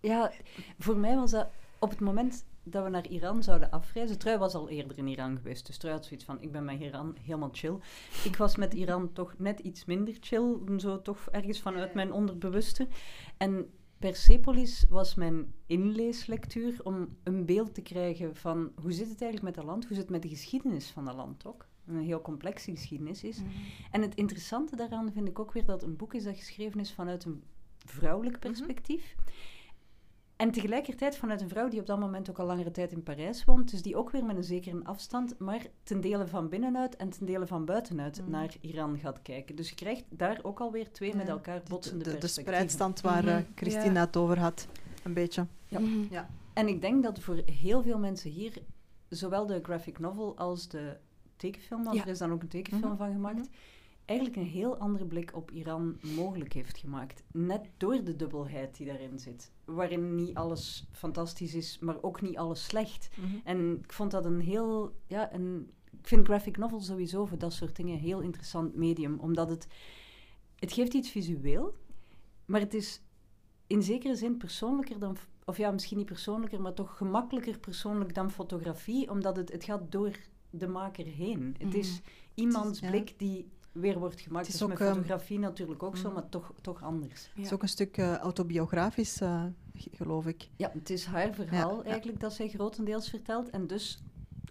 ja, 0.00 0.32
voor 0.78 0.96
mij 0.96 1.16
was 1.16 1.30
dat 1.30 1.48
op 1.78 1.90
het 1.90 2.00
moment 2.00 2.44
dat 2.62 2.84
we 2.84 2.90
naar 2.90 3.06
Iran 3.06 3.42
zouden 3.42 3.70
afreizen. 3.70 4.18
Trui 4.18 4.38
was 4.38 4.54
al 4.54 4.68
eerder 4.68 4.98
in 4.98 5.06
Iran 5.06 5.36
geweest, 5.36 5.66
dus 5.66 5.76
Trui 5.76 5.94
had 5.94 6.04
zoiets 6.04 6.24
van, 6.24 6.42
ik 6.42 6.52
ben 6.52 6.64
met 6.64 6.80
Iran 6.80 7.16
helemaal 7.22 7.50
chill. 7.52 7.76
Ik 8.24 8.36
was 8.36 8.56
met 8.56 8.74
Iran 8.74 9.12
toch 9.12 9.34
net 9.38 9.60
iets 9.60 9.84
minder 9.84 10.16
chill, 10.20 10.56
zo 10.76 11.02
toch 11.02 11.28
ergens 11.30 11.60
vanuit 11.60 11.94
mijn 11.94 12.12
onderbewuste. 12.12 12.88
En 13.36 13.70
Persepolis 14.02 14.86
was 14.88 15.14
mijn 15.14 15.54
inleeslectuur 15.66 16.80
om 16.82 17.16
een 17.22 17.44
beeld 17.44 17.74
te 17.74 17.82
krijgen 17.82 18.36
van 18.36 18.72
hoe 18.80 18.92
zit 18.92 19.08
het 19.08 19.22
eigenlijk 19.22 19.42
met 19.42 19.54
dat 19.54 19.64
land, 19.64 19.84
hoe 19.84 19.94
zit 19.94 20.02
het 20.02 20.12
met 20.12 20.22
de 20.22 20.28
geschiedenis 20.28 20.90
van 20.90 21.04
dat 21.04 21.14
land 21.14 21.46
ook. 21.46 21.66
Een 21.86 22.00
heel 22.00 22.20
complexe 22.20 22.70
geschiedenis 22.70 23.24
is. 23.24 23.38
En 23.90 24.02
het 24.02 24.14
interessante 24.14 24.76
daaraan 24.76 25.12
vind 25.12 25.28
ik 25.28 25.38
ook 25.38 25.52
weer 25.52 25.64
dat 25.64 25.80
het 25.80 25.90
een 25.90 25.96
boek 25.96 26.14
is 26.14 26.24
dat 26.24 26.36
geschreven 26.36 26.80
is 26.80 26.92
vanuit 26.92 27.24
een 27.24 27.42
vrouwelijk 27.78 28.38
perspectief. 28.38 29.14
En 30.42 30.50
tegelijkertijd 30.50 31.16
vanuit 31.16 31.40
een 31.40 31.48
vrouw 31.48 31.68
die 31.68 31.80
op 31.80 31.86
dat 31.86 31.98
moment 31.98 32.30
ook 32.30 32.38
al 32.38 32.46
langere 32.46 32.70
tijd 32.70 32.92
in 32.92 33.02
Parijs 33.02 33.44
woont. 33.44 33.70
Dus 33.70 33.82
die 33.82 33.96
ook 33.96 34.10
weer 34.10 34.24
met 34.24 34.36
een 34.36 34.44
zekere 34.44 34.80
afstand, 34.84 35.38
maar 35.38 35.66
ten 35.82 36.00
dele 36.00 36.26
van 36.26 36.48
binnenuit 36.48 36.96
en 36.96 37.10
ten 37.10 37.26
dele 37.26 37.46
van 37.46 37.64
buitenuit 37.64 38.20
Mhm. 38.20 38.30
naar 38.30 38.54
Iran 38.60 38.98
gaat 38.98 39.22
kijken. 39.22 39.56
Dus 39.56 39.68
je 39.68 39.74
krijgt 39.74 40.04
daar 40.08 40.38
ook 40.42 40.60
alweer 40.60 40.92
twee 40.92 41.14
met 41.16 41.26
Ja, 41.26 41.32
elkaar 41.32 41.62
de- 41.64 41.68
botsende 41.70 41.98
de, 41.98 42.04
de, 42.04 42.10
de 42.10 42.18
perspectieven. 42.18 42.52
spreidstand 42.52 43.00
waar 43.00 43.24
Mhm. 43.24 43.42
Christina 43.54 43.92
Ja. 43.92 44.00
het 44.00 44.16
over 44.16 44.38
had. 44.38 44.66
Een 45.04 45.12
beetje. 45.14 45.46
Ja. 45.68 45.80
Mhm. 45.80 46.24
En 46.52 46.68
ik 46.68 46.80
denk 46.80 47.02
dat 47.02 47.18
voor 47.20 47.42
heel 47.46 47.82
veel 47.82 47.98
mensen 47.98 48.30
hier, 48.30 48.52
zowel 49.08 49.46
de 49.46 49.60
graphic 49.62 49.98
novel 49.98 50.36
als 50.36 50.68
de 50.68 50.96
tekenfilm, 51.36 51.84
want 51.84 51.96
Ja. 51.96 52.02
er 52.02 52.08
is 52.08 52.18
dan 52.18 52.32
ook 52.32 52.42
een 52.42 52.48
tekenfilm 52.48 52.90
Mhm. 52.92 52.96
van 53.02 53.12
gemaakt, 53.12 53.48
eigenlijk 54.04 54.38
een 54.38 54.52
heel 54.52 54.76
andere 54.76 55.06
blik 55.06 55.36
op 55.36 55.50
Iran 55.50 55.98
mogelijk 56.16 56.52
heeft 56.52 56.78
gemaakt. 56.78 57.22
Net 57.32 57.68
door 57.76 58.04
de 58.04 58.16
dubbelheid 58.16 58.76
die 58.76 58.86
daarin 58.86 59.18
zit. 59.18 59.52
Waarin 59.64 60.14
niet 60.14 60.34
alles 60.34 60.86
fantastisch 60.90 61.54
is, 61.54 61.78
maar 61.78 62.02
ook 62.02 62.20
niet 62.20 62.36
alles 62.36 62.64
slecht. 62.64 63.10
En 63.44 63.78
ik 63.84 63.92
vond 63.92 64.10
dat 64.10 64.24
een 64.24 64.40
heel, 64.40 64.96
ja, 65.06 65.34
een, 65.34 65.70
ik 65.90 66.08
vind 66.08 66.26
graphic 66.26 66.56
novel 66.56 66.80
sowieso 66.80 67.26
voor 67.26 67.38
dat 67.38 67.52
soort 67.52 67.76
dingen 67.76 67.94
een 67.94 68.00
heel 68.00 68.20
interessant 68.20 68.74
medium, 68.76 69.18
omdat 69.18 69.48
het, 69.48 69.66
het 70.56 70.72
geeft 70.72 70.94
iets 70.94 71.10
visueel, 71.10 71.76
maar 72.44 72.60
het 72.60 72.74
is 72.74 73.02
in 73.66 73.82
zekere 73.82 74.14
zin 74.14 74.36
persoonlijker 74.36 74.98
dan, 74.98 75.16
of 75.44 75.56
ja, 75.56 75.70
misschien 75.70 75.96
niet 75.96 76.06
persoonlijker, 76.06 76.60
maar 76.60 76.74
toch 76.74 76.96
gemakkelijker 76.96 77.58
persoonlijk 77.58 78.14
dan 78.14 78.30
fotografie, 78.30 79.10
omdat 79.10 79.36
het, 79.36 79.52
het 79.52 79.64
gaat 79.64 79.92
door 79.92 80.16
de 80.50 80.68
maker 80.68 81.06
heen. 81.06 81.54
Het 81.58 81.74
is 81.74 82.00
iemands 82.34 82.80
ja. 82.80 82.90
blik 82.90 83.18
die 83.18 83.50
weer 83.72 83.98
wordt 83.98 84.20
gemaakt. 84.20 84.46
Het 84.46 84.54
is 84.54 84.60
Dat 84.60 84.70
is 84.70 84.78
met 84.78 84.82
ook, 84.88 84.94
ehm, 84.94 85.02
fotografie 85.02 85.38
natuurlijk 85.38 85.82
ook 85.82 85.96
zo, 85.96 86.06
mhm. 86.06 86.14
maar 86.14 86.28
toch, 86.28 86.52
toch 86.60 86.82
anders. 86.82 87.30
Het 87.34 87.44
is 87.44 87.52
ook 87.52 87.62
een 87.62 87.68
stuk 87.68 87.96
eh, 87.96 88.16
autobiografisch, 88.16 89.20
eh, 89.20 89.44
geloof 89.74 90.26
ik. 90.26 90.48
Ja, 90.56 90.70
het 90.72 90.90
is 90.90 91.04
haar 91.04 91.34
verhaal 91.34 91.76
Ja, 91.76 91.82
ja. 91.84 91.90
eigenlijk 91.90 92.20
dat 92.20 92.32
zij 92.32 92.48
grotendeels 92.48 93.08
vertelt. 93.08 93.50
En 93.50 93.66
dus 93.66 94.02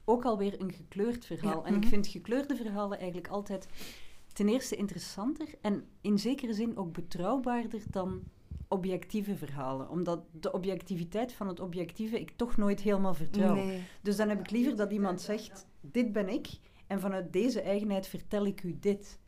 ook 0.06 0.26
alweer 0.26 0.62
een 0.62 0.72
gekleurd 0.72 1.26
verhaal. 1.26 1.60
Ja. 1.62 1.66
En 1.66 1.74
ik 1.74 1.80
Mhm. 1.80 1.90
vind 1.90 2.08
gekleurde 2.08 2.56
verhalen 2.56 2.98
eigenlijk 2.98 3.28
altijd 3.28 3.68
ten 4.34 4.50
eerste 4.50 4.76
interessanter 4.76 5.48
en 5.62 5.86
in 6.02 6.20
zekere 6.20 6.54
zin 6.54 6.78
ook 6.78 6.94
betrouwbaarder 6.94 7.82
dan 7.90 8.24
objectieve 8.68 9.36
verhalen. 9.36 9.90
Omdat 9.90 10.20
de 10.32 10.52
objectiviteit 10.52 11.34
van 11.34 11.48
het 11.48 11.60
objectieve 11.60 12.20
ik 12.20 12.32
toch 12.36 12.58
nooit 12.58 12.82
helemaal 12.82 13.14
vertrouw. 13.14 13.54
Nee. 13.54 13.82
Dus 14.02 14.16
dan 14.16 14.30
heb 14.30 14.40
ik 14.40 14.50
liever 14.52 14.76
dat 14.76 14.92
iemand 14.92 15.22
zegt, 15.22 15.66
dit 15.82 16.12
ben 16.14 16.30
ik. 16.30 16.48
En 16.92 17.00
vanuit 17.00 17.34
deze 17.34 17.62
eigenheid 17.62 18.08
vertel 18.08 18.46
ik 18.46 18.64
u 18.64 18.78
dit. 18.80 19.20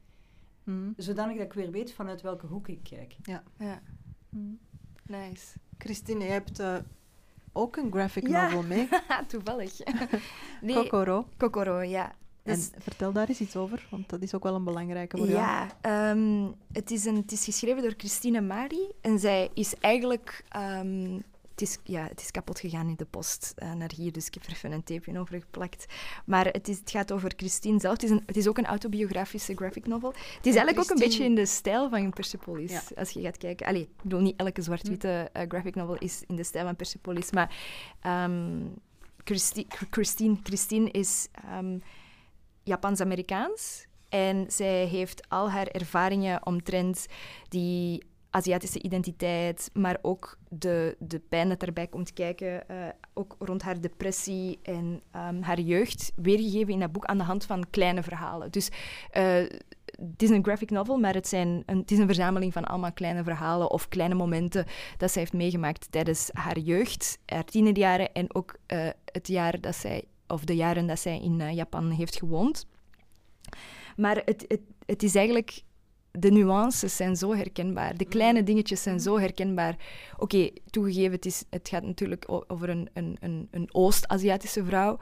Mhm. 0.63 0.91
Zodanig 0.97 1.38
dat 1.38 1.45
ik 1.45 1.54
weer 1.54 1.71
weet 1.71 1.93
vanuit 1.93 2.21
welke 2.21 2.45
hoek 2.47 2.67
ik 2.67 2.80
kijk. 2.84 3.15
Ja, 3.23 3.43
Mhm. 4.30 4.54
nice. 5.06 5.47
Christine, 5.78 6.19
jij 6.23 6.34
hebt 6.34 6.60
eh, 6.60 6.76
ook 7.52 7.76
een 7.76 7.91
graphic 7.91 8.28
Ja. 8.28 8.43
novel 8.45 8.63
mee. 8.63 8.88
Toevallig. 9.28 9.80
nee, 10.62 10.76
Kokoro. 10.76 11.28
Kokoro, 11.38 11.82
ja. 11.82 12.15
Dus- 12.43 12.71
En 12.71 12.82
vertel 12.82 13.12
daar 13.12 13.28
eens 13.30 13.39
iets 13.41 13.56
over, 13.56 13.88
want 13.89 14.10
dat 14.10 14.21
is 14.21 14.34
ook 14.34 14.43
wel 14.43 14.56
een 14.56 14.63
belangrijke 14.63 15.17
voor 15.17 15.28
jou. 15.28 15.39
Ja, 15.39 15.67
ehm, 15.82 16.52
het, 16.71 16.91
is 16.91 17.06
een, 17.06 17.15
het 17.15 17.32
is 17.32 17.43
geschreven 17.43 17.82
door 17.82 17.93
Christine 17.97 18.41
Mari. 18.41 18.91
En 19.02 19.19
zij 19.19 19.49
is 19.54 19.80
eigenlijk... 19.80 20.43
ehm, 20.49 21.19
het, 21.54 21.62
is, 21.62 21.78
ja, 21.84 22.04
het 22.08 22.22
is 22.22 22.32
kapot 22.32 22.60
gegaan 22.60 22.88
in 22.88 22.96
de 22.96 23.06
post 23.06 23.54
eh, 23.56 23.74
naar 23.74 23.92
hier, 23.96 24.12
dus 24.12 24.28
ik 24.28 24.34
heb 24.34 24.44
er 24.44 24.52
even 24.52 24.72
een 24.72 24.84
tapeje 24.84 25.20
over 25.20 25.39
geplakt. 25.39 25.86
Maar 26.26 26.46
het, 26.46 26.68
is, 26.68 26.80
het 26.80 26.92
gaat 26.92 27.12
over 27.12 27.34
Christine 27.36 27.80
zelf. 27.80 27.93
Het 27.93 28.04
is, 28.04 28.10
een, 28.10 28.24
het 28.26 28.38
is 28.38 28.47
ook 28.47 28.58
een 28.58 28.66
autobiografische 28.66 29.56
graphic 29.56 29.88
novel. 29.88 30.10
Het 30.10 30.20
is 30.45 30.56
En 30.56 30.58
eigenlijk 30.58 30.80
ook 30.80 30.89
een 30.89 31.04
beetje 31.06 31.24
in 31.24 31.36
de 31.36 31.45
stijl 31.45 31.89
van 31.89 32.10
Persepolis, 32.14 32.72
Ja. 32.72 32.82
als 32.95 33.10
je 33.10 33.22
gaat 33.22 33.38
kijken. 33.38 33.68
Allee, 33.68 33.82
ik 33.82 34.01
bedoel, 34.04 34.22
niet 34.22 34.39
elke 34.39 34.62
zwart-witte 34.62 35.30
eh, 35.34 35.43
graphic 35.47 35.76
novel 35.76 35.97
is 35.97 36.24
in 36.28 36.36
de 36.36 36.43
stijl 36.43 36.66
van 36.66 36.76
Persepolis, 36.76 37.32
maar 37.32 37.56
ehm, 38.01 38.62
Christi- 39.24 39.68
Christine, 39.89 40.38
Christine 40.43 40.91
is... 40.91 41.28
ehm, 41.32 41.78
Japans-Amerikaans. 42.64 43.86
En 44.10 44.45
zij 44.51 44.86
heeft 44.86 45.30
al 45.30 45.49
haar 45.51 45.68
ervaringen 45.68 46.45
omtrent 46.45 47.06
die 47.49 48.04
Aziatische 48.36 48.82
identiteit, 48.82 49.70
maar 49.74 49.98
ook 50.02 50.38
de, 50.50 50.96
de 51.00 51.20
pijn 51.20 51.50
dat 51.50 51.64
erbij 51.64 51.88
komt 51.88 52.14
kijken, 52.14 52.64
uh, 52.72 52.88
ook 53.14 53.36
rond 53.40 53.62
haar 53.62 53.82
depressie 53.82 54.60
en 54.62 55.02
um, 55.16 55.42
haar 55.42 55.60
jeugd, 55.60 56.12
weergegeven 56.16 56.74
in 56.74 56.80
dat 56.80 56.92
boek 56.92 57.06
aan 57.06 57.18
de 57.18 57.24
hand 57.24 57.46
van 57.46 57.70
kleine 57.70 58.04
verhalen. 58.04 58.52
Dus 58.52 58.70
uh, 59.18 59.36
het 59.86 60.22
is 60.22 60.30
een 60.30 60.44
graphic 60.44 60.70
novel, 60.70 60.98
maar 60.98 61.14
het, 61.14 61.28
zijn 61.28 61.64
een, 61.66 61.78
het 61.78 61.92
is 61.92 61.98
een 61.98 62.06
verzameling 62.06 62.54
van 62.54 62.64
allemaal 62.66 62.94
kleine 62.94 63.24
verhalen 63.24 63.72
of 63.72 63.88
kleine 63.88 64.16
momenten 64.16 64.66
dat 64.98 65.12
zij 65.12 65.22
heeft 65.22 65.34
meegemaakt 65.34 65.92
tijdens 65.92 66.30
haar 66.34 66.60
jeugd, 66.60 67.20
haar 67.26 67.46
tienerjaren 67.46 68.14
en 68.14 68.36
ook 68.36 68.56
uh, 68.68 68.88
het 69.06 69.28
jaar 69.28 69.62
dat 69.62 69.76
zij, 69.76 70.04
of 70.28 70.44
de 70.44 70.56
jaren 70.56 70.88
dat 70.88 71.00
zij 71.00 71.22
in 71.22 71.54
Japan 71.54 71.90
heeft 71.90 72.18
gewoond. 72.18 72.66
Maar 73.96 74.22
het, 74.26 74.46
het, 74.48 74.62
het 74.86 75.04
is 75.04 75.16
eigenlijk 75.16 75.64
de 76.20 76.32
nuances 76.32 76.95
zijn 76.95 77.16
zo 77.16 77.34
herkenbaar. 77.34 77.97
De 77.97 78.05
kleine 78.05 78.39
mm. 78.39 78.45
dingetjes 78.45 78.84
zijn 78.84 78.99
zo 78.99 79.20
herkenbaar. 79.20 79.76
Oké, 80.18 80.49
toegegeven, 80.70 81.11
het, 81.11 81.26
is, 81.26 81.43
het 81.49 81.70
gaat 81.70 81.84
natuurlijk 81.84 82.26
over 82.47 82.70
een, 82.70 82.89
een, 82.93 83.18
een, 83.20 83.47
een 83.51 83.70
Oost-Aziatische 83.72 84.66
vrouw. 84.66 84.97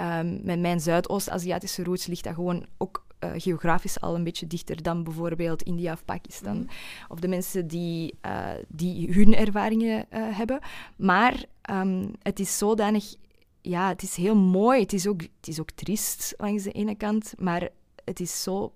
Um, 0.00 0.40
met 0.42 0.60
mijn 0.60 0.80
Zuidoost-Aziatische 0.80 1.84
roots 1.84 2.06
ligt 2.06 2.24
dat 2.24 2.34
gewoon 2.34 2.66
ook 2.78 3.06
uh, 3.24 3.30
geografisch 3.36 4.00
al 4.00 4.14
een 4.14 4.24
beetje 4.24 4.46
dichter 4.46 4.82
dan 4.82 5.04
bijvoorbeeld 5.04 5.62
India 5.62 5.92
of 5.92 6.04
Pakistan. 6.04 6.56
Mm. 6.56 6.66
Of 7.08 7.20
de 7.20 7.28
mensen 7.28 7.66
die, 7.66 8.14
uh, 8.26 8.48
die 8.68 9.12
hun 9.12 9.34
ervaringen 9.34 10.06
uh, 10.12 10.36
hebben. 10.36 10.60
Maar 10.96 11.44
um, 11.70 12.12
het 12.22 12.40
is 12.40 12.58
zodanig... 12.58 13.14
Ja, 13.60 13.88
het 13.88 14.02
is 14.02 14.14
heel 14.14 14.36
mooi. 14.36 14.80
Het 14.80 14.92
is, 14.92 15.06
ook, 15.06 15.20
het 15.20 15.48
is 15.48 15.60
ook 15.60 15.70
triest 15.70 16.34
langs 16.36 16.62
de 16.62 16.72
ene 16.72 16.94
kant. 16.94 17.32
Maar 17.38 17.68
het 18.04 18.20
is 18.20 18.42
zo 18.42 18.72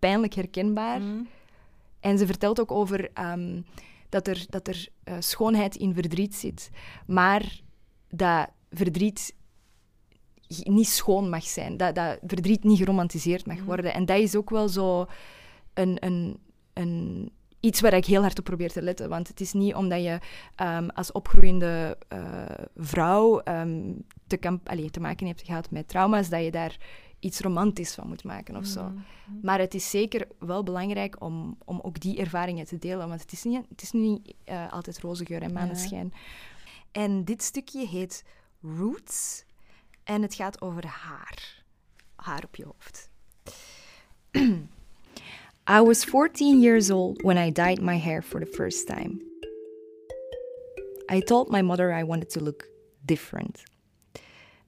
pijnlijk 0.00 0.34
herkenbaar. 0.34 1.00
Mm. 1.00 1.28
En 2.00 2.18
ze 2.18 2.26
vertelt 2.26 2.60
ook 2.60 2.70
over 2.70 3.10
um, 3.32 3.64
dat 4.08 4.26
er, 4.26 4.44
dat 4.48 4.68
er 4.68 4.88
uh, 5.04 5.14
schoonheid 5.18 5.76
in 5.76 5.94
verdriet 5.94 6.34
zit, 6.34 6.70
maar 7.06 7.60
dat 8.08 8.48
verdriet 8.70 9.34
niet 10.58 10.88
schoon 10.88 11.28
mag 11.28 11.44
zijn, 11.44 11.76
dat, 11.76 11.94
dat 11.94 12.18
verdriet 12.26 12.64
niet 12.64 12.78
geromantiseerd 12.78 13.46
mag 13.46 13.58
mm. 13.58 13.64
worden. 13.64 13.94
En 13.94 14.04
dat 14.04 14.18
is 14.18 14.36
ook 14.36 14.50
wel 14.50 14.68
zo 14.68 15.06
een, 15.74 15.96
een, 16.04 16.38
een, 16.72 17.30
iets 17.60 17.80
waar 17.80 17.92
ik 17.92 18.04
heel 18.04 18.20
hard 18.20 18.38
op 18.38 18.44
probeer 18.44 18.72
te 18.72 18.82
letten. 18.82 19.08
Want 19.08 19.28
het 19.28 19.40
is 19.40 19.52
niet 19.52 19.74
omdat 19.74 20.02
je 20.02 20.18
um, 20.62 20.90
als 20.90 21.12
opgroeiende 21.12 21.98
uh, 22.12 22.44
vrouw 22.76 23.40
um, 23.44 24.04
te, 24.26 24.58
allee, 24.64 24.90
te 24.90 25.00
maken 25.00 25.26
hebt 25.26 25.42
gehad 25.42 25.70
met 25.70 25.88
trauma's, 25.88 26.28
dat 26.28 26.44
je 26.44 26.50
daar 26.50 26.76
iets 27.20 27.40
romantisch 27.40 27.94
van 27.94 28.08
moet 28.08 28.24
maken 28.24 28.56
of 28.56 28.66
zo. 28.66 28.82
Mm-hmm. 28.82 29.38
Maar 29.42 29.58
het 29.58 29.74
is 29.74 29.90
zeker 29.90 30.26
wel 30.38 30.62
belangrijk 30.62 31.22
om, 31.22 31.56
om 31.64 31.80
ook 31.82 32.00
die 32.00 32.18
ervaringen 32.18 32.66
te 32.66 32.78
delen, 32.78 33.08
want 33.08 33.20
het 33.20 33.32
is 33.32 33.44
niet, 33.44 33.64
het 33.68 33.82
is 33.82 33.92
niet 33.92 34.34
uh, 34.48 34.72
altijd 34.72 35.00
roze 35.00 35.26
geur 35.26 35.42
en 35.42 35.52
maneschijn. 35.52 36.12
En 36.92 37.24
dit 37.24 37.42
stukje 37.42 37.86
heet 37.86 38.24
Roots 38.62 39.44
en 40.04 40.22
het 40.22 40.34
gaat 40.34 40.60
over 40.60 40.86
haar. 40.86 41.62
Haar 42.16 42.44
op 42.44 42.56
je 42.56 42.64
hoofd. 42.64 43.10
I 45.78 45.80
was 45.80 46.04
14 46.04 46.60
years 46.60 46.90
old 46.90 47.22
when 47.22 47.36
I 47.36 47.52
dyed 47.52 47.80
my 47.80 47.98
hair 47.98 48.22
for 48.22 48.40
the 48.40 48.52
first 48.52 48.86
time. 48.86 49.22
I 51.12 51.20
told 51.20 51.50
my 51.50 51.62
mother 51.62 51.98
I 51.98 52.04
wanted 52.04 52.30
to 52.30 52.40
look 52.40 52.68
different. 53.04 53.62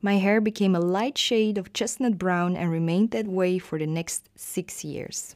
My 0.05 0.19
hair 0.19 0.41
became 0.41 0.75
a 0.75 0.81
light 0.81 1.17
shade 1.17 1.57
of 1.57 1.73
chestnut 1.73 2.19
brown 2.19 2.57
and 2.57 2.73
remained 2.73 3.13
that 3.13 3.29
way 3.29 3.59
for 3.59 3.79
the 3.79 3.87
next 3.87 4.29
six 4.35 4.85
years. 4.85 5.33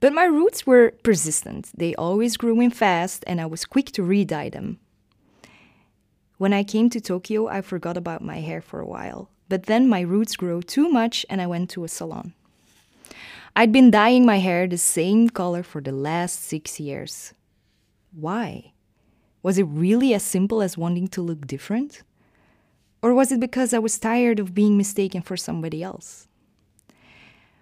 But 0.00 0.14
my 0.14 0.24
roots 0.24 0.66
were 0.66 0.94
persistent. 1.02 1.70
They 1.76 1.94
always 1.94 2.38
grew 2.38 2.58
in 2.62 2.70
fast, 2.70 3.22
and 3.26 3.38
I 3.38 3.44
was 3.44 3.66
quick 3.66 3.92
to 3.92 4.02
re 4.02 4.24
dye 4.24 4.48
them. 4.48 4.78
When 6.38 6.54
I 6.54 6.64
came 6.64 6.88
to 6.88 7.00
Tokyo, 7.02 7.48
I 7.48 7.60
forgot 7.60 7.98
about 7.98 8.22
my 8.22 8.40
hair 8.40 8.62
for 8.62 8.80
a 8.80 8.86
while. 8.86 9.28
But 9.50 9.64
then 9.64 9.86
my 9.86 10.00
roots 10.00 10.36
grew 10.36 10.62
too 10.62 10.88
much, 10.88 11.26
and 11.28 11.42
I 11.42 11.46
went 11.46 11.68
to 11.70 11.84
a 11.84 11.88
salon. 11.88 12.32
I'd 13.54 13.72
been 13.72 13.90
dyeing 13.90 14.24
my 14.24 14.38
hair 14.38 14.66
the 14.66 14.78
same 14.78 15.28
color 15.28 15.62
for 15.62 15.82
the 15.82 15.92
last 15.92 16.40
six 16.42 16.80
years. 16.80 17.34
Why? 18.12 18.72
Was 19.42 19.58
it 19.58 19.64
really 19.64 20.14
as 20.14 20.22
simple 20.22 20.62
as 20.62 20.78
wanting 20.78 21.08
to 21.08 21.20
look 21.20 21.46
different? 21.46 22.02
Or 23.02 23.14
was 23.14 23.32
it 23.32 23.40
because 23.40 23.72
I 23.72 23.78
was 23.78 23.98
tired 23.98 24.38
of 24.38 24.54
being 24.54 24.76
mistaken 24.76 25.22
for 25.22 25.36
somebody 25.36 25.82
else? 25.82 26.28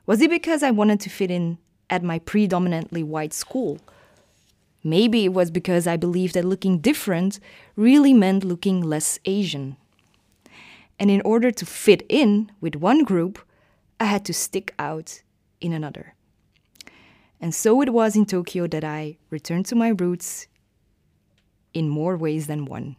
Was 0.06 0.20
it 0.20 0.30
because 0.30 0.62
I 0.62 0.70
wanted 0.70 1.00
to 1.00 1.10
fit 1.10 1.30
in 1.30 1.58
at 1.90 2.02
my 2.02 2.18
predominantly 2.18 3.02
white 3.02 3.32
school? 3.32 3.78
Maybe 4.82 5.24
it 5.24 5.32
was 5.34 5.50
because 5.50 5.86
I 5.86 5.96
believed 5.96 6.34
that 6.34 6.44
looking 6.44 6.78
different 6.78 7.40
really 7.76 8.14
meant 8.14 8.44
looking 8.44 8.80
less 8.80 9.18
Asian. 9.24 9.76
And 10.98 11.10
in 11.10 11.20
order 11.22 11.50
to 11.50 11.66
fit 11.66 12.04
in 12.08 12.50
with 12.60 12.76
one 12.76 13.04
group, 13.04 13.38
I 14.00 14.06
had 14.06 14.24
to 14.26 14.32
stick 14.32 14.74
out 14.78 15.22
in 15.60 15.72
another. 15.72 16.14
And 17.40 17.54
so 17.54 17.80
it 17.82 17.92
was 17.92 18.16
in 18.16 18.26
Tokyo 18.26 18.66
that 18.68 18.84
I 18.84 19.18
returned 19.30 19.66
to 19.66 19.76
my 19.76 19.88
roots 19.88 20.48
in 21.74 21.88
more 21.88 22.16
ways 22.16 22.46
than 22.46 22.64
one. 22.64 22.96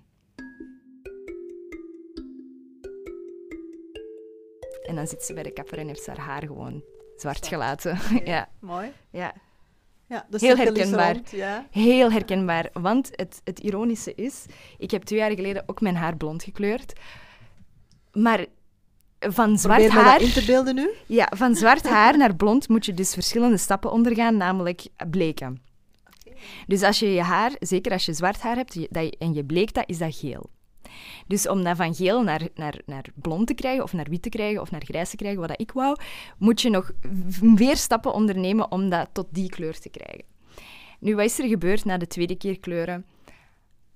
En 4.89 4.95
dan 4.95 5.07
zit 5.07 5.23
ze 5.23 5.33
bij 5.33 5.43
de 5.43 5.51
kapper 5.51 5.77
en 5.77 5.87
heeft 5.87 6.03
ze 6.03 6.09
haar 6.09 6.19
haar 6.19 6.41
gewoon 6.41 6.83
zwart 7.17 7.47
gelaten. 7.47 7.99
ja. 8.25 8.49
Mooi. 8.59 8.91
Ja. 9.11 9.33
Ja, 10.07 10.25
dat 10.29 10.41
Heel 10.41 10.57
herkenbaar. 10.57 11.13
Rond, 11.13 11.29
ja. 11.29 11.67
Heel 11.71 12.11
herkenbaar. 12.11 12.69
Want 12.73 13.09
het, 13.11 13.41
het 13.43 13.59
ironische 13.59 14.15
is, 14.15 14.45
ik 14.77 14.91
heb 14.91 15.03
twee 15.03 15.19
jaar 15.19 15.31
geleden 15.31 15.63
ook 15.65 15.81
mijn 15.81 15.95
haar 15.95 16.17
blond 16.17 16.43
gekleurd. 16.43 16.93
Maar 18.11 18.45
van 19.19 19.57
zwart 19.57 19.85
Probeer 19.85 20.01
haar... 20.01 20.21
in 20.21 20.31
te 20.31 20.45
beelden 20.45 20.75
nu? 20.75 20.89
Ja, 21.19 21.31
van 21.35 21.55
zwart 21.55 21.87
haar 21.87 22.17
naar 22.17 22.35
blond 22.35 22.67
moet 22.67 22.85
je 22.85 22.93
dus 22.93 23.13
verschillende 23.13 23.57
stappen 23.57 23.91
ondergaan, 23.91 24.37
namelijk 24.37 24.87
bleken. 25.09 25.61
Dus 26.67 26.83
als 26.83 26.99
je 26.99 27.13
je 27.13 27.21
haar, 27.21 27.51
zeker 27.59 27.91
als 27.91 28.05
je 28.05 28.13
zwart 28.13 28.41
haar 28.41 28.55
hebt 28.55 28.87
en 29.17 29.33
je 29.33 29.45
bleekt 29.45 29.73
dat, 29.73 29.83
is 29.87 29.97
dat 29.97 30.15
geel. 30.15 30.49
Dus 31.27 31.47
om 31.47 31.63
dat 31.63 31.77
van 31.77 31.95
geel 31.95 32.23
naar, 32.23 32.47
naar, 32.55 32.81
naar 32.85 33.05
blond 33.15 33.47
te 33.47 33.53
krijgen, 33.53 33.83
of 33.83 33.93
naar 33.93 34.09
wit 34.09 34.21
te 34.21 34.29
krijgen, 34.29 34.61
of 34.61 34.71
naar 34.71 34.85
grijs 34.85 35.09
te 35.09 35.15
krijgen, 35.15 35.39
wat 35.41 35.61
ik 35.61 35.71
wou, 35.71 35.97
moet 36.37 36.61
je 36.61 36.69
nog 36.69 36.91
meer 37.41 37.77
stappen 37.77 38.13
ondernemen 38.13 38.71
om 38.71 38.89
dat 38.89 39.09
tot 39.11 39.27
die 39.29 39.49
kleur 39.49 39.79
te 39.79 39.89
krijgen. 39.89 40.25
Nu, 40.99 41.15
wat 41.15 41.25
is 41.25 41.39
er 41.39 41.47
gebeurd 41.47 41.85
na 41.85 41.97
de 41.97 42.07
tweede 42.07 42.35
keer 42.35 42.59
kleuren? 42.59 43.05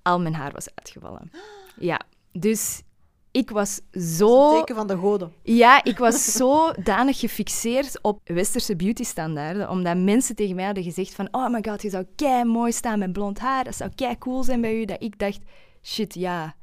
Al 0.02 0.20
mijn 0.20 0.34
haar 0.34 0.52
was 0.52 0.68
uitgevallen. 0.74 1.30
Ja, 1.78 2.00
dus 2.32 2.82
ik 3.30 3.50
was 3.50 3.80
zo... 4.16 4.48
Het 4.48 4.58
teken 4.58 4.74
van 4.74 4.86
de 4.86 4.96
goden. 4.96 5.32
Ja, 5.42 5.84
ik 5.84 5.98
was 5.98 6.32
zodanig 6.32 7.18
gefixeerd 7.18 8.02
op 8.02 8.20
westerse 8.24 8.76
beautystandaarden, 8.76 9.70
omdat 9.70 9.96
mensen 9.96 10.36
tegen 10.36 10.54
mij 10.54 10.64
hadden 10.64 10.84
gezegd 10.84 11.14
van 11.14 11.28
oh 11.30 11.48
my 11.48 11.64
god, 11.68 11.82
je 11.82 11.90
zou 11.90 12.04
kei 12.16 12.44
mooi 12.44 12.72
staan 12.72 12.98
met 12.98 13.12
blond 13.12 13.38
haar, 13.38 13.64
dat 13.64 13.74
zou 13.74 13.90
kei 13.94 14.18
cool 14.18 14.42
zijn 14.42 14.60
bij 14.60 14.80
u, 14.80 14.84
dat 14.84 15.02
ik 15.02 15.18
dacht, 15.18 15.40
shit, 15.82 16.14
ja, 16.14 16.54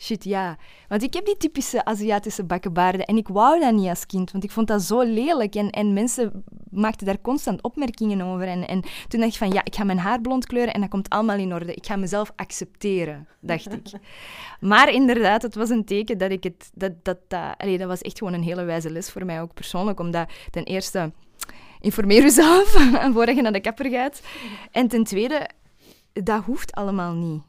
Shit, 0.00 0.24
ja. 0.24 0.56
Want 0.88 1.02
ik 1.02 1.14
heb 1.14 1.24
die 1.24 1.36
typische 1.36 1.84
Aziatische 1.84 2.44
bakkenbaarden 2.44 3.06
en 3.06 3.16
ik 3.16 3.28
wou 3.28 3.60
dat 3.60 3.72
niet 3.72 3.88
als 3.88 4.06
kind, 4.06 4.30
want 4.30 4.44
ik 4.44 4.50
vond 4.50 4.66
dat 4.66 4.82
zo 4.82 5.02
lelijk. 5.02 5.54
En, 5.54 5.70
en 5.70 5.92
mensen 5.92 6.44
maakten 6.70 7.06
daar 7.06 7.20
constant 7.20 7.62
opmerkingen 7.62 8.20
over. 8.20 8.46
En, 8.46 8.68
en 8.68 8.80
toen 9.08 9.20
dacht 9.20 9.32
ik 9.32 9.38
van, 9.38 9.50
ja, 9.50 9.64
ik 9.64 9.74
ga 9.74 9.84
mijn 9.84 9.98
haar 9.98 10.20
blond 10.20 10.46
kleuren 10.46 10.74
en 10.74 10.80
dat 10.80 10.90
komt 10.90 11.08
allemaal 11.08 11.36
in 11.36 11.54
orde. 11.54 11.74
Ik 11.74 11.86
ga 11.86 11.96
mezelf 11.96 12.32
accepteren, 12.36 13.28
dacht 13.40 13.72
ik. 13.72 13.90
maar 14.60 14.92
inderdaad, 14.92 15.42
het 15.42 15.54
was 15.54 15.70
een 15.70 15.84
teken 15.84 16.18
dat 16.18 16.30
ik 16.30 16.44
het... 16.44 16.70
Dat, 16.74 16.92
dat, 17.02 17.18
dat, 17.28 17.54
allee, 17.56 17.78
dat 17.78 17.88
was 17.88 18.00
echt 18.00 18.18
gewoon 18.18 18.32
een 18.32 18.42
hele 18.42 18.64
wijze 18.64 18.90
les 18.90 19.10
voor 19.10 19.24
mij 19.24 19.40
ook 19.40 19.54
persoonlijk, 19.54 20.00
omdat 20.00 20.30
ten 20.50 20.64
eerste... 20.64 21.12
Informeer 21.80 22.22
jezelf 22.22 22.68
voordat 23.14 23.36
je 23.36 23.42
naar 23.42 23.52
de 23.52 23.60
kapper 23.60 23.90
gaat. 23.90 24.22
En 24.70 24.88
ten 24.88 25.04
tweede, 25.04 25.48
dat 26.12 26.44
hoeft 26.44 26.72
allemaal 26.72 27.14
niet 27.14 27.42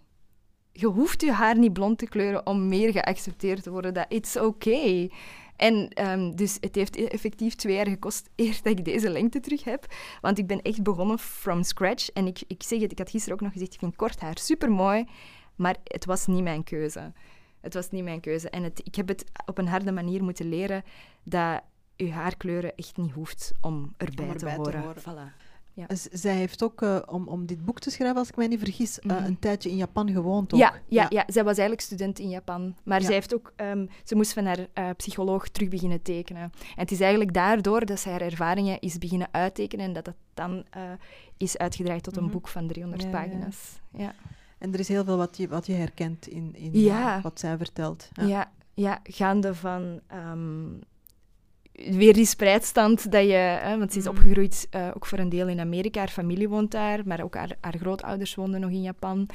je 0.72 0.88
hoeft 0.88 1.22
je 1.22 1.32
haar 1.32 1.58
niet 1.58 1.74
blond 1.74 1.98
te 1.98 2.08
kleuren 2.08 2.46
om 2.46 2.68
meer 2.68 2.92
geaccepteerd 2.92 3.64
te 3.64 3.72
worden. 3.72 3.94
Dat 3.94 4.06
it's 4.10 4.36
okay. 4.36 5.12
En 5.56 6.08
um, 6.10 6.36
dus 6.36 6.58
het 6.60 6.76
heeft 6.76 6.96
effectief 6.96 7.56
twee 7.56 7.76
jaar 7.76 7.88
gekost 7.88 8.30
eer 8.36 8.60
dat 8.64 8.78
ik 8.78 8.86
deze 8.86 9.10
lengte 9.10 9.40
terug 9.40 9.64
heb. 9.64 9.86
Want 10.22 10.38
ik 10.38 10.48
ben 10.48 10.62
echt 10.62 10.84
begonnen 10.84 11.20
from 11.20 11.64
scratch. 11.64 12.10
En 12.10 12.28
ik, 12.28 12.44
ik 12.48 12.64
zeg 12.64 12.82
het, 12.82 12.92
ik 12.92 12.98
had 12.98 13.10
gisteren 13.10 13.38
ook 13.38 13.44
nog 13.44 13.52
gezegd, 13.52 13.74
ik 13.74 13.80
vind 13.80 13.96
kort 13.96 14.20
haar 14.20 14.38
super 14.38 14.72
mooi. 14.72 15.06
Maar 15.56 15.76
het 15.84 16.06
was 16.06 16.28
niet 16.28 16.44
mijn 16.44 16.64
keuze. 16.64 17.14
Het 17.60 17.74
was 17.74 17.90
niet 17.90 18.04
mijn 18.04 18.20
keuze. 18.20 18.50
En 18.50 18.64
het, 18.64 18.82
ik 18.84 18.96
heb 18.96 19.08
het 19.08 19.26
op 19.46 19.58
een 19.58 19.68
harde 19.68 19.92
manier 19.92 20.24
moeten 20.24 20.50
leren 20.50 20.84
dat 21.24 21.62
je 21.96 22.12
haarkleuren 22.12 22.76
echt 22.76 22.98
niet 22.98 23.12
hoeft 23.12 23.52
om 23.62 23.94
erbij, 23.98 24.26
om 24.26 24.32
erbij 24.32 24.54
te 24.54 24.56
horen. 24.56 24.72
Te 24.72 25.10
horen. 25.10 25.32
Voilà. 25.32 25.51
Ja. 25.74 25.86
zij 26.12 26.36
heeft 26.36 26.64
ook, 26.64 26.82
uh, 26.82 27.00
om, 27.06 27.28
om 27.28 27.46
dit 27.46 27.66
boek 27.66 27.80
te 27.80 27.90
schrijven, 27.90 28.18
als 28.18 28.30
ik 28.30 28.36
mij 28.36 28.48
niet 28.48 28.60
vergis, 28.60 29.00
uh, 29.02 29.26
een 29.26 29.40
tijdje 29.40 29.70
in 29.70 29.76
Japan 29.76 30.12
gewoond. 30.12 30.54
Ook. 30.54 30.60
Ja, 30.60 30.74
ja, 30.88 31.02
ja. 31.02 31.08
ja, 31.10 31.24
zij 31.28 31.44
was 31.44 31.58
eigenlijk 31.58 31.82
student 31.82 32.20
in 32.20 32.30
Japan. 32.30 32.76
Maar 32.84 33.02
zij 33.02 33.14
heeft 33.14 33.34
ook, 33.34 33.54
um, 33.56 33.90
ze 34.04 34.16
moest 34.16 34.34
van 34.34 34.46
haar 34.46 34.60
uh, 34.60 34.90
psycholoog 34.98 35.50
terug 35.50 35.70
beginnen 35.70 36.02
tekenen. 36.02 36.42
En 36.42 36.52
het 36.76 36.92
is 36.92 37.00
eigenlijk 37.00 37.34
daardoor 37.34 37.86
dat 37.86 38.00
zij 38.00 38.12
haar 38.12 38.22
ervaringen 38.22 38.80
is 38.80 38.98
beginnen 38.98 39.28
uittekenen 39.32 39.86
en 39.86 39.94
dat 39.94 40.06
dat 40.06 40.16
dan 40.34 40.66
is 41.38 41.58
uitgedraaid 41.58 42.04
tot 42.04 42.16
een 42.16 42.24
mm 42.24 42.30
-hmm. 42.30 42.38
boek 42.38 42.48
van 42.48 42.68
300 42.68 43.12
pagina's. 43.12 43.80
Ja. 43.92 44.16
En 44.58 44.74
er 44.74 44.80
is 44.80 44.88
heel 44.88 45.04
veel 45.04 45.18
wat 45.18 45.38
je, 45.38 45.48
wat 45.48 45.66
je 45.66 45.74
herkent 45.74 46.28
in, 46.28 46.56
in 46.56 46.94
wat 47.22 47.40
zij 47.40 47.58
vertelt. 47.58 48.10
Ja, 48.14 48.52
ja, 48.74 49.00
gaande 49.04 49.56
van 49.56 50.00
um, 50.32 50.80
weer 51.72 52.14
die 52.14 52.26
spreidstand 52.26 53.12
dat 53.12 53.24
je... 53.24 53.60
Hè, 53.62 53.78
want 53.78 53.92
ze 53.92 53.98
is 53.98 54.04
mm. 54.04 54.12
opgegroeid 54.12 54.68
uh, 54.76 54.88
ook 54.96 55.06
voor 55.06 55.18
een 55.18 55.30
deel 55.30 55.48
in 55.48 55.60
Amerika. 55.60 56.00
Haar 56.00 56.10
familie 56.10 56.50
woont 56.50 56.72
daar, 56.72 57.02
maar 57.06 57.24
ook 57.24 57.36
haar, 57.36 57.58
haar 57.62 57.78
grootouders 57.78 58.36
woonden 58.36 58.60
nog 58.60 58.70
in 58.70 58.82
Japan. 58.82 59.30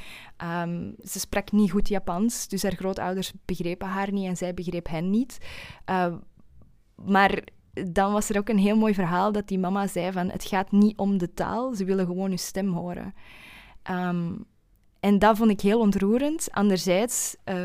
Um, 0.63 0.95
ze 1.03 1.19
sprak 1.19 1.51
niet 1.51 1.71
goed 1.71 1.87
Japans, 1.87 2.47
dus 2.47 2.63
haar 2.63 2.75
grootouders 2.75 3.33
begrepen 3.45 3.87
haar 3.87 4.11
niet 4.11 4.27
en 4.27 4.37
zij 4.37 4.53
begreep 4.53 4.87
hen 4.89 5.09
niet. 5.09 5.37
Uh, 5.89 6.13
maar 6.95 7.43
dan 7.91 8.11
was 8.11 8.29
er 8.29 8.37
ook 8.37 8.49
een 8.49 8.57
heel 8.57 8.77
mooi 8.77 8.93
verhaal 8.93 9.31
dat 9.31 9.47
die 9.47 9.59
mama 9.59 9.87
zei 9.87 10.11
van... 10.11 10.29
Het 10.29 10.45
gaat 10.45 10.71
niet 10.71 10.97
om 10.97 11.17
de 11.17 11.33
taal, 11.33 11.73
ze 11.73 11.85
willen 11.85 12.05
gewoon 12.05 12.31
uw 12.31 12.37
stem 12.37 12.73
horen. 12.73 13.13
Um, 13.91 14.45
en 14.99 15.19
dat 15.19 15.37
vond 15.37 15.51
ik 15.51 15.61
heel 15.61 15.79
ontroerend. 15.79 16.51
Anderzijds 16.51 17.35
uh, 17.45 17.55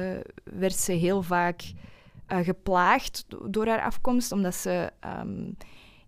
werd 0.44 0.74
ze 0.74 0.92
heel 0.92 1.22
vaak 1.22 1.62
geplaagd 2.40 3.24
door 3.50 3.66
haar 3.66 3.82
afkomst, 3.82 4.32
omdat 4.32 4.54
ze... 4.54 4.90
Um, 5.20 5.56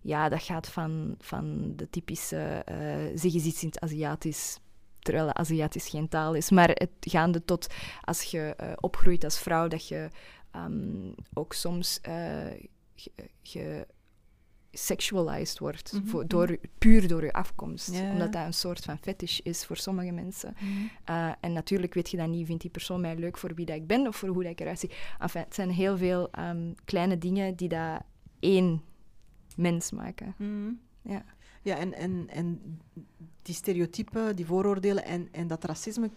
ja, 0.01 0.29
dat 0.29 0.43
gaat 0.43 0.67
van, 0.69 1.15
van 1.19 1.73
de 1.75 1.89
typische 1.89 2.65
uh, 2.71 3.17
zeg 3.17 3.33
eens 3.33 3.45
iets 3.45 3.61
het 3.61 3.79
Aziatisch, 3.79 4.59
terwijl 4.99 5.33
Aziatisch 5.33 5.89
geen 5.89 6.07
taal 6.07 6.33
is. 6.33 6.49
Maar 6.49 6.69
het 6.69 6.89
gaande 6.99 7.45
tot 7.45 7.73
als 8.01 8.23
je 8.23 8.55
uh, 8.61 8.71
opgroeit 8.75 9.23
als 9.23 9.39
vrouw, 9.39 9.67
dat 9.67 9.87
je 9.87 10.09
um, 10.55 11.15
ook 11.33 11.53
soms 11.53 11.99
uh, 12.07 12.47
sexualized 14.77 15.59
wordt, 15.59 15.93
mm 15.93 15.99
-hmm. 15.99 16.09
voor, 16.09 16.27
door, 16.27 16.57
puur 16.77 17.07
door 17.07 17.23
je 17.23 17.33
afkomst. 17.33 17.91
Yeah. 17.91 18.11
Omdat 18.11 18.33
dat 18.33 18.45
een 18.45 18.53
soort 18.53 18.83
van 18.83 18.97
fetish 18.97 19.39
is 19.39 19.65
voor 19.65 19.77
sommige 19.77 20.11
mensen. 20.11 20.55
Mm 20.59 20.67
-hmm. 20.67 20.89
uh, 21.09 21.31
en 21.39 21.53
natuurlijk 21.53 21.93
weet 21.93 22.09
je 22.09 22.17
dan 22.17 22.29
niet, 22.29 22.45
vindt 22.45 22.61
die 22.61 22.71
persoon 22.71 23.01
mij 23.01 23.15
leuk 23.15 23.37
voor 23.37 23.53
wie 23.55 23.65
dat 23.65 23.75
ik 23.75 23.87
ben 23.87 24.07
of 24.07 24.15
voor 24.15 24.29
hoe 24.29 24.43
dat 24.43 24.51
ik 24.51 24.59
eruit 24.59 24.79
zie. 24.79 24.91
Enfin, 25.19 25.41
het 25.41 25.55
zijn 25.55 25.69
heel 25.69 25.97
veel 25.97 26.29
um, 26.39 26.75
kleine 26.85 27.17
dingen 27.17 27.55
die 27.55 27.69
dat 27.69 28.01
één 28.39 28.81
mens 29.55 29.91
maken. 29.91 30.35
Mm 30.37 30.47
-hmm. 30.47 30.79
Ja, 31.01 31.23
ja 31.61 31.77
en, 31.77 31.93
en, 31.93 32.27
en 32.29 32.79
die 33.41 33.55
stereotypen, 33.55 34.35
die 34.35 34.45
vooroordelen 34.45 35.05
en, 35.05 35.27
en 35.31 35.47
dat 35.47 35.63
racisme 35.63 36.09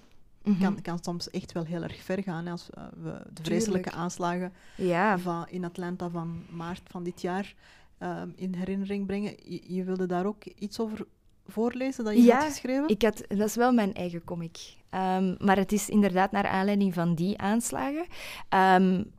kan, 0.60 0.82
kan 0.82 0.98
soms 1.02 1.30
echt 1.30 1.52
wel 1.52 1.64
heel 1.64 1.82
erg 1.82 2.02
ver 2.02 2.22
gaan. 2.22 2.46
Als 2.46 2.68
uh, 2.78 2.84
we 3.02 3.22
de 3.32 3.42
vreselijke 3.42 3.88
Tuurlijk. 3.88 4.04
aanslagen 4.04 4.52
ja. 4.76 5.18
van, 5.18 5.48
in 5.48 5.64
Atlanta 5.64 6.08
van 6.08 6.44
maart 6.50 6.82
van 6.84 7.02
dit 7.02 7.20
jaar 7.20 7.54
um, 8.02 8.32
in 8.36 8.54
herinnering 8.54 9.06
brengen. 9.06 9.34
Je, 9.42 9.74
je, 9.74 9.84
wilde 9.84 10.06
daar 10.06 10.26
ook 10.26 10.44
iets 10.44 10.80
over 10.80 11.06
voorlezen 11.46 12.04
dat 12.04 12.14
je 12.14 12.22
ja, 12.22 12.36
had 12.36 12.44
geschreven? 12.44 12.94
Had, 12.98 13.24
dat 13.28 13.48
is 13.48 13.54
wel 13.54 13.72
mijn 13.72 13.94
eigen 13.94 14.24
comic. 14.24 14.76
Um, 14.94 15.36
maar 15.38 15.56
het 15.56 15.72
is 15.72 15.88
inderdaad 15.88 16.32
naar 16.32 16.46
aanleiding 16.46 16.94
van 16.94 17.14
die 17.14 17.38
aanslagen. 17.38 18.06
Um, 18.54 19.10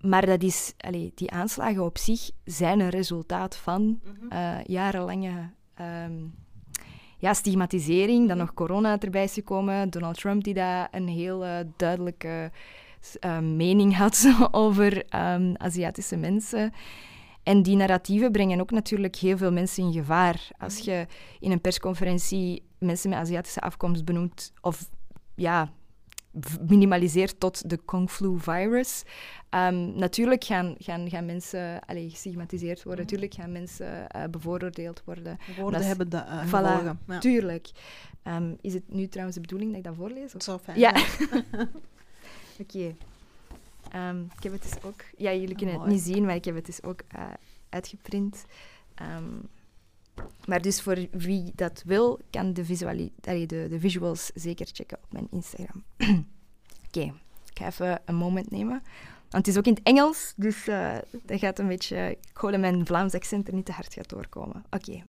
maar 0.00 0.26
dat 0.26 0.42
is, 0.42 0.74
allee, 0.76 1.12
die 1.14 1.30
aanslagen 1.30 1.84
op 1.84 1.98
zich 1.98 2.30
zijn 2.44 2.80
een 2.80 2.88
resultaat 2.88 3.56
van 3.56 3.82
mm 3.82 4.00
-hmm. 4.02 4.28
uh, 4.32 4.64
jarenlange 4.64 5.50
ja, 7.18 7.34
stigmatisering. 7.34 8.28
Dan 8.28 8.36
nog 8.36 8.54
corona 8.54 8.98
erbij 8.98 9.24
is 9.24 9.32
gekomen. 9.32 9.90
Donald 9.90 10.18
Trump 10.18 10.44
die 10.44 10.54
daar 10.54 10.88
een 10.90 11.08
heel 11.08 11.44
uh, 11.44 11.56
duidelijke 11.76 12.50
uh, 13.20 13.38
mening 13.38 13.96
had 13.96 14.34
over 14.50 15.04
Aziatische 15.56 16.16
mensen. 16.16 16.72
En 17.42 17.62
die 17.62 17.76
narratieven 17.76 18.32
brengen 18.32 18.60
ook 18.60 18.70
natuurlijk 18.70 19.16
heel 19.16 19.36
veel 19.36 19.52
mensen 19.52 19.84
in 19.84 19.92
gevaar. 19.92 20.48
Als 20.58 20.78
je 20.78 21.06
in 21.40 21.50
een 21.50 21.60
persconferentie 21.60 22.62
mensen 22.78 23.10
met 23.10 23.18
Aziatische 23.18 23.60
afkomst 23.60 24.04
benoemt, 24.04 24.52
of 24.60 24.88
ja, 25.34 25.72
minimaliseert 26.68 27.40
tot 27.40 27.70
de 27.70 27.76
Kung 27.84 28.10
Flu 28.10 28.40
virus. 28.40 29.02
Um, 29.50 29.98
natuurlijk 29.98 30.44
gaan, 30.44 30.74
gaan, 30.78 31.10
gaan 31.10 31.24
mensen 31.26 31.80
allez, 31.84 32.10
gestigmatiseerd 32.10 32.82
worden, 32.82 33.04
natuurlijk 33.04 33.34
gaan 33.34 33.52
mensen 33.52 34.06
uh, 34.16 34.24
bevooroordeeld 34.30 35.02
worden. 35.04 35.38
Woorden 35.58 35.86
hebben 35.86 36.08
dat 36.08 36.26
uh, 36.26 36.46
voilà, 36.46 36.96
ja. 37.06 37.18
Tuurlijk. 37.18 37.70
Um, 38.24 38.56
is 38.60 38.74
het 38.74 38.92
nu 38.92 39.08
trouwens 39.08 39.36
de 39.36 39.42
bedoeling 39.42 39.70
dat 39.70 39.78
ik 39.78 39.86
dat 39.86 39.96
voorlees? 39.96 40.32
Dat 40.32 40.44
zou 40.44 40.58
fijn 40.58 40.78
ja. 40.78 40.90
Oké. 41.50 41.68
Okay. 42.58 42.96
Um, 43.94 44.30
ik 44.36 44.42
heb 44.42 44.52
het 44.52 44.62
dus 44.62 44.82
ook... 44.82 45.04
Ja, 45.16 45.32
jullie 45.32 45.56
kunnen 45.56 45.80
het 45.80 45.86
niet 45.86 46.00
zien, 46.00 46.24
maar 46.24 46.34
ik 46.34 46.44
heb 46.44 46.54
het 46.54 46.66
dus 46.66 46.82
ook 46.82 47.00
uh, 47.16 47.30
uitgeprint. 47.68 48.44
Um, 49.02 49.48
maar 50.46 50.62
dus 50.62 50.80
voor 50.80 51.06
wie 51.10 51.52
dat 51.54 51.82
wil, 51.86 52.20
kan 52.30 52.52
de, 52.52 52.64
de, 53.22 53.46
de 53.46 53.80
visuals 53.80 54.30
zeker 54.34 54.68
checken 54.72 54.98
op 55.02 55.12
mijn 55.12 55.28
Instagram. 55.30 55.84
Oké, 55.96 56.24
okay. 56.86 57.14
ik 57.50 57.58
ga 57.58 57.66
even 57.66 58.00
een 58.04 58.14
moment 58.14 58.50
nemen. 58.50 58.82
Want 59.30 59.46
het 59.46 59.48
is 59.48 59.58
ook 59.58 59.66
in 59.66 59.74
het 59.74 59.82
Engels, 59.82 60.32
dus 60.36 60.68
uh, 60.68 60.96
dat 61.22 61.38
gaat 61.38 61.58
een 61.58 61.68
beetje... 61.68 62.10
Ik 62.10 62.36
hoop 62.36 62.50
dat 62.50 62.60
mijn 62.60 62.86
Vlaams 62.86 63.14
accent 63.14 63.48
er 63.48 63.54
niet 63.54 63.64
te 63.64 63.72
hard 63.72 63.94
gaat 63.94 64.08
doorkomen. 64.08 64.64
Oké. 64.70 64.90
Okay. 64.90 65.04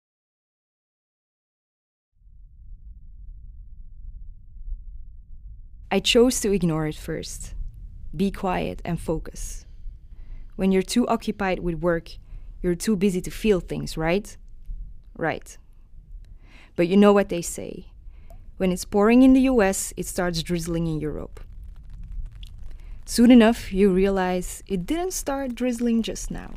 I 5.94 6.00
chose 6.00 6.40
to 6.40 6.50
ignore 6.50 6.88
it 6.88 6.96
first. 6.96 7.54
Be 8.14 8.30
quiet, 8.30 8.82
and 8.84 9.00
focus. 9.00 9.66
When 10.56 10.72
you're 10.72 10.82
too 10.82 11.06
occupied 11.08 11.60
with 11.60 11.76
work, 11.76 12.16
you're 12.62 12.74
too 12.74 12.96
busy 12.96 13.20
to 13.22 13.30
feel 13.30 13.60
things, 13.60 13.96
right? 13.96 14.36
Right. 15.16 15.56
But 16.76 16.88
you 16.88 16.96
know 16.96 17.12
what 17.12 17.28
they 17.28 17.42
say 17.42 17.86
when 18.62 18.70
it's 18.70 18.84
pouring 18.84 19.22
in 19.22 19.32
the 19.32 19.40
US, 19.52 19.92
it 19.96 20.06
starts 20.06 20.40
drizzling 20.40 20.86
in 20.86 21.00
Europe. 21.00 21.40
Soon 23.04 23.32
enough, 23.32 23.72
you 23.72 23.90
realize 23.90 24.62
it 24.68 24.86
didn't 24.86 25.12
start 25.12 25.56
drizzling 25.56 26.02
just 26.02 26.30
now. 26.30 26.54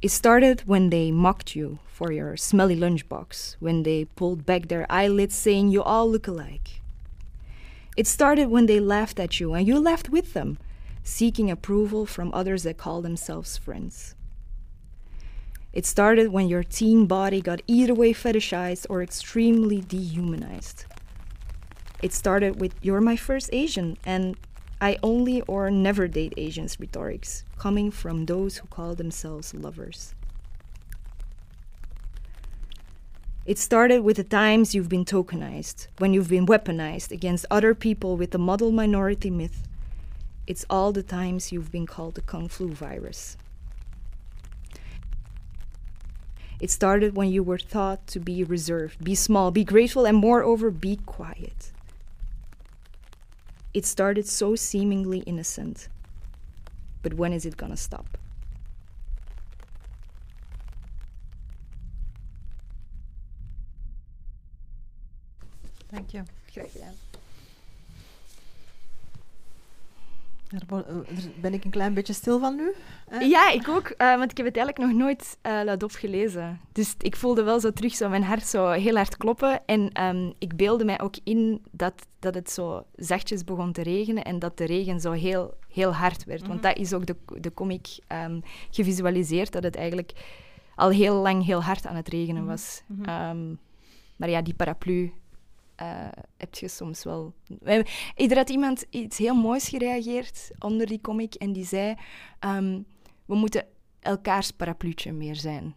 It 0.00 0.10
started 0.10 0.60
when 0.66 0.90
they 0.90 1.10
mocked 1.10 1.56
you 1.56 1.80
for 1.86 2.12
your 2.12 2.36
smelly 2.36 2.76
lunchbox, 2.76 3.56
when 3.58 3.82
they 3.82 4.04
pulled 4.04 4.46
back 4.46 4.68
their 4.68 4.86
eyelids 4.88 5.34
saying 5.34 5.70
you 5.70 5.82
all 5.82 6.08
look 6.08 6.28
alike. 6.28 6.80
It 7.96 8.06
started 8.06 8.48
when 8.48 8.66
they 8.66 8.80
laughed 8.80 9.20
at 9.20 9.38
you 9.38 9.54
and 9.54 9.66
you 9.66 9.78
laughed 9.78 10.08
with 10.08 10.32
them, 10.32 10.58
seeking 11.02 11.50
approval 11.50 12.06
from 12.06 12.32
others 12.34 12.64
that 12.64 12.76
call 12.76 13.02
themselves 13.02 13.56
friends. 13.56 14.14
It 15.72 15.86
started 15.86 16.28
when 16.28 16.48
your 16.48 16.62
teen 16.62 17.06
body 17.06 17.40
got 17.40 17.62
either 17.66 17.94
way 17.94 18.12
fetishized 18.12 18.86
or 18.88 19.02
extremely 19.02 19.80
dehumanized. 19.80 20.86
It 22.02 22.12
started 22.12 22.60
with 22.60 22.74
you're 22.82 23.00
my 23.00 23.16
first 23.16 23.50
Asian 23.52 23.96
and 24.04 24.36
I 24.80 24.98
only 25.02 25.40
or 25.42 25.70
never 25.70 26.08
date 26.08 26.34
Asians 26.36 26.78
rhetorics, 26.78 27.44
coming 27.58 27.90
from 27.90 28.26
those 28.26 28.58
who 28.58 28.66
call 28.68 28.94
themselves 28.94 29.54
lovers. 29.54 30.14
It 33.46 33.58
started 33.58 34.00
with 34.00 34.16
the 34.16 34.24
times 34.24 34.74
you've 34.74 34.88
been 34.88 35.04
tokenized, 35.04 35.88
when 35.98 36.14
you've 36.14 36.30
been 36.30 36.46
weaponized 36.46 37.10
against 37.10 37.44
other 37.50 37.74
people 37.74 38.16
with 38.16 38.30
the 38.30 38.38
model 38.38 38.72
minority 38.72 39.28
myth. 39.28 39.68
It's 40.46 40.64
all 40.70 40.92
the 40.92 41.02
times 41.02 41.52
you've 41.52 41.70
been 41.70 41.86
called 41.86 42.14
the 42.14 42.22
Kung 42.22 42.48
Flu 42.48 42.72
virus. 42.72 43.36
It 46.58 46.70
started 46.70 47.16
when 47.16 47.28
you 47.28 47.42
were 47.42 47.58
thought 47.58 48.06
to 48.08 48.18
be 48.18 48.44
reserved, 48.44 49.04
be 49.04 49.14
small, 49.14 49.50
be 49.50 49.64
grateful, 49.64 50.06
and 50.06 50.16
moreover, 50.16 50.70
be 50.70 50.96
quiet. 50.96 51.70
It 53.74 53.84
started 53.84 54.26
so 54.26 54.56
seemingly 54.56 55.18
innocent. 55.20 55.88
But 57.02 57.14
when 57.14 57.34
is 57.34 57.44
it 57.44 57.58
gonna 57.58 57.76
stop? 57.76 58.16
Dank 65.94 66.10
je. 66.10 66.22
Graag 66.50 66.72
gedaan. 66.72 66.92
Daar 70.48 70.86
ben 71.40 71.54
ik 71.54 71.64
een 71.64 71.70
klein 71.70 71.94
beetje 71.94 72.12
stil 72.12 72.38
van 72.40 72.56
nu. 72.56 72.72
Hè? 73.08 73.18
Ja, 73.18 73.50
ik 73.50 73.68
ook, 73.68 73.94
uh, 73.98 74.16
want 74.16 74.30
ik 74.30 74.36
heb 74.36 74.46
het 74.46 74.56
eigenlijk 74.56 74.78
nog 74.78 74.92
nooit 75.02 75.38
uh, 75.42 75.60
luidop 75.64 75.90
gelezen. 75.92 76.60
Dus 76.72 76.94
ik 76.98 77.16
voelde 77.16 77.42
wel 77.42 77.60
zo 77.60 77.70
terug 77.72 77.94
zo 77.94 78.08
mijn 78.08 78.22
hart 78.22 78.46
zo 78.46 78.70
heel 78.70 78.94
hard 78.96 79.16
kloppen. 79.16 79.62
En 79.66 80.02
um, 80.02 80.32
ik 80.38 80.56
beelde 80.56 80.84
mij 80.84 81.00
ook 81.00 81.14
in 81.24 81.62
dat, 81.70 82.06
dat 82.18 82.34
het 82.34 82.50
zo 82.50 82.86
zachtjes 82.96 83.44
begon 83.44 83.72
te 83.72 83.82
regenen 83.82 84.24
en 84.24 84.38
dat 84.38 84.58
de 84.58 84.64
regen 84.64 85.00
zo 85.00 85.12
heel, 85.12 85.54
heel 85.68 85.94
hard 85.94 86.24
werd. 86.24 86.40
Mm 86.40 86.46
-hmm. 86.46 86.60
Want 86.60 86.62
dat 86.74 86.84
is 86.84 86.92
ook 86.92 87.06
de, 87.06 87.16
de 87.40 87.54
comic 87.54 87.98
um, 88.24 88.42
gevisualiseerd, 88.70 89.52
dat 89.52 89.62
het 89.62 89.76
eigenlijk 89.76 90.12
al 90.74 90.90
heel 90.90 91.14
lang 91.14 91.44
heel 91.44 91.62
hard 91.62 91.86
aan 91.86 91.96
het 91.96 92.08
regenen 92.08 92.42
Mhm, 92.42 92.50
was. 92.50 92.82
mhm. 92.86 93.04
Ehm, 93.04 93.54
maar 94.16 94.30
ja, 94.30 94.42
die 94.42 94.54
paraplu 94.54 95.12
eh, 95.76 96.08
heb 96.36 96.54
je 96.54 96.68
soms 96.68 97.04
wel. 97.04 97.34
We- 97.60 97.86
Er 98.16 98.36
had 98.36 98.50
iemand 98.50 98.84
iets 98.90 99.18
heel 99.18 99.34
moois 99.34 99.68
gereageerd 99.68 100.50
onder 100.58 100.86
die 100.86 101.00
comic 101.00 101.34
en 101.34 101.52
die 101.52 101.64
zei: 101.64 101.94
ehm, 102.38 102.80
We 103.24 103.34
moeten 103.34 103.66
elkaars 104.00 104.50
parapluutje 104.50 105.12
meer 105.12 105.36
zijn. 105.36 105.74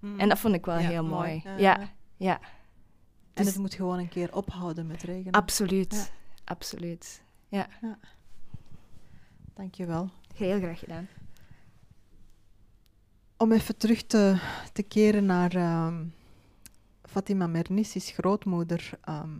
Mm. 0.00 0.20
En 0.20 0.28
dat 0.28 0.38
vond 0.38 0.54
ik 0.54 0.64
wel 0.66 0.78
Ja, 0.78 0.88
heel 0.88 1.04
mooi. 1.04 1.28
mooi. 1.28 1.42
Ja, 1.44 1.50
Ja, 1.56 1.78
ja. 1.80 1.88
ja, 2.16 2.40
En 3.34 3.44
Dus- 3.44 3.46
het 3.52 3.58
moet 3.62 3.74
gewoon 3.74 3.98
een 3.98 4.08
keer 4.08 4.34
ophouden 4.34 4.86
met 4.86 5.02
regenen. 5.02 5.32
absoluut. 5.32 5.92
Ja. 5.94 6.16
Absoluut. 6.44 7.22
Dankjewel. 9.54 10.10
Heel 10.34 10.58
graag 10.58 10.78
gedaan. 10.78 11.08
Om 13.36 13.52
even 13.52 13.76
terug 13.76 14.02
te, 14.02 14.38
te 14.72 14.82
keren 14.82 15.24
naar 15.26 15.54
ehm, 15.54 16.04
Fatima 17.08 17.46
Mernissis 17.46 18.10
grootmoeder. 18.10 18.90
ehm, 19.00 19.38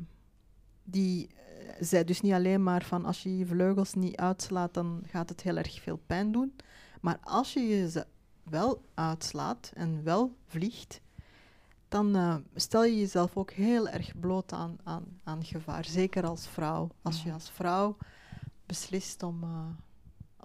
die 0.85 1.29
eh, 1.29 1.75
zei 1.81 2.05
dus 2.05 2.21
niet 2.21 2.33
alleen 2.33 2.63
maar 2.63 2.83
van 2.85 3.05
als 3.05 3.23
je 3.23 3.39
je 3.39 3.47
vleugels 3.47 3.95
niet 3.95 4.17
uitslaat, 4.17 4.75
dan 4.75 5.03
gaat 5.07 5.29
het 5.29 5.41
heel 5.41 5.57
erg 5.57 5.81
veel 5.83 6.01
pijn 6.07 6.33
doen. 6.33 6.57
Maar 7.01 7.19
als 7.23 7.53
je 7.53 7.61
je 7.61 7.91
ze 7.91 8.07
wel 8.43 8.83
uitslaat 8.95 9.71
en 9.75 10.05
wel 10.05 10.37
vliegt, 10.47 11.01
dan 11.89 12.17
eh, 12.17 12.37
stel 12.55 12.85
je 12.85 12.99
jezelf 12.99 13.37
ook 13.37 13.51
heel 13.51 13.89
erg 13.89 14.19
bloot 14.21 14.53
aan, 14.53 14.79
aan, 14.85 15.05
aan 15.25 15.45
gevaar. 15.45 15.85
Zeker 15.85 16.27
als 16.27 16.49
vrouw. 16.49 16.91
Als 17.03 17.23
je 17.23 17.33
als 17.33 17.51
vrouw 17.51 17.97
beslist 18.67 19.23
om, 19.23 19.43
eh, 19.43 19.67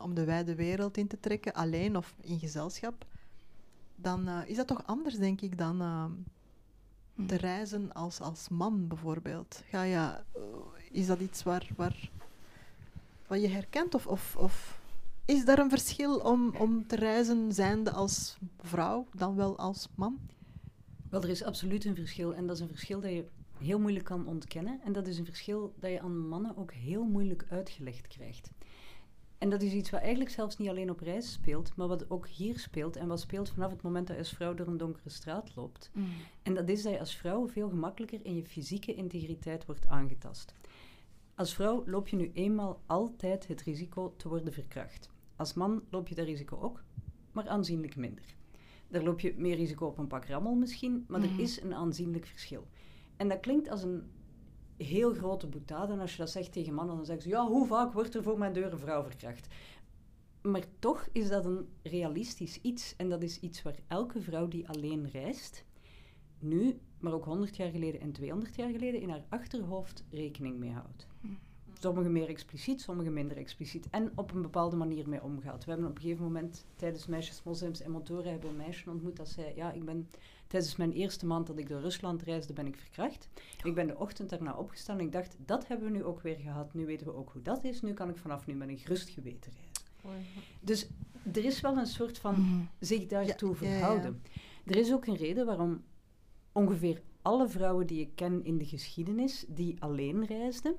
om 0.04 0.14
de 0.14 0.24
wijde 0.24 0.56
wereld 0.56 0.98
in 0.98 1.08
te 1.08 1.20
trekken, 1.20 1.54
alleen 1.54 1.98
of 1.98 2.16
in 2.22 2.40
gezelschap, 2.40 3.06
dan 3.96 4.30
is 4.30 4.56
dat 4.56 4.68
toch 4.68 4.86
anders, 4.86 5.18
denk 5.18 5.42
ik, 5.42 5.58
dan 5.58 5.82
eh, 5.82 6.06
Hm. 6.06 6.43
Te 7.28 7.36
reizen 7.36 7.94
als, 7.94 8.20
als 8.20 8.50
man 8.50 8.88
bijvoorbeeld. 8.88 9.64
Ga 9.70 9.84
je, 9.84 9.96
eh, 9.96 10.42
is 10.92 11.08
dat 11.08 11.20
iets 11.20 11.44
waar, 11.44 11.68
waar, 11.76 12.10
wat 13.28 13.42
je 13.42 13.48
herkent? 13.48 13.96
Of, 13.96 14.08
of, 14.08 14.36
of 14.36 14.82
is 15.26 15.46
daar 15.46 15.60
een 15.60 15.70
verschil 15.70 16.18
om, 16.18 16.56
om 16.56 16.88
te 16.88 16.96
reizen 16.96 17.54
zijnde 17.54 17.92
als 17.92 18.38
vrouw 18.60 19.08
dan 19.16 19.36
wel 19.36 19.58
als 19.58 19.88
man? 19.96 20.20
Wel, 21.10 21.22
er 21.22 21.30
is 21.30 21.44
absoluut 21.44 21.86
een 21.86 21.96
verschil. 21.96 22.36
En 22.36 22.48
dat 22.48 22.56
is 22.56 22.62
een 22.62 22.68
verschil 22.68 23.02
dat 23.02 23.12
je 23.12 23.26
heel 23.58 23.80
moeilijk 23.80 24.06
kan 24.06 24.28
ontkennen. 24.28 24.82
En 24.84 24.94
dat 24.94 25.08
is 25.08 25.18
een 25.18 25.26
verschil 25.26 25.74
dat 25.80 25.92
je 25.92 26.02
aan 26.02 26.28
mannen 26.28 26.58
ook 26.58 26.74
heel 26.74 27.04
moeilijk 27.04 27.46
uitgelegd 27.50 28.08
krijgt. 28.08 28.52
En 29.44 29.50
dat 29.50 29.62
is 29.62 29.74
iets 29.74 29.90
wat 29.90 30.00
eigenlijk 30.02 30.32
zelfs 30.32 30.58
niet 30.58 30.70
alleen 30.70 30.90
op 30.90 31.00
reis 31.00 31.32
speelt, 31.32 31.76
maar 31.76 31.88
wat 31.88 32.10
ook 32.10 32.28
hier 32.28 32.60
speelt. 32.60 32.96
En 32.96 33.08
wat 33.08 33.20
speelt 33.20 33.50
vanaf 33.50 33.72
het 33.72 33.82
moment 33.82 34.08
dat 34.08 34.16
je 34.16 34.22
als 34.22 34.32
vrouw 34.32 34.54
door 34.54 34.68
een 34.68 34.78
donkere 34.78 35.10
straat 35.10 35.56
loopt. 35.56 35.92
En 36.44 36.54
dat 36.54 36.70
is 36.70 36.84
dat 36.84 36.92
je 36.92 37.00
als 37.00 37.16
vrouw 37.16 37.48
veel 37.48 37.70
gemakkelijker 37.70 38.20
in 38.26 38.36
je 38.36 38.46
fysieke 38.46 38.94
integriteit 38.94 39.66
wordt 39.66 39.88
aangetast. 39.88 40.54
Als 41.36 41.54
vrouw 41.54 41.84
loop 41.86 42.08
je 42.08 42.16
nu 42.16 42.32
eenmaal 42.34 42.82
altijd 42.86 43.48
het 43.48 43.62
risico 43.62 44.14
te 44.18 44.28
worden 44.30 44.54
verkracht. 44.54 45.10
Als 45.36 45.54
man 45.54 45.84
loop 45.90 46.08
je 46.08 46.16
dat 46.16 46.26
risico 46.26 46.60
ook, 46.60 46.84
maar 47.32 47.48
aanzienlijk 47.48 47.96
minder. 47.96 48.36
Daar 48.88 49.04
loop 49.04 49.20
je 49.20 49.34
meer 49.38 49.56
risico 49.56 49.86
op 49.86 49.98
een 49.98 50.08
pak 50.08 50.26
rammel 50.26 50.56
misschien, 50.56 51.06
maar 51.08 51.22
er 51.22 51.40
is 51.40 51.62
een 51.62 51.74
aanzienlijk 51.74 52.26
verschil. 52.26 52.68
En 53.18 53.30
dat 53.30 53.40
klinkt 53.40 53.70
als 53.70 53.84
een 53.84 54.04
heel 54.78 55.14
grote 55.14 55.48
boetade. 55.48 55.94
En 55.94 56.00
als 56.00 56.12
je 56.12 56.18
dat 56.18 56.30
zegt 56.30 56.52
tegen 56.52 56.74
mannen, 56.74 56.96
dan 56.96 57.06
zeggen 57.06 57.24
ze... 57.24 57.30
Ja, 57.30 57.48
hoe 57.48 57.68
vaak 57.68 57.94
wordt 57.94 58.16
er 58.16 58.24
voor 58.24 58.38
mijn 58.38 58.54
deur 58.54 58.72
een 58.72 58.80
vrouw 58.80 59.04
verkracht? 59.04 59.48
Maar 60.42 60.64
toch 60.80 61.08
is 61.12 61.30
dat 61.30 61.46
een 61.46 61.68
realistisch 61.84 62.62
iets. 62.62 62.96
En 62.96 63.10
dat 63.10 63.24
is 63.24 63.40
iets 63.40 63.62
waar 63.62 63.80
elke 63.88 64.22
vrouw 64.22 64.48
die 64.48 64.70
alleen 64.70 65.10
reist... 65.10 65.66
nu, 66.40 66.80
maar 67.00 67.14
ook 67.14 67.26
100 67.26 67.56
jaar 67.56 67.70
geleden 67.70 68.02
en 68.02 68.12
200 68.12 68.56
jaar 68.56 68.70
geleden... 68.70 69.02
in 69.02 69.10
haar 69.10 69.26
achterhoofd 69.30 70.04
rekening 70.10 70.58
mee 70.58 70.72
houdt. 70.72 71.08
Sommige 71.84 72.10
meer 72.10 72.28
expliciet, 72.28 72.82
sommige 72.82 73.10
minder 73.10 73.38
expliciet. 73.38 73.88
En 73.90 74.12
op 74.16 74.34
een 74.34 74.42
bepaalde 74.42 74.76
manier 74.76 75.10
mee 75.10 75.24
omgaat. 75.24 75.66
We 75.66 75.72
hebben 75.72 75.90
op 75.90 75.96
een 75.96 76.02
gegeven 76.02 76.24
moment 76.24 76.66
tijdens 76.76 77.06
Meisjes, 77.06 77.44
Moslims 77.44 77.82
en 77.82 77.92
Motoren... 77.92 78.32
hebben 78.32 78.50
een 78.50 78.56
meisje 78.56 78.90
ontmoet 78.90 79.16
dat 79.16 79.28
zei... 79.30 79.56
Ja, 79.56 79.72
ik 79.72 79.86
ben... 79.86 80.10
Tijdens 80.48 80.76
mijn 80.76 80.92
eerste 80.92 81.26
maand 81.26 81.48
dat 81.48 81.58
ik 81.58 81.68
door 81.70 81.80
Rusland 81.82 82.22
reisde, 82.22 82.54
ben 82.54 82.66
ik 82.68 82.76
verkracht. 82.78 83.30
Ik 83.64 83.76
ben 83.76 83.88
de 83.88 83.98
ochtend 83.98 84.30
daarna 84.30 84.54
opgestaan 84.56 85.00
en 85.00 85.06
ik 85.06 85.12
dacht, 85.12 85.36
dat 85.46 85.68
hebben 85.68 85.92
we 85.92 85.98
nu 85.98 86.04
ook 86.04 86.22
weer 86.22 86.36
gehad. 86.36 86.74
Nu 86.74 86.86
weten 86.86 87.08
we 87.08 87.14
ook 87.14 87.30
hoe 87.32 87.42
dat 87.42 87.64
is. 87.64 87.82
Nu 87.82 87.94
kan 87.94 88.10
ik 88.10 88.18
vanaf 88.18 88.46
nu 88.46 88.54
met 88.54 88.70
een 88.70 88.78
gerust 88.78 89.10
geweten 89.10 89.52
reizen. 89.52 90.34
Dus 90.60 90.88
er 91.34 91.46
is 91.46 91.62
wel 91.62 91.78
een 91.78 91.86
soort 91.88 92.18
van 92.18 92.34
Mhm. 92.40 92.62
zich 92.80 93.06
daartoe 93.06 93.56
Ja, 93.60 93.66
ja, 93.66 93.72
ja. 93.72 93.78
verhouden. 93.78 94.22
Er 94.66 94.76
is 94.76 94.94
ook 94.94 95.06
een 95.06 95.16
reden 95.16 95.46
waarom 95.46 95.84
ongeveer 96.52 97.02
alle 97.22 97.48
vrouwen 97.48 97.88
die 97.88 98.00
ik 98.00 98.16
ken 98.16 98.44
in 98.44 98.58
de 98.58 98.66
geschiedenis, 98.66 99.46
die 99.48 99.76
alleen 99.80 100.26
reisden 100.26 100.76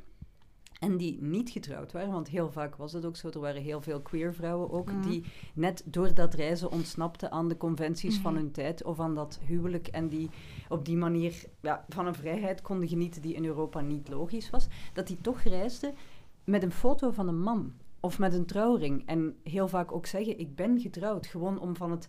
en 0.84 0.96
die 0.96 1.22
niet 1.22 1.50
getrouwd 1.50 1.92
waren, 1.92 2.12
want 2.12 2.28
heel 2.28 2.50
vaak 2.50 2.76
was 2.76 2.92
het 2.92 3.04
ook 3.04 3.16
zo, 3.16 3.28
er 3.28 3.40
waren 3.40 3.62
heel 3.62 3.80
veel 3.80 4.00
queer 4.00 4.34
vrouwen 4.34 4.70
ook, 4.70 4.92
Mhm. 4.92 5.08
die 5.08 5.24
net 5.54 5.82
door 5.86 6.14
dat 6.14 6.34
reizen 6.34 6.70
ontsnapten 6.70 7.30
aan 7.30 7.48
de 7.48 7.56
conventies 7.56 8.18
van 8.18 8.32
Mhm. 8.32 8.42
hun 8.42 8.52
tijd 8.52 8.84
of 8.84 9.00
aan 9.00 9.14
dat 9.14 9.38
huwelijk 9.46 9.86
en 9.88 10.08
die 10.08 10.30
op 10.68 10.84
die 10.84 10.96
manier 10.96 11.44
ja, 11.60 11.84
van 11.88 12.06
een 12.06 12.14
vrijheid 12.14 12.62
konden 12.62 12.88
genieten 12.88 13.22
die 13.22 13.34
in 13.34 13.44
Europa 13.44 13.80
niet 13.80 14.08
logisch 14.08 14.50
was, 14.50 14.66
dat 14.92 15.06
die 15.06 15.20
toch 15.20 15.40
reisden 15.42 15.94
met 16.44 16.62
een 16.62 16.72
foto 16.72 17.10
van 17.10 17.28
een 17.28 17.40
man 17.40 17.72
of 18.00 18.18
met 18.18 18.34
een 18.34 18.46
trouwring. 18.46 19.02
En 19.06 19.36
heel 19.42 19.68
vaak 19.68 19.92
ook 19.92 20.06
zeggen, 20.06 20.38
ik 20.38 20.54
ben 20.54 20.80
getrouwd, 20.80 21.26
gewoon 21.26 21.58
om 21.58 21.76
van 21.76 21.90
het... 21.90 22.08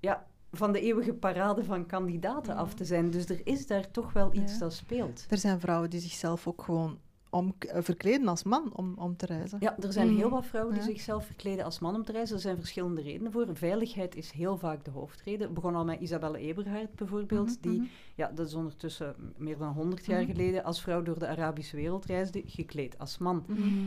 Ja, 0.00 0.26
van 0.52 0.72
de 0.72 0.80
eeuwige 0.80 1.14
parade 1.14 1.64
van 1.64 1.86
kandidaten 1.86 2.56
af 2.56 2.74
te 2.74 2.84
zijn. 2.84 3.10
Dus 3.10 3.28
er 3.28 3.40
is 3.46 3.66
daar 3.66 3.90
toch 3.90 4.12
wel 4.12 4.34
iets 4.34 4.52
Ja. 4.52 4.58
dat 4.58 4.72
speelt. 4.72 5.26
Er 5.28 5.38
zijn 5.38 5.60
vrouwen 5.60 5.90
die 5.90 6.00
zichzelf 6.00 6.46
ook 6.46 6.62
gewoon 6.62 6.98
om, 7.30 7.54
eh, 7.58 7.82
verkleden 7.82 8.28
als 8.28 8.42
man 8.42 8.70
om, 8.74 8.94
om 8.98 9.16
te 9.16 9.26
reizen. 9.26 9.58
Ja, 9.60 9.76
er 9.80 9.92
zijn 9.92 10.06
Mhm. 10.08 10.16
heel 10.16 10.30
wat 10.30 10.46
vrouwen 10.46 10.74
die 10.74 10.82
Ja. 10.82 10.88
zichzelf 10.88 11.26
verkleden 11.26 11.64
als 11.64 11.78
man 11.78 11.94
om 11.94 12.04
te 12.04 12.12
reizen. 12.12 12.36
Er 12.36 12.42
zijn 12.42 12.56
verschillende 12.58 13.00
redenen 13.02 13.32
voor. 13.32 13.46
Veiligheid 13.52 14.16
is 14.16 14.30
heel 14.30 14.56
vaak 14.58 14.84
de 14.84 14.90
hoofdreden. 14.90 15.40
Het 15.46 15.54
begon 15.54 15.74
al 15.74 15.84
met 15.84 16.00
Isabelle 16.00 16.38
Eberhard 16.38 16.94
bijvoorbeeld, 16.94 17.48
Mhm, 17.48 17.56
die 17.70 17.78
mhm. 17.80 17.86
ja, 18.14 18.30
dat 18.34 18.46
is 18.46 18.54
ondertussen 18.54 19.14
meer 19.36 19.58
dan 19.58 19.72
100 19.72 20.06
jaar 20.06 20.22
Mhm. 20.22 20.30
geleden 20.30 20.64
als 20.64 20.82
vrouw 20.82 21.02
door 21.02 21.18
de 21.18 21.26
Arabische 21.26 21.76
wereld 21.76 22.04
reisde, 22.04 22.42
gekleed 22.46 22.98
als 22.98 23.18
man. 23.18 23.44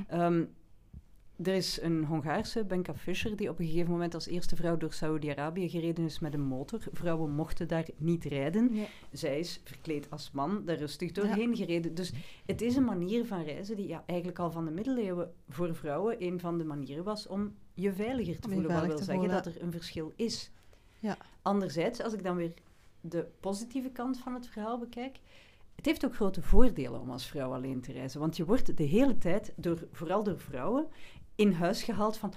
Ehm, 0.07 0.43
er 1.43 1.53
is 1.53 1.81
een 1.81 2.05
Hongaarse, 2.05 2.63
Benka 2.63 2.95
Fischer, 2.95 3.35
die 3.35 3.49
op 3.49 3.59
een 3.59 3.65
gegeven 3.65 3.91
moment 3.91 4.13
als 4.13 4.27
eerste 4.27 4.55
vrouw 4.55 4.77
door 4.77 4.93
Saudi-Arabië 4.93 5.69
gereden 5.69 6.05
is 6.05 6.19
met 6.19 6.33
een 6.33 6.41
motor. 6.41 6.79
Vrouwen 6.91 7.31
mochten 7.31 7.67
daar 7.67 7.85
niet 7.97 8.23
rijden. 8.25 8.73
Ja. 8.73 8.85
Zij 9.11 9.39
is 9.39 9.61
verkleed 9.63 10.09
als 10.09 10.31
man 10.31 10.65
daar 10.65 10.77
rustig 10.77 11.11
doorheen 11.11 11.55
gereden. 11.55 11.95
Dus 11.95 12.13
het 12.45 12.61
is 12.61 12.75
een 12.75 12.85
manier 12.85 13.25
van 13.25 13.43
reizen 13.43 13.75
die 13.75 13.87
ja, 13.87 14.03
eigenlijk 14.05 14.39
al 14.39 14.51
van 14.51 14.65
de 14.65 14.71
middeleeuwen 14.71 15.33
voor 15.49 15.75
vrouwen 15.75 16.23
een 16.23 16.39
van 16.39 16.57
de 16.57 16.63
manieren 16.63 17.03
was 17.03 17.27
om 17.27 17.55
je 17.73 17.93
veiliger 17.93 18.39
te 18.39 18.47
Om 18.47 18.53
voelen. 18.53 18.71
Wat 18.71 18.85
wil 18.85 18.97
zeggen 18.97 19.15
voelen, 19.15 19.43
dat 19.43 19.45
er 19.45 19.61
een 19.61 19.71
verschil 19.71 20.13
is. 20.15 20.51
Ja. 20.99 21.17
Anderzijds, 21.41 22.01
als 22.01 22.13
ik 22.13 22.23
dan 22.23 22.35
weer 22.35 22.53
de 23.01 23.27
positieve 23.39 23.89
kant 23.89 24.17
van 24.17 24.33
het 24.33 24.47
verhaal 24.47 24.77
bekijk, 24.77 25.19
het 25.79 25.87
heeft 25.87 26.05
ook 26.05 26.15
grote 26.15 26.41
voordelen 26.41 27.01
om 27.01 27.11
als 27.11 27.25
vrouw 27.25 27.53
alleen 27.53 27.81
te 27.81 27.91
reizen. 27.91 28.19
Want 28.19 28.37
je 28.37 28.45
wordt 28.45 28.77
de 28.77 28.83
hele 28.83 29.17
tijd, 29.17 29.53
door, 29.55 29.87
vooral 29.91 30.23
door 30.23 30.39
vrouwen, 30.39 30.87
in 31.39 31.53
huis 31.53 31.83
gehaald 31.83 32.17
van... 32.17 32.33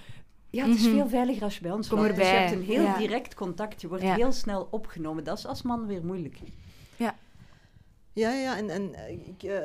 Ja, 0.50 0.66
het 0.66 0.76
is 0.76 0.82
Mhm. 0.86 0.94
veel 0.94 1.08
veiliger 1.08 1.42
als 1.42 1.54
je 1.56 1.62
bij 1.62 1.70
ons 1.72 1.88
Kom. 1.88 1.98
Dus 2.02 2.16
je 2.16 2.22
hebt 2.22 2.52
een 2.52 2.62
heel 2.62 2.82
Ja. 2.82 2.98
direct 2.98 3.34
contact. 3.34 3.80
Je 3.80 3.88
wordt 3.88 4.02
Ja. 4.04 4.14
heel 4.14 4.32
snel 4.32 4.68
opgenomen. 4.70 5.24
Dat 5.24 5.38
is 5.38 5.46
als 5.46 5.62
man 5.62 5.86
weer 5.86 6.04
moeilijker. 6.04 6.46
Ja, 6.96 7.14
ja 8.14 8.56
en, 8.56 8.70
en 8.70 8.94
eh, 8.94 9.28
ik 9.28 9.42
eh, 9.42 9.58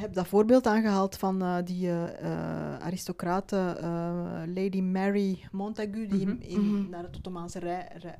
heb 0.00 0.12
dat 0.14 0.26
voorbeeld 0.26 0.66
aangehaald 0.66 1.16
van 1.16 1.42
eh, 1.42 1.56
die 1.64 1.88
eh, 1.90 2.78
aristocrate 2.78 3.76
Lady 4.54 4.80
Mary 4.80 5.40
Montagu, 5.52 6.06
die 6.06 6.26
Mhm, 6.26 6.36
in, 6.40 6.70
mhm. 6.70 6.88
naar 6.90 7.02
het 7.02 7.16
Ottomaanse 7.16 7.58
rij- 7.58 7.88
rij- 7.96 8.18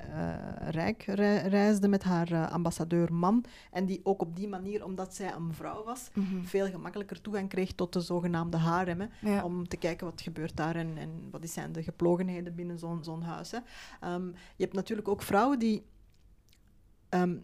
Rijk 0.69 1.03
rei- 1.03 1.47
reisde 1.47 1.87
met 1.87 2.03
haar 2.03 2.47
ambassadeur 2.49 3.13
man. 3.13 3.43
En 3.71 3.85
die 3.85 3.99
ook 4.03 4.21
op 4.21 4.35
die 4.35 4.47
manier, 4.47 4.83
omdat 4.85 5.15
zij 5.15 5.33
een 5.33 5.53
vrouw 5.53 5.83
was, 5.83 6.09
Mhm. 6.13 6.43
veel 6.43 6.67
gemakkelijker 6.69 7.21
toegang 7.21 7.49
kreeg 7.49 7.71
tot 7.73 7.93
de 7.93 7.99
zogenaamde 8.01 8.57
harem. 8.57 9.09
Ja. 9.21 9.43
Om 9.43 9.67
te 9.67 9.77
kijken 9.77 10.05
wat 10.05 10.21
gebeurt 10.21 10.55
daar 10.57 10.75
en, 10.75 10.97
en 10.97 11.09
wat 11.31 11.49
zijn 11.49 11.71
de 11.71 11.83
geplogenheden 11.83 12.55
binnen 12.55 12.79
zo'n 12.79 13.03
zo'n 13.03 13.21
huis. 13.21 13.51
Hè. 13.51 13.57
Ehm, 14.01 14.25
je 14.27 14.63
hebt 14.63 14.73
natuurlijk 14.73 15.07
ook 15.07 15.21
vrouwen 15.21 15.59
die, 15.59 15.85
ehm, 17.09 17.35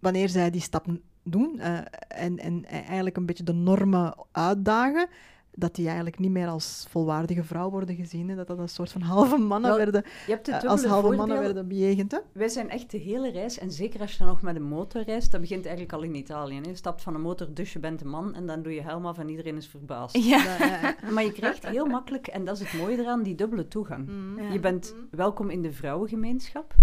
wanneer 0.00 0.28
zij 0.28 0.50
die 0.50 0.60
stap 0.60 0.86
doen 1.22 1.58
eh, 1.58 1.78
en, 2.08 2.38
en 2.38 2.64
eigenlijk 2.64 3.16
een 3.16 3.26
beetje 3.26 3.44
de 3.44 3.52
normen 3.52 4.14
uitdagen, 4.32 5.08
dat 5.54 5.74
die 5.74 5.86
eigenlijk 5.86 6.18
niet 6.18 6.30
meer 6.30 6.48
als 6.48 6.86
volwaardige 6.88 7.44
vrouw 7.44 7.70
worden 7.70 7.94
gezien. 7.96 8.28
Hè. 8.28 8.34
Dat 8.36 8.46
dat 8.46 8.58
een 8.58 8.68
soort 8.68 8.92
van 8.92 9.00
halve 9.00 9.36
mannen 9.36 9.70
Wel, 9.70 9.78
werden, 9.78 10.04
Je 10.26 10.32
hebt 10.32 10.46
de 10.46 10.52
eh, 10.52 10.62
als 10.70 10.84
halve 10.84 11.14
mannen 11.16 11.38
werden 11.40 11.68
bejegend. 11.68 12.12
Hè. 12.12 12.18
Wij 12.32 12.48
zijn 12.48 12.70
echt 12.70 12.90
de 12.90 12.98
hele 12.98 13.30
reis, 13.30 13.58
en 13.58 13.70
zeker 13.70 14.00
als 14.00 14.12
je 14.12 14.18
dan 14.18 14.26
nog 14.26 14.42
met 14.42 14.56
een 14.56 14.62
motor 14.62 15.02
reist, 15.02 15.30
dat 15.32 15.40
begint 15.40 15.64
eigenlijk 15.64 15.94
al 15.94 16.02
in 16.02 16.14
Italië. 16.14 16.54
Hè. 16.54 16.68
Je 16.68 16.74
stapt 16.74 17.02
van 17.02 17.14
een 17.14 17.20
motor, 17.20 17.48
dus 17.54 17.72
je 17.72 17.78
bent 17.78 18.00
een 18.00 18.08
man, 18.08 18.34
en 18.34 18.46
dan 18.46 18.62
doe 18.62 18.74
je 18.74 18.82
helm 18.82 19.06
af 19.06 19.18
en 19.18 19.28
iedereen 19.28 19.56
is 19.56 19.66
verbaasd. 19.66 20.16
Ja. 20.16 20.42
Ja, 20.44 20.56
ja, 20.66 20.80
ja. 20.82 21.10
Maar 21.12 21.24
je 21.24 21.32
krijgt 21.32 21.66
heel 21.66 21.86
makkelijk, 21.86 22.26
en 22.26 22.44
dat 22.44 22.60
is 22.60 22.70
het 22.72 22.80
mooie 22.80 22.98
eraan, 22.98 23.22
die 23.22 23.34
dubbele 23.34 23.68
toegang. 23.68 24.10
Ja. 24.36 24.52
Je 24.52 24.60
bent 24.60 24.94
Mhm. 24.96 25.16
welkom 25.16 25.50
in 25.50 25.62
de 25.62 25.72
vrouwengemeenschap, 25.72 26.74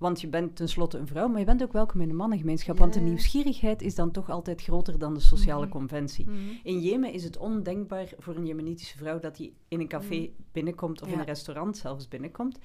Want 0.00 0.20
je 0.20 0.28
bent 0.28 0.56
tenslotte 0.56 0.98
een 0.98 1.06
vrouw, 1.06 1.28
maar 1.28 1.38
je 1.38 1.44
bent 1.44 1.62
ook 1.62 1.72
welkom 1.72 2.00
in 2.00 2.08
de 2.08 2.14
mannengemeenschap. 2.14 2.78
Want 2.78 2.92
de 2.94 3.00
nieuwsgierigheid 3.00 3.82
is 3.82 3.94
dan 3.94 4.10
toch 4.10 4.30
altijd 4.30 4.62
groter 4.62 4.98
dan 4.98 5.14
de 5.14 5.20
sociale 5.20 5.64
Mhm. 5.66 5.70
conventie. 5.74 6.24
Mhm. 6.28 6.36
In 6.62 6.80
Jemen 6.80 7.12
is 7.12 7.24
het 7.24 7.36
ondenkbaar 7.36 8.12
voor 8.18 8.36
een 8.36 8.46
Jemenitische 8.46 8.96
vrouw 8.96 9.18
dat 9.18 9.36
die 9.36 9.54
in 9.68 9.80
een 9.80 9.88
café 9.88 10.30
binnenkomt 10.52 11.02
of 11.02 11.08
in 11.08 11.18
een 11.18 11.24
restaurant 11.24 11.76
zelfs 11.76 12.08
binnenkomt. 12.08 12.58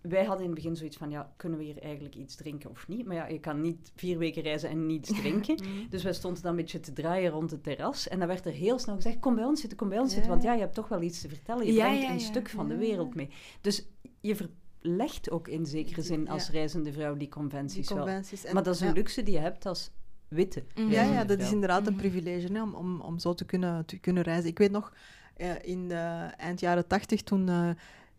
Wij 0.00 0.24
hadden 0.24 0.44
in 0.46 0.50
het 0.50 0.60
begin 0.60 0.76
zoiets 0.76 0.96
van, 0.96 1.10
ja, 1.10 1.32
kunnen 1.36 1.58
we 1.58 1.64
hier 1.64 1.78
eigenlijk 1.78 2.14
iets 2.14 2.34
drinken 2.34 2.70
of 2.70 2.88
niet? 2.88 3.06
Maar 3.06 3.16
ja, 3.16 3.26
je 3.26 3.40
kan 3.40 3.60
niet 3.60 3.92
vier 3.96 4.18
weken 4.18 4.42
reizen 4.42 4.68
en 4.70 4.86
niets 4.86 5.08
drinken. 5.20 5.54
Mhm. 5.54 5.88
Dus 5.90 6.02
wij 6.02 6.12
stonden 6.12 6.42
dan 6.42 6.50
een 6.50 6.56
beetje 6.56 6.80
te 6.80 6.92
draaien 6.92 7.30
rond 7.30 7.50
het 7.50 7.62
terras. 7.62 8.08
En 8.08 8.18
dan 8.18 8.28
werd 8.28 8.46
er 8.46 8.52
heel 8.52 8.78
snel 8.78 8.94
gezegd, 8.94 9.18
kom 9.18 9.34
bij 9.34 9.44
ons 9.44 9.60
zitten, 9.60 9.78
kom 9.78 9.88
bij 9.88 9.98
ons 9.98 10.12
zitten. 10.12 10.30
Want 10.30 10.42
ja, 10.42 10.52
je 10.54 10.60
hebt 10.60 10.74
toch 10.74 10.88
wel 10.88 11.02
iets 11.02 11.20
te 11.20 11.28
vertellen. 11.28 11.66
Je 11.66 11.72
Ja, 11.72 11.86
brengt 11.86 12.02
ja, 12.06 12.12
een 12.12 12.20
stuk 12.20 12.48
van 12.48 12.68
de 12.68 12.76
wereld 12.76 13.14
mee. 13.14 13.28
Dus 13.60 13.86
je 14.20 14.36
verlegt 14.82 15.30
ook 15.30 15.48
in 15.48 15.66
zekere 15.66 16.02
zin 16.02 16.28
als 16.28 16.46
Ja. 16.46 16.52
reizende 16.52 16.92
vrouw 16.92 17.10
die 17.10 17.18
Die 17.18 17.28
conventies 17.28 17.88
wel. 17.92 18.04
Maar 18.52 18.62
dat 18.62 18.74
is 18.74 18.80
een 18.80 18.86
ja. 18.86 18.92
luxe 18.92 19.22
die 19.22 19.34
je 19.34 19.40
hebt 19.40 19.66
als 19.66 19.90
witte 20.28 20.62
Mhm. 20.74 20.90
Ja, 20.90 21.02
ja, 21.02 21.24
dat 21.24 21.38
is 21.40 21.52
inderdaad 21.52 21.86
een 21.86 21.92
Mhm. 21.92 22.02
privilege 22.02 22.52
hè, 22.52 22.62
om, 22.62 22.74
om, 22.74 23.00
om 23.00 23.18
zo 23.18 23.34
te 23.34 23.44
kunnen, 23.44 23.86
te 23.86 23.98
kunnen 23.98 24.22
reizen. 24.22 24.50
Ik 24.50 24.58
weet 24.58 24.70
nog, 24.70 24.92
eh, 25.36 25.50
in 25.62 25.88
de 25.88 26.30
eind 26.36 26.60
jaren 26.60 26.86
tachtig, 26.86 27.22
toen, 27.22 27.48
eh, 27.48 27.70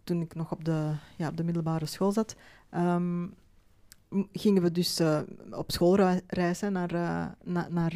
toen 0.04 0.22
ik 0.22 0.36
nog 0.36 0.52
op 0.52 0.66
de, 0.66 0.92
ja, 1.18 1.28
op 1.28 1.38
de 1.38 1.44
middelbare 1.44 1.86
school 1.86 2.12
zat, 2.12 2.36
ehm, 2.70 3.28
gingen 4.32 4.62
we 4.62 4.72
dus 4.72 5.00
eh, 5.00 5.20
op 5.52 5.72
schoolreis 5.72 6.62
hè, 6.62 6.70
naar, 6.70 6.94
eh, 6.94 7.26
na- 7.44 7.68
naar 7.70 7.96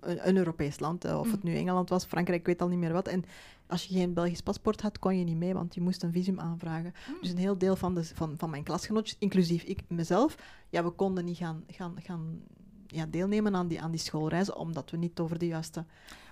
een, 0.00 0.36
Europees 0.36 0.78
land. 0.80 1.04
of 1.14 1.30
het 1.30 1.42
nu 1.42 1.54
Engeland 1.56 1.88
was, 1.88 2.04
Frankrijk, 2.04 2.40
ik 2.40 2.46
weet 2.46 2.62
al 2.62 2.68
niet 2.68 2.78
meer 2.78 2.92
wat. 2.92 3.08
En 3.08 3.24
als 3.68 3.84
je 3.84 3.94
geen 3.94 4.14
Belgisch 4.14 4.40
paspoort 4.40 4.80
had, 4.80 4.98
kon 4.98 5.18
je 5.18 5.24
niet 5.24 5.36
mee, 5.36 5.54
want 5.54 5.74
je 5.74 5.80
moest 5.80 6.02
een 6.02 6.12
visum 6.12 6.40
aanvragen. 6.40 6.92
Dus 7.20 7.30
een 7.30 7.38
heel 7.38 7.58
deel 7.58 7.76
van, 7.76 7.94
de, 7.94 8.04
van, 8.04 8.34
van 8.36 8.50
mijn 8.50 8.62
klasgenootjes, 8.62 9.18
inclusief 9.18 9.62
ik 9.62 9.80
mezelf, 9.88 10.36
ja, 10.68 10.84
we 10.84 10.90
konden 10.90 11.24
niet 11.24 11.36
gaan, 11.36 11.64
gaan, 11.66 11.94
gaan 12.02 12.42
ja, 12.90 13.06
deelnemen 13.06 13.54
aan 13.56 13.68
die, 13.68 13.80
aan 13.80 13.90
die 13.90 14.00
schoolreizen, 14.00 14.56
omdat 14.56 14.90
we 14.90 14.96
niet 14.96 15.18
over 15.20 15.38
de 15.38 15.46
juiste 15.46 15.84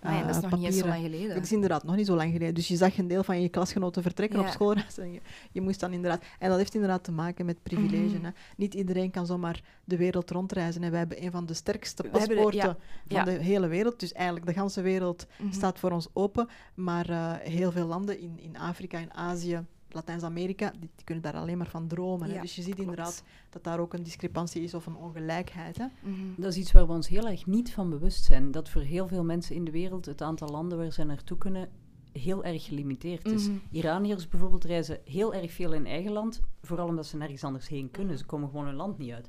Maar 0.03 0.15
ja, 0.15 0.21
dat 0.27 0.31
is 0.31 0.37
eh, 0.37 0.43
nog 0.43 0.59
niet 0.59 0.65
eens 0.67 0.77
zo 0.77 0.81
papieren- 0.83 1.01
lang 1.03 1.13
geleden. 1.15 1.35
Dat 1.35 1.45
is 1.45 1.53
inderdaad 1.53 1.85
nog 1.85 1.97
niet 1.97 2.07
zo 2.07 2.17
lang 2.17 2.33
geleden. 2.33 2.55
Dus 2.55 2.69
je 2.69 2.77
zag 2.77 2.99
een 2.99 3.09
deel 3.09 3.23
van 3.25 3.41
je 3.43 3.49
klasgenoten 3.49 4.03
vertrekken 4.03 4.39
op 4.39 4.45
Ja. 4.45 4.51
schoolreis. 4.53 4.99
En 4.99 5.13
je, 5.13 5.21
je 5.53 5.61
moest 5.61 5.81
dan 5.81 5.93
inderdaad... 5.93 6.25
En 6.39 6.49
dat 6.49 6.59
heeft 6.59 6.75
inderdaad 6.75 7.05
te 7.05 7.13
maken 7.13 7.47
met 7.47 7.63
privilege. 7.63 8.15
Mhm. 8.17 8.25
hè. 8.25 8.31
Niet 8.57 8.75
iedereen 8.75 9.11
kan 9.11 9.27
zomaar 9.27 9.63
de 9.85 9.97
wereld 9.97 10.31
rondreizen. 10.31 10.83
En 10.83 10.91
wij 10.91 10.99
hebben 10.99 11.23
een 11.25 11.31
van 11.31 11.47
de 11.47 11.55
sterkste 11.55 12.03
de- 12.03 12.09
paspoorten 12.09 12.77
ja, 13.09 13.25
van 13.25 13.25
de 13.35 13.43
hele 13.43 13.67
wereld. 13.67 14.01
Dus 14.01 14.13
eigenlijk 14.13 14.47
de 14.47 14.53
hele 14.53 14.83
wereld 14.83 15.27
Mhm. 15.39 15.53
staat 15.53 15.79
voor 15.79 15.91
ons 15.91 16.09
open. 16.13 16.49
Maar 16.75 17.09
eh, 17.11 17.33
heel 17.39 17.73
veel 17.73 17.87
landen 17.87 18.21
in, 18.21 18.39
in 18.41 18.57
Afrika, 18.59 18.99
in 18.99 19.15
Azië, 19.15 19.65
Latijns-Amerika, 19.97 20.71
die, 20.71 20.91
die 20.95 21.05
kunnen 21.05 21.25
daar 21.25 21.35
alleen 21.37 21.59
maar 21.59 21.69
van 21.69 21.87
dromen. 21.89 22.29
Ja, 22.31 22.41
Dus 22.41 22.57
je 22.57 22.63
ziet 22.63 22.75
klopt. 22.75 22.91
inderdaad 22.91 23.23
dat 23.51 23.65
daar 23.65 23.79
ook 23.81 23.93
een 23.95 24.03
discrepantie 24.03 24.63
is 24.63 24.75
of 24.75 24.87
een 24.87 24.97
ongelijkheid. 24.97 25.77
Hè. 25.79 25.87
Mhm. 26.03 26.15
Dat 26.37 26.53
is 26.53 26.59
iets 26.59 26.73
waar 26.73 26.87
we 26.87 26.93
ons 26.93 27.09
heel 27.09 27.29
erg 27.29 27.47
niet 27.47 27.73
van 27.73 27.91
bewust 27.91 28.25
zijn. 28.25 28.51
Dat 28.51 28.69
voor 28.69 28.83
heel 28.83 29.09
veel 29.09 29.25
mensen 29.25 29.55
in 29.55 29.65
de 29.65 29.71
wereld 29.71 30.05
het 30.07 30.23
aantal 30.23 30.49
landen 30.49 30.79
waar 30.79 30.93
ze 30.93 31.05
naartoe 31.05 31.39
kunnen 31.39 31.69
heel 32.13 32.45
erg 32.45 32.65
gelimiteerd 32.65 33.27
is. 33.27 33.49
Mhm. 33.49 33.57
Iraniërs 33.71 34.29
bijvoorbeeld 34.29 34.65
reizen 34.65 34.99
heel 35.05 35.35
erg 35.35 35.53
veel 35.53 35.73
in 35.73 35.87
eigen 35.87 36.13
land, 36.13 36.41
vooral 36.63 36.87
omdat 36.89 37.07
ze 37.07 37.17
nergens 37.17 37.45
anders 37.45 37.69
heen 37.69 37.91
kunnen. 37.91 38.19
Ze 38.19 38.25
komen 38.27 38.49
gewoon 38.49 38.67
hun 38.67 38.75
land 38.75 38.99
niet 38.99 39.13
uit. 39.13 39.29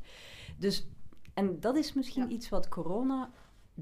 Dus, 0.57 0.87
en 1.33 1.59
dat 1.59 1.75
is 1.75 1.93
misschien 1.93 2.23
Ja. 2.23 2.29
iets 2.29 2.49
wat 2.49 2.67
corona, 2.67 3.29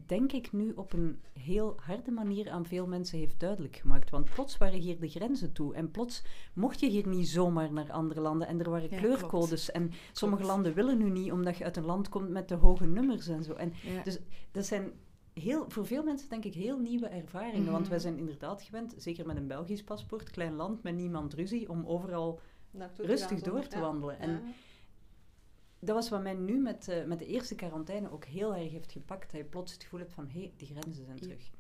denk 0.06 0.32
ik, 0.32 0.52
nu 0.52 0.72
op 0.76 0.94
een 0.94 1.20
heel 1.40 1.76
harde 1.80 2.12
manier 2.12 2.50
aan 2.50 2.66
veel 2.66 2.88
mensen 2.88 3.18
heeft 3.20 3.40
duidelijk 3.40 3.76
gemaakt. 3.76 4.10
Want 4.10 4.34
plots 4.34 4.58
waren 4.58 4.80
hier 4.80 5.00
de 5.00 5.08
grenzen 5.10 5.52
toe. 5.54 5.74
En 5.76 5.92
plots 5.92 6.24
mocht 6.54 6.80
je 6.80 6.90
hier 6.90 7.08
niet 7.08 7.28
zomaar 7.28 7.74
naar 7.74 7.92
andere 7.92 8.20
landen. 8.22 8.48
En 8.48 8.60
er 8.60 8.70
waren 8.70 8.90
Ja, 8.90 8.98
kleurcodes. 8.98 9.72
En 9.72 9.92
sommige 10.12 10.42
Klopt. 10.42 10.56
landen 10.56 10.74
willen 10.74 10.98
nu 10.98 11.10
niet, 11.10 11.32
omdat 11.32 11.58
je 11.58 11.64
uit 11.64 11.78
een 11.78 11.86
land 11.86 12.10
komt 12.10 12.30
met 12.30 12.48
de 12.48 12.56
hoge 12.56 12.86
nummers 12.86 13.28
en 13.28 13.44
zo. 13.44 13.54
En 13.54 13.74
Ja. 13.84 14.04
dus 14.04 14.20
dat 14.52 14.66
zijn 14.66 14.92
heel, 15.34 15.66
voor 15.68 15.86
veel 15.86 16.04
mensen 16.04 16.30
denk 16.30 16.44
ik 16.46 16.54
heel 16.54 16.80
nieuwe 16.80 17.08
ervaringen. 17.08 17.72
Want 17.72 17.80
Mhm. 17.82 17.90
wij 17.90 18.00
zijn 18.00 18.18
inderdaad 18.18 18.62
gewend, 18.62 18.94
zeker 18.98 19.26
met 19.26 19.36
een 19.38 19.48
Belgisch 19.48 19.84
paspoort, 19.84 20.30
klein 20.30 20.54
land 20.56 20.84
met 20.84 20.96
niemand 20.96 21.34
ruzie, 21.34 21.70
om 21.70 21.86
overal 21.86 22.40
rustig 22.98 23.42
door 23.42 23.68
te 23.68 23.80
wandelen. 23.80 24.20
En 24.20 24.42
dat 25.80 25.96
was 25.96 26.10
wat 26.10 26.22
mij 26.24 26.34
nu 26.34 26.58
met, 26.62 26.88
eh, 26.88 27.04
met 27.06 27.20
de 27.20 27.26
eerste 27.26 27.56
quarantaine 27.56 28.12
ook 28.12 28.26
heel 28.26 28.56
erg 28.56 28.72
heeft 28.72 28.92
gepakt. 28.92 29.32
Dat 29.32 29.40
je 29.42 29.46
plots 29.48 29.74
het 29.74 29.84
gevoel 29.84 30.00
hebt 30.00 30.14
van, 30.14 30.28
hé, 30.28 30.40
hey, 30.40 30.52
die 30.58 30.68
grenzen 30.68 31.06
zijn 31.06 31.18
Ja. 31.18 31.22
terug. 31.22 31.52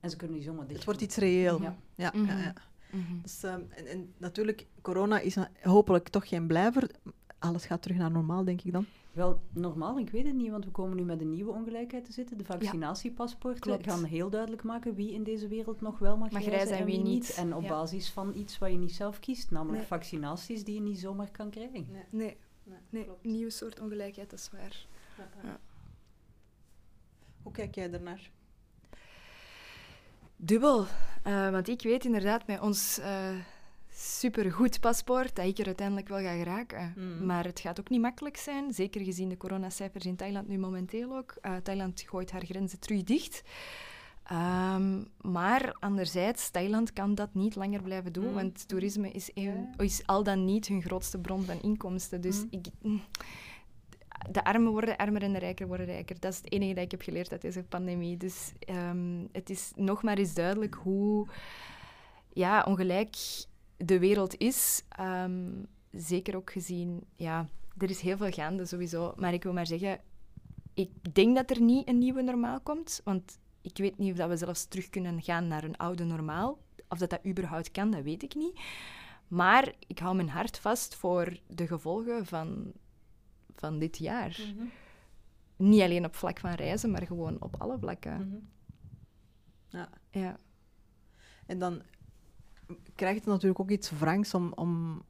En 0.00 0.10
ze 0.10 0.16
kunnen 0.16 0.36
niet 0.36 0.44
zomaar 0.46 0.64
dicht 0.64 0.76
Het 0.76 0.84
wordt 0.84 1.00
iets 1.00 1.16
reëel. 1.16 1.60
Ja. 1.62 1.76
Ja, 1.94 2.12
Mhm. 2.14 2.26
ja, 2.26 2.38
ja. 2.38 2.54
Mhm. 2.92 3.20
Dus, 3.22 3.42
ehm, 3.42 3.60
en, 3.70 3.86
en 3.86 4.12
natuurlijk, 4.16 4.66
corona 4.82 5.18
is 5.20 5.36
hopelijk 5.62 6.08
toch 6.08 6.28
geen 6.28 6.46
blijver. 6.46 6.90
Alles 7.38 7.66
gaat 7.66 7.82
terug 7.82 7.96
naar 7.96 8.10
normaal, 8.10 8.44
denk 8.44 8.62
ik 8.62 8.72
dan. 8.72 8.86
Wel, 9.12 9.40
normaal, 9.52 9.98
ik 9.98 10.10
weet 10.10 10.26
het 10.26 10.34
niet, 10.34 10.50
want 10.50 10.64
we 10.64 10.70
komen 10.70 10.96
nu 10.96 11.02
met 11.02 11.20
een 11.20 11.30
nieuwe 11.30 11.52
ongelijkheid 11.52 12.04
te 12.04 12.12
zitten. 12.12 12.38
De 12.38 12.44
vaccinatiepaspoorten 12.44 13.60
Klopt. 13.60 13.84
gaan 13.90 14.04
heel 14.04 14.30
duidelijk 14.30 14.62
maken 14.62 14.94
wie 14.94 15.12
in 15.12 15.22
deze 15.22 15.48
wereld 15.48 15.80
nog 15.80 15.98
wel 15.98 16.16
mag, 16.16 16.30
Mag 16.30 16.44
reizen 16.44 16.76
en 16.78 16.84
wie 16.84 16.94
wie 16.94 17.04
niet. 17.04 17.12
niet. 17.28 17.34
En 17.36 17.54
op 17.54 17.62
Ja. 17.62 17.68
basis 17.68 18.10
van 18.10 18.32
iets 18.34 18.58
wat 18.58 18.70
je 18.70 18.76
niet 18.78 18.92
zelf 18.92 19.18
kiest, 19.18 19.50
namelijk 19.50 19.78
Nee. 19.78 19.86
vaccinaties 19.86 20.64
die 20.64 20.74
je 20.74 20.80
niet 20.80 20.98
zomaar 20.98 21.30
kan 21.30 21.50
krijgen. 21.50 21.86
Nee, 21.92 22.02
nee 22.10 22.36
nieuwe 23.22 23.50
soort 23.50 23.80
ongelijkheid, 23.80 24.30
dat 24.30 24.38
is 24.38 24.50
waar. 24.50 24.86
Ja. 25.42 25.60
Hoe 27.42 27.52
kijk 27.52 27.74
jij 27.74 27.92
ernaar? 27.92 28.30
Dubbel. 30.36 30.86
Eh, 31.22 31.50
want 31.50 31.68
ik 31.68 31.82
weet 31.82 32.04
inderdaad 32.04 32.46
met 32.46 32.60
ons 32.60 32.98
eh 32.98 33.36
supergoed 34.00 34.80
paspoort 34.80 35.36
dat 35.36 35.46
ik 35.46 35.58
er 35.58 35.66
uiteindelijk 35.66 36.08
wel 36.08 36.18
ga 36.18 36.36
geraken. 36.36 36.92
Mhm. 36.96 37.26
Maar 37.26 37.44
het 37.44 37.60
gaat 37.60 37.80
ook 37.80 37.88
niet 37.88 38.00
makkelijk 38.00 38.36
zijn, 38.36 38.72
zeker 38.72 39.04
gezien 39.04 39.28
de 39.28 39.36
coronacijfers 39.36 40.04
in 40.04 40.16
Thailand 40.16 40.48
nu 40.48 40.58
momenteel 40.58 41.16
ook. 41.16 41.34
Eh, 41.40 41.56
Thailand 41.56 42.00
gooit 42.00 42.30
haar 42.30 42.44
grenzen 42.44 42.78
terug 42.78 43.02
dicht. 43.02 43.42
Ehm, 44.28 45.02
maar 45.20 45.72
anderzijds, 45.78 46.50
Thailand 46.50 46.92
kan 46.92 47.14
dat 47.14 47.34
niet 47.34 47.54
langer 47.54 47.82
blijven 47.82 48.12
doen, 48.12 48.24
Mhm. 48.24 48.34
want 48.34 48.68
toerisme 48.68 49.10
is, 49.10 49.30
is 49.76 50.06
al 50.06 50.22
dan 50.22 50.44
niet 50.44 50.66
hun 50.68 50.82
grootste 50.82 51.18
bron 51.18 51.42
van 51.44 51.62
inkomsten. 51.62 52.20
Dus 52.20 52.36
Mhm. 52.36 52.46
ik, 52.50 52.66
de 54.30 54.44
armen 54.44 54.72
worden 54.72 54.96
armer 54.96 55.22
en 55.22 55.32
de 55.32 55.38
rijken 55.38 55.66
worden 55.66 55.86
rijker. 55.86 56.20
Dat 56.20 56.32
is 56.32 56.38
het 56.38 56.52
enige 56.52 56.74
dat 56.74 56.84
ik 56.84 56.90
heb 56.90 57.02
geleerd 57.02 57.32
uit 57.32 57.40
deze 57.40 57.62
pandemie. 57.62 58.16
Dus 58.16 58.52
ehm, 58.58 59.26
het 59.32 59.50
is 59.50 59.72
nog 59.76 60.02
maar 60.02 60.18
eens 60.18 60.34
duidelijk 60.34 60.74
hoe 60.74 61.26
ja, 62.32 62.62
ongelijk 62.62 63.16
de 63.76 63.98
wereld 63.98 64.34
is. 64.36 64.82
Ehm, 64.88 65.50
zeker 65.92 66.36
ook 66.36 66.50
gezien, 66.52 67.04
ja, 67.16 67.48
er 67.78 67.90
is 67.90 68.00
heel 68.00 68.16
veel 68.16 68.30
gaande 68.30 68.66
sowieso. 68.66 69.12
Maar 69.16 69.32
ik 69.32 69.42
wil 69.42 69.52
maar 69.52 69.66
zeggen, 69.66 70.00
ik 70.74 70.90
denk 71.14 71.36
dat 71.36 71.50
er 71.50 71.60
niet 71.60 71.88
een 71.88 71.98
nieuwe 71.98 72.22
normaal 72.22 72.60
komt. 72.60 73.00
Want 73.04 73.38
ik 73.60 73.76
weet 73.76 73.98
niet 73.98 74.10
of 74.10 74.16
dat 74.16 74.28
we 74.28 74.36
zelfs 74.36 74.64
terug 74.66 74.88
kunnen 74.88 75.22
gaan 75.22 75.46
naar 75.48 75.64
een 75.64 75.76
oude 75.76 76.04
normaal. 76.04 76.58
Of 76.88 76.98
dat 76.98 77.10
dat 77.10 77.26
überhaupt 77.26 77.70
kan, 77.70 77.90
dat 77.90 78.02
weet 78.02 78.22
ik 78.22 78.34
niet. 78.34 78.60
Maar 79.28 79.74
ik 79.86 79.98
hou 79.98 80.16
mijn 80.16 80.28
hart 80.28 80.58
vast 80.58 80.94
voor 80.94 81.38
de 81.46 81.66
gevolgen 81.66 82.26
van, 82.26 82.72
van 83.54 83.78
dit 83.78 83.98
jaar. 83.98 84.40
Niet 85.56 85.80
alleen 85.82 86.04
op 86.04 86.14
vlak 86.14 86.38
van 86.38 86.52
reizen, 86.52 86.90
maar 86.90 87.06
gewoon 87.06 87.36
op 87.42 87.54
alle 87.60 87.78
vlakken. 87.78 88.28
Mhm. 88.28 88.36
Ja. 89.68 89.88
Ja. 90.10 90.38
En 91.46 91.58
dan 91.58 91.82
krijgt 92.94 93.18
het 93.18 93.26
natuurlijk 93.28 93.60
ook 93.60 93.70
iets 93.70 93.90
wrangs 93.90 94.34
om, 94.34 94.52
om, 94.52 95.02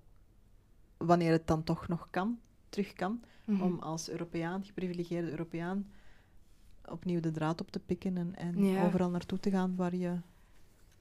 wanneer 0.97 1.33
het 1.33 1.47
dan 1.47 1.65
toch 1.65 1.89
nog 1.89 2.09
kan, 2.11 2.41
terug 2.69 2.93
kan, 2.93 3.23
Mhm. 3.45 3.63
om 3.63 3.79
als 3.79 4.11
Europeaan, 4.11 4.65
geprivilegeerde 4.65 5.31
Europeaan, 5.31 5.91
opnieuw 6.91 7.21
de 7.21 7.31
draad 7.31 7.61
op 7.61 7.71
te 7.71 7.79
pikken 7.79 8.17
en, 8.17 8.35
en 8.37 8.65
Ja. 8.65 8.85
overal 8.85 9.11
naartoe 9.11 9.41
te 9.41 9.51
gaan 9.51 9.77
waar 9.77 9.95
je, 9.95 10.13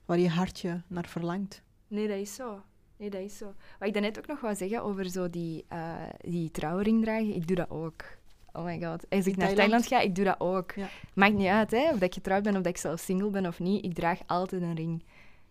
waar 0.06 0.20
je 0.20 0.30
hartje 0.30 0.82
naar 0.88 1.08
verlangt. 1.08 1.62
Nee, 1.88 2.08
dat 2.08 2.18
is 2.18 2.36
zo. 2.36 2.62
Nee, 2.98 3.10
dat 3.10 3.22
is 3.22 3.38
zo. 3.38 3.46
Wat 3.80 3.88
ik 3.88 3.94
daarnet 3.94 4.18
ook 4.18 4.28
nog 4.28 4.40
wou 4.42 4.56
zeggen 4.56 4.84
over 4.84 5.10
zo 5.10 5.30
die, 5.30 5.66
eh, 5.68 5.94
die 6.22 6.52
trouwring 6.52 7.04
dragen, 7.04 7.36
ik 7.36 7.48
doe 7.48 7.56
dat 7.56 7.70
ook. 7.70 8.04
Oh 8.54 8.64
my 8.64 8.82
god. 8.84 9.10
Als 9.10 9.28
ik 9.28 9.36
naar 9.38 9.46
Thailand? 9.48 9.56
Thailand 9.58 9.88
ga, 9.88 10.00
ik 10.00 10.16
doe 10.16 10.26
dat 10.26 10.40
ook. 10.40 10.72
Ja. 10.72 10.88
Maakt 11.14 11.34
niet 11.34 11.48
uit, 11.48 11.72
hè, 11.72 11.84
of 11.86 11.92
dat 11.94 12.02
ik 12.02 12.14
getrouwd 12.14 12.44
ben 12.44 12.56
of 12.56 12.62
dat 12.62 12.72
ik 12.72 12.78
zelf 12.78 13.00
single 13.00 13.30
ben 13.30 13.46
of 13.46 13.60
niet. 13.60 13.86
Ik 13.86 13.94
draag 13.94 14.20
altijd 14.26 14.62
een 14.62 14.76
ring. 14.76 15.04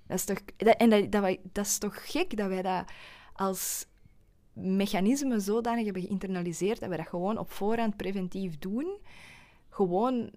Dat 0.06 0.18
is 0.18 0.24
toch, 0.24 0.38
dat, 0.56 0.76
en 0.76 0.90
dat, 0.90 1.12
dat, 1.12 1.20
wij- 1.22 1.40
dat 1.52 1.66
is 1.66 1.78
toch 1.78 2.10
gek 2.10 2.36
dat 2.36 2.48
wij 2.48 2.62
dat 2.62 2.84
als 3.32 3.86
mechanisme 4.52 5.40
zodanig 5.40 5.84
hebben 5.84 6.02
geïnternaliseerd 6.02 6.80
dat 6.80 6.88
we 6.88 6.96
dat 6.96 7.06
gewoon 7.08 7.38
op 7.38 7.50
voorhand 7.50 7.96
preventief 7.96 8.58
doen. 8.58 8.96
Gewoon 9.76 10.30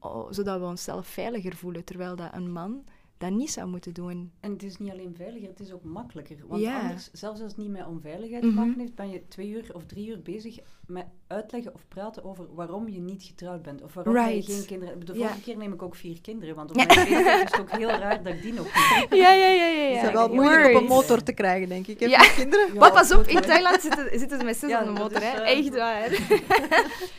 oh, 0.00 0.26
zodat 0.30 0.60
we 0.60 0.66
onszelf 0.66 1.06
veiliger 1.06 1.54
voelen. 1.56 1.84
Terwijl 1.84 2.16
dat 2.16 2.28
een 2.32 2.52
man 2.52 2.84
dat 3.18 3.30
niet 3.30 3.50
zou 3.50 3.68
moeten 3.68 3.94
doen. 3.94 4.32
En 4.40 4.50
het 4.52 4.62
is 4.62 4.76
niet 4.78 4.90
alleen 4.92 5.14
veiliger, 5.16 5.48
het 5.48 5.60
is 5.60 5.72
ook 5.72 5.84
makkelijker. 5.84 6.36
Want 6.48 6.62
Ja. 6.62 6.80
anders, 6.80 7.10
zelfs 7.12 7.40
als 7.40 7.50
het 7.52 7.60
niet 7.60 7.70
met 7.70 7.86
onveiligheid 7.86 8.42
Mhm. 8.42 8.54
te 8.54 8.60
maken 8.60 8.80
heeft, 8.80 8.94
ben 8.94 9.10
je 9.10 9.28
twee 9.28 9.48
uur 9.50 9.70
of 9.74 9.86
drie 9.86 10.08
uur 10.08 10.22
bezig 10.22 10.58
met 10.86 11.06
uitleggen 11.26 11.74
of 11.74 11.88
praten 11.88 12.24
over 12.24 12.54
waarom 12.54 12.88
je 12.88 13.00
niet 13.00 13.22
getrouwd 13.22 13.62
bent. 13.62 13.82
Of 13.82 13.94
waarom 13.94 14.14
Right. 14.14 14.46
je 14.46 14.52
geen 14.52 14.64
kinderen 14.66 14.94
hebt. 14.94 15.06
De 15.06 15.12
Ja. 15.14 15.18
vorige 15.26 15.40
keer 15.42 15.56
neem 15.56 15.72
ik 15.72 15.82
ook 15.82 15.94
vier 15.94 16.20
kinderen, 16.20 16.54
want 16.54 16.70
op 16.70 16.76
mijn 16.76 16.88
leeftijd 16.88 17.44
is 17.44 17.50
het 17.50 17.60
ook 17.60 17.70
heel 17.70 17.88
raar 17.88 18.22
dat 18.22 18.34
ik 18.34 18.42
die 18.42 18.52
nog 18.52 18.64
niet 18.64 18.72
heb. 18.74 19.12
Ja, 19.22 19.32
ja, 19.32 19.46
ja, 19.48 19.66
ja. 19.66 19.88
Ja. 19.88 20.00
zijn 20.00 20.12
wel 20.12 20.28
moeilijk 20.34 20.74
op 20.76 20.80
een 20.82 20.88
motor 20.88 21.22
te 21.22 21.32
krijgen, 21.32 21.68
denk 21.68 21.86
ik. 21.86 22.00
Heb 22.00 22.10
Ja. 22.10 22.22
je 22.22 22.32
kinderen? 22.36 22.66
Ja, 22.74 22.78
maar 22.80 22.92
pas 22.92 23.12
op, 23.14 23.26
in 23.26 23.40
Thailand 23.40 23.80
zitten, 23.80 24.18
zitten 24.18 24.38
ze 24.38 24.44
met 24.44 24.56
zes 24.56 24.70
Ja, 24.70 24.80
op 24.80 24.86
de 24.86 24.92
motor, 25.02 25.16
is, 25.22 25.28
hè. 25.28 25.40
eh, 25.40 25.58
Echt 25.58 25.68
waar. 25.76 26.10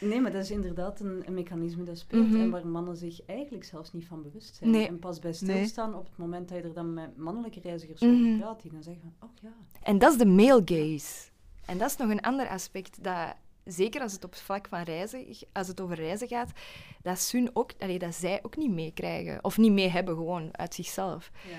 Nee, 0.00 0.20
maar 0.20 0.32
dat 0.32 0.42
is 0.42 0.50
inderdaad 0.50 1.00
een, 1.00 1.22
een 1.26 1.34
mechanisme 1.34 1.84
dat 1.84 1.98
speelt 1.98 2.30
Mhm. 2.30 2.40
en 2.40 2.50
waar 2.50 2.66
mannen 2.66 2.96
zich 2.96 3.24
eigenlijk 3.24 3.64
zelfs 3.64 3.92
niet 3.92 4.06
van 4.06 4.22
bewust 4.22 4.56
zijn. 4.56 4.70
Nee. 4.70 4.86
En 4.88 4.98
pas 4.98 5.18
bij 5.18 5.30
Nee. 5.40 5.50
stilstaan 5.50 5.94
op 5.94 6.04
het 6.06 6.16
moment 6.16 6.48
dat 6.48 6.58
je 6.58 6.64
er 6.64 6.72
dan 6.72 6.94
met 6.94 7.16
mannelijke 7.16 7.60
reizigers 7.60 8.02
over 8.02 8.14
Mhm. 8.16 8.38
praat, 8.38 8.62
die 8.62 8.70
dan 8.72 8.82
zeggen 8.82 9.02
van, 9.18 9.28
oh 9.28 9.34
ja. 9.42 9.52
En 9.82 9.98
dat 9.98 10.12
is 10.12 10.18
de 10.18 10.26
male 10.26 10.62
gaze. 10.64 11.28
En 11.66 11.78
dat 11.78 11.90
is 11.90 11.96
nog 11.96 12.10
een 12.10 12.20
ander 12.20 12.48
aspect 12.48 13.04
dat, 13.04 13.34
zeker 13.64 14.00
als 14.00 14.12
het 14.12 14.24
op 14.24 14.30
het 14.30 14.40
vlak 14.40 14.68
van 14.68 14.82
reizen, 14.82 15.26
als 15.52 15.68
het 15.68 15.80
over 15.80 15.96
reizen 15.96 16.28
gaat, 16.28 16.50
dat, 17.02 17.18
Sun 17.18 17.50
ook, 17.52 17.70
allee, 17.78 17.98
dat 17.98 18.14
zij 18.14 18.38
ook 18.42 18.56
niet 18.56 18.70
meekrijgen. 18.70 19.44
Of 19.44 19.58
niet 19.58 19.72
mee 19.72 19.88
hebben, 19.88 20.14
gewoon 20.14 20.56
uit 20.58 20.74
zichzelf. 20.74 21.30
ja. 21.50 21.58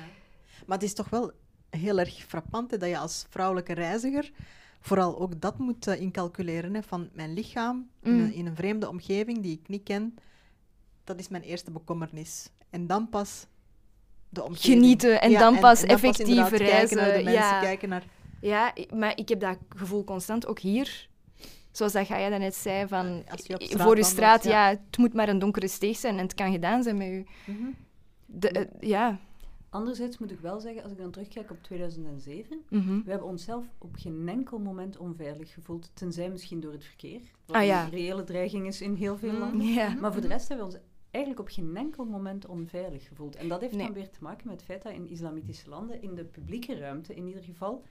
Maar 0.65 0.77
het 0.77 0.85
is 0.87 0.93
toch 0.93 1.09
wel 1.09 1.31
heel 1.77 1.99
erg 1.99 2.13
frappant 2.13 2.71
hè, 2.71 2.77
dat 2.77 2.89
je 2.89 2.97
als 2.97 3.25
vrouwelijke 3.29 3.73
reiziger 3.73 4.31
vooral 4.79 5.19
ook 5.19 5.41
dat 5.41 5.57
moet 5.57 5.87
eh, 5.87 6.01
incalculeren. 6.01 6.73
Hè, 6.73 6.83
van 6.83 7.09
mijn 7.13 7.33
lichaam 7.33 7.89
in, 8.01 8.13
Mm. 8.13 8.19
een, 8.19 8.33
in 8.33 8.45
een 8.45 8.55
vreemde 8.55 8.89
omgeving 8.89 9.41
die 9.41 9.59
ik 9.61 9.67
niet 9.67 9.83
ken, 9.83 10.15
dat 11.03 11.19
is 11.19 11.27
mijn 11.27 11.43
eerste 11.43 11.71
bekommernis. 11.71 12.49
En 12.69 12.87
dan 12.87 13.09
pas 13.09 13.45
de 14.29 14.43
omgeving. 14.43 14.73
Genieten 14.73 15.21
en 15.21 15.33
dan 15.33 15.59
pas 15.59 15.83
effectief 15.83 16.49
reizen, 16.49 16.97
mensen, 16.97 17.31
ja. 17.31 17.59
kijken 17.59 17.89
naar... 17.89 18.03
Ja, 18.41 18.73
maar 18.93 19.17
ik 19.17 19.29
heb 19.29 19.39
dat 19.39 19.57
gevoel 19.69 20.03
constant 20.03 20.47
ook 20.47 20.59
hier. 20.59 21.07
Zoals 21.71 21.91
dat 21.91 22.07
Gaia 22.07 22.29
daarnet 22.29 22.55
zei, 22.55 22.87
van 22.87 23.05
je 23.05 23.23
straat 23.35 23.63
voor 23.63 23.69
je 23.69 23.77
wandelt, 23.77 24.05
straat, 24.05 24.43
ja. 24.43 24.69
ja. 24.69 24.69
het 24.69 24.97
moet 24.97 25.13
maar 25.13 25.29
een 25.29 25.39
donkere 25.39 25.67
steeg 25.67 25.97
zijn 25.97 26.17
en 26.17 26.23
het 26.23 26.33
kan 26.33 26.51
gedaan 26.51 26.83
zijn 26.83 26.97
met 26.97 27.07
u. 27.07 27.25
Mhm. 27.45 27.67
De, 28.25 28.49
eh, 28.49 28.89
ja. 28.89 29.19
Anderzijds 29.77 30.17
moet 30.17 30.31
ik 30.31 30.39
wel 30.39 30.59
zeggen, 30.59 30.83
als 30.83 30.91
ik 30.91 30.97
dan 30.97 31.11
terugkijk 31.11 31.51
op 31.51 31.63
2007, 31.63 32.61
mhm. 32.69 33.01
we 33.03 33.09
hebben 33.09 33.27
onszelf 33.27 33.65
op 33.77 33.95
geen 33.95 34.27
enkel 34.29 34.59
moment 34.59 34.97
onveilig 34.97 35.53
gevoeld, 35.53 35.91
tenzij 35.93 36.29
misschien 36.29 36.59
door 36.59 36.71
het 36.71 36.83
verkeer. 36.83 37.21
Wat 37.45 37.55
Ah, 37.55 37.65
ja. 37.65 37.83
een 37.83 37.89
reële 37.89 38.23
dreiging 38.23 38.67
is 38.67 38.81
in 38.81 38.93
heel 38.93 39.17
veel 39.17 39.31
Mm. 39.31 39.39
landen. 39.39 39.67
Ja. 39.67 39.93
Maar 39.93 40.13
voor 40.13 40.21
de 40.21 40.27
rest 40.27 40.47
hebben 40.47 40.67
we 40.67 40.73
ons 40.73 40.83
eigenlijk 41.11 41.45
op 41.47 41.53
geen 41.53 41.77
enkel 41.77 42.05
moment 42.05 42.45
onveilig 42.45 43.07
gevoeld. 43.07 43.35
En 43.35 43.47
dat 43.47 43.61
heeft 43.61 43.75
Nee. 43.75 43.85
dan 43.85 43.93
weer 43.93 44.09
te 44.09 44.23
maken 44.23 44.47
met 44.47 44.55
het 44.55 44.65
feit 44.65 44.83
dat 44.83 44.93
in 44.93 45.09
islamitische 45.09 45.69
landen, 45.69 46.01
in 46.01 46.15
de 46.15 46.23
publieke 46.25 46.77
ruimte 46.77 47.15
in 47.15 47.27
ieder 47.27 47.43
geval, 47.43 47.83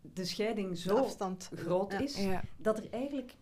de 0.00 0.24
scheiding 0.24 0.78
zo 0.78 1.08
groot 1.54 1.92
Ja. 1.92 1.98
is, 1.98 2.22
ja. 2.24 2.42
dat 2.56 2.78
er 2.78 2.86
eigenlijk 2.90 3.34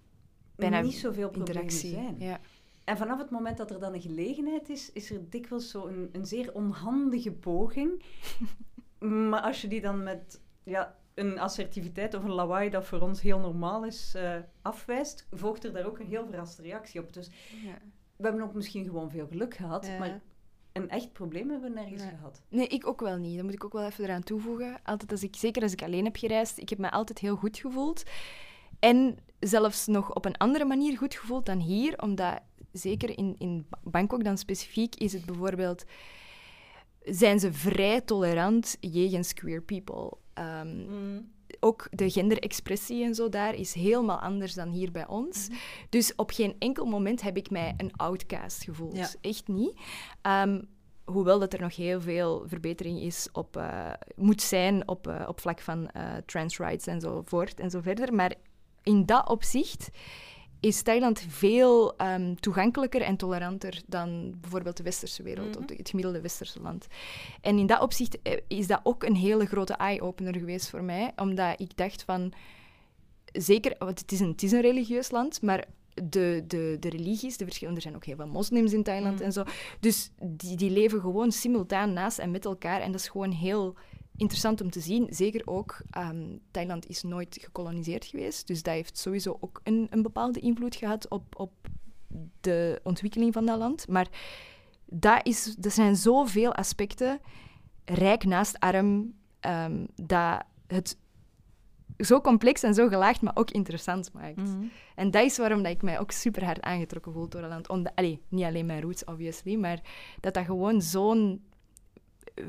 Bijna 0.56 0.80
niet 0.80 0.94
zoveel 0.94 1.30
problemen 1.30 1.62
Interactie. 1.62 1.90
zijn. 1.90 2.16
Ja. 2.18 2.40
En 2.86 2.96
vanaf 2.96 3.18
het 3.18 3.30
moment 3.30 3.56
dat 3.56 3.70
er 3.70 3.80
dan 3.80 3.94
een 3.94 4.00
gelegenheid 4.00 4.68
is, 4.68 4.92
is 4.92 5.10
er 5.10 5.30
dikwijls 5.30 5.70
zo 5.70 5.86
een, 5.86 6.08
een 6.12 6.26
zeer 6.26 6.54
onhandige 6.54 7.32
poging. 7.32 8.02
maar 9.30 9.40
als 9.40 9.60
je 9.60 9.68
die 9.68 9.80
dan 9.80 10.02
met 10.02 10.40
ja, 10.62 10.96
een 11.14 11.38
assertiviteit 11.38 12.14
of 12.14 12.24
een 12.24 12.32
lawaai 12.32 12.70
dat 12.70 12.84
voor 12.84 13.00
ons 13.00 13.20
heel 13.20 13.38
normaal 13.38 13.84
is, 13.84 14.12
eh, 14.14 14.36
afwijst, 14.62 15.26
volgt 15.30 15.64
er 15.64 15.72
daar 15.72 15.86
ook 15.86 15.98
een 15.98 16.06
heel 16.06 16.26
verraste 16.26 16.62
reactie 16.62 17.00
op. 17.00 17.12
Dus 17.12 17.26
Ja. 17.64 17.78
we 18.16 18.24
hebben 18.26 18.42
ook 18.42 18.54
misschien 18.54 18.84
gewoon 18.84 19.10
veel 19.10 19.26
geluk 19.26 19.54
gehad, 19.54 19.86
Ja. 19.86 19.98
maar 19.98 20.20
een 20.72 20.88
echt 20.90 21.12
probleem 21.12 21.50
hebben 21.50 21.72
we 21.72 21.80
nergens 21.80 22.02
Nee. 22.02 22.10
gehad. 22.10 22.42
Nee, 22.48 22.66
ik 22.66 22.86
ook 22.86 23.00
wel 23.00 23.16
niet. 23.16 23.34
Dat 23.34 23.44
moet 23.44 23.54
ik 23.54 23.64
ook 23.64 23.72
wel 23.72 23.86
even 23.86 24.04
eraan 24.04 24.22
toevoegen. 24.22 24.78
Altijd 24.82 25.10
als 25.10 25.22
ik, 25.22 25.36
zeker 25.36 25.62
als 25.62 25.72
ik 25.72 25.82
alleen 25.82 26.04
heb 26.04 26.16
gereisd, 26.16 26.58
ik 26.58 26.68
heb 26.68 26.78
me 26.78 26.90
altijd 26.90 27.18
heel 27.18 27.36
goed 27.36 27.58
gevoeld. 27.58 28.02
En 28.78 29.18
zelfs 29.40 29.86
nog 29.86 30.14
op 30.14 30.24
een 30.24 30.36
andere 30.36 30.64
manier 30.64 30.96
goed 30.96 31.14
gevoeld 31.14 31.46
dan 31.46 31.58
hier, 31.58 32.02
omdat 32.02 32.40
zeker 32.76 33.18
in, 33.18 33.34
in 33.38 33.66
Bangkok 33.82 34.24
dan 34.24 34.38
specifiek 34.38 34.94
is 34.94 35.12
het 35.12 35.24
bijvoorbeeld 35.24 35.84
zijn 37.02 37.40
ze 37.40 37.52
vrij 37.52 38.00
tolerant 38.00 38.76
jegens 38.80 39.32
queer 39.32 39.62
people. 39.62 40.12
Ehm, 40.34 40.84
Mm. 40.88 41.34
ook 41.60 41.86
de 41.90 42.10
genderexpressie 42.10 43.04
en 43.04 43.14
zo 43.14 43.28
daar 43.28 43.54
is 43.54 43.74
helemaal 43.74 44.18
anders 44.18 44.54
dan 44.54 44.68
hier 44.70 44.92
bij 44.92 45.06
ons. 45.06 45.48
Dus 45.88 46.14
op 46.14 46.30
geen 46.30 46.56
enkel 46.58 46.84
moment 46.84 47.22
heb 47.22 47.36
ik 47.36 47.50
mij 47.50 47.74
een 47.76 47.96
outcast 47.96 48.64
gevoeld. 48.64 48.96
Ja. 48.96 49.08
Echt 49.20 49.48
niet. 49.48 49.74
Ehm, 50.22 50.60
hoewel 51.04 51.38
dat 51.38 51.52
er 51.52 51.60
nog 51.60 51.76
heel 51.76 52.00
veel 52.00 52.44
verbetering 52.46 53.00
is 53.00 53.28
op, 53.32 53.56
eh, 53.56 53.92
moet 54.16 54.42
zijn 54.42 54.88
op, 54.88 55.06
eh, 55.06 55.24
op 55.28 55.40
vlak 55.40 55.60
van 55.60 55.90
eh, 55.90 56.14
trans 56.26 56.58
rights 56.58 56.86
enzovoort 56.86 57.60
en 57.60 57.70
zo 57.70 57.80
verder. 57.80 58.14
Maar 58.14 58.34
in 58.82 59.06
dat 59.06 59.28
opzicht 59.28 59.90
is 60.60 60.82
Thailand 60.82 61.24
veel 61.28 61.96
ehm, 61.96 62.34
toegankelijker 62.34 63.00
en 63.02 63.16
toleranter 63.16 63.82
dan 63.86 64.34
bijvoorbeeld 64.40 64.76
de 64.76 64.82
westerse 64.82 65.22
wereld, 65.22 65.48
Mhm. 65.50 65.58
of 65.58 65.64
de- 65.64 65.74
het 65.74 65.88
gemiddelde 65.88 66.20
westerse 66.20 66.60
land. 66.60 66.86
En 67.40 67.58
in 67.58 67.66
dat 67.66 67.80
opzicht 67.80 68.22
eh, 68.22 68.36
is 68.48 68.66
dat 68.66 68.80
ook 68.82 69.02
een 69.02 69.16
hele 69.16 69.46
grote 69.46 69.72
eye-opener 69.74 70.34
geweest 70.36 70.70
voor 70.70 70.82
mij, 70.82 71.12
omdat 71.16 71.60
ik 71.60 71.76
dacht 71.76 72.02
van, 72.02 72.32
zeker, 73.32 73.74
want 73.78 74.00
het 74.00 74.12
is 74.12 74.20
een, 74.20 74.28
het 74.30 74.42
is 74.42 74.52
een 74.52 74.60
religieus 74.60 75.10
land, 75.10 75.42
maar 75.42 75.64
de, 75.94 76.44
de, 76.46 76.76
de 76.80 76.88
religies, 76.88 77.36
de 77.36 77.44
verschillende, 77.44 77.76
er 77.80 77.86
zijn 77.86 77.96
ook 77.96 78.04
heel 78.04 78.16
veel 78.16 78.26
moslims 78.26 78.72
in 78.72 78.82
Thailand 78.82 79.14
Mhm. 79.14 79.24
en 79.24 79.32
zo, 79.32 79.44
dus 79.80 80.10
die, 80.22 80.56
die 80.56 80.70
leven 80.70 81.00
gewoon 81.00 81.32
simultaan 81.32 81.92
naast 81.92 82.18
en 82.18 82.30
met 82.30 82.44
elkaar 82.44 82.80
en 82.80 82.92
dat 82.92 83.00
is 83.00 83.08
gewoon 83.08 83.30
heel 83.30 83.74
interessant 84.16 84.60
om 84.60 84.70
te 84.70 84.80
zien. 84.80 85.06
Zeker 85.10 85.42
ook, 85.44 85.80
ehm, 85.90 86.36
Thailand 86.50 86.88
is 86.88 87.02
nooit 87.02 87.38
gekoloniseerd 87.40 88.04
geweest, 88.04 88.46
dus 88.46 88.62
dat 88.62 88.74
heeft 88.74 88.98
sowieso 88.98 89.36
ook 89.40 89.60
een, 89.62 89.86
een 89.90 90.02
bepaalde 90.02 90.40
invloed 90.40 90.74
gehad 90.76 91.08
op, 91.08 91.40
op 91.40 91.52
de 92.40 92.80
ontwikkeling 92.82 93.32
van 93.32 93.46
dat 93.46 93.58
land. 93.58 93.88
Maar 93.88 94.08
dat, 94.84 95.26
is, 95.26 95.54
dat 95.58 95.72
zijn 95.72 95.96
zoveel 95.96 96.54
aspecten, 96.54 97.20
rijk 97.84 98.24
naast 98.24 98.58
arm, 98.58 99.14
ehm, 99.40 99.86
dat 99.94 100.42
het 100.66 100.96
zo 101.98 102.20
complex 102.20 102.62
en 102.62 102.74
zo 102.74 102.88
gelaagd, 102.88 103.20
maar 103.20 103.36
ook 103.36 103.50
interessant 103.50 104.12
maakt. 104.12 104.36
Mm. 104.36 104.70
En 104.94 105.10
dat 105.10 105.24
is 105.24 105.38
waarom 105.38 105.62
dat 105.62 105.72
ik 105.72 105.82
mij 105.82 106.00
ook 106.00 106.10
super 106.10 106.44
hard 106.44 106.60
aangetrokken 106.60 107.12
voel 107.12 107.28
door 107.28 107.40
dat 107.40 107.68
land. 107.68 107.94
Allee, 107.94 108.22
niet 108.28 108.44
alleen 108.44 108.66
mijn 108.66 108.80
roots, 108.80 109.04
obviously, 109.04 109.56
maar 109.56 109.80
dat 110.20 110.34
dat 110.34 110.44
gewoon 110.44 110.82
zo'n 110.82 111.44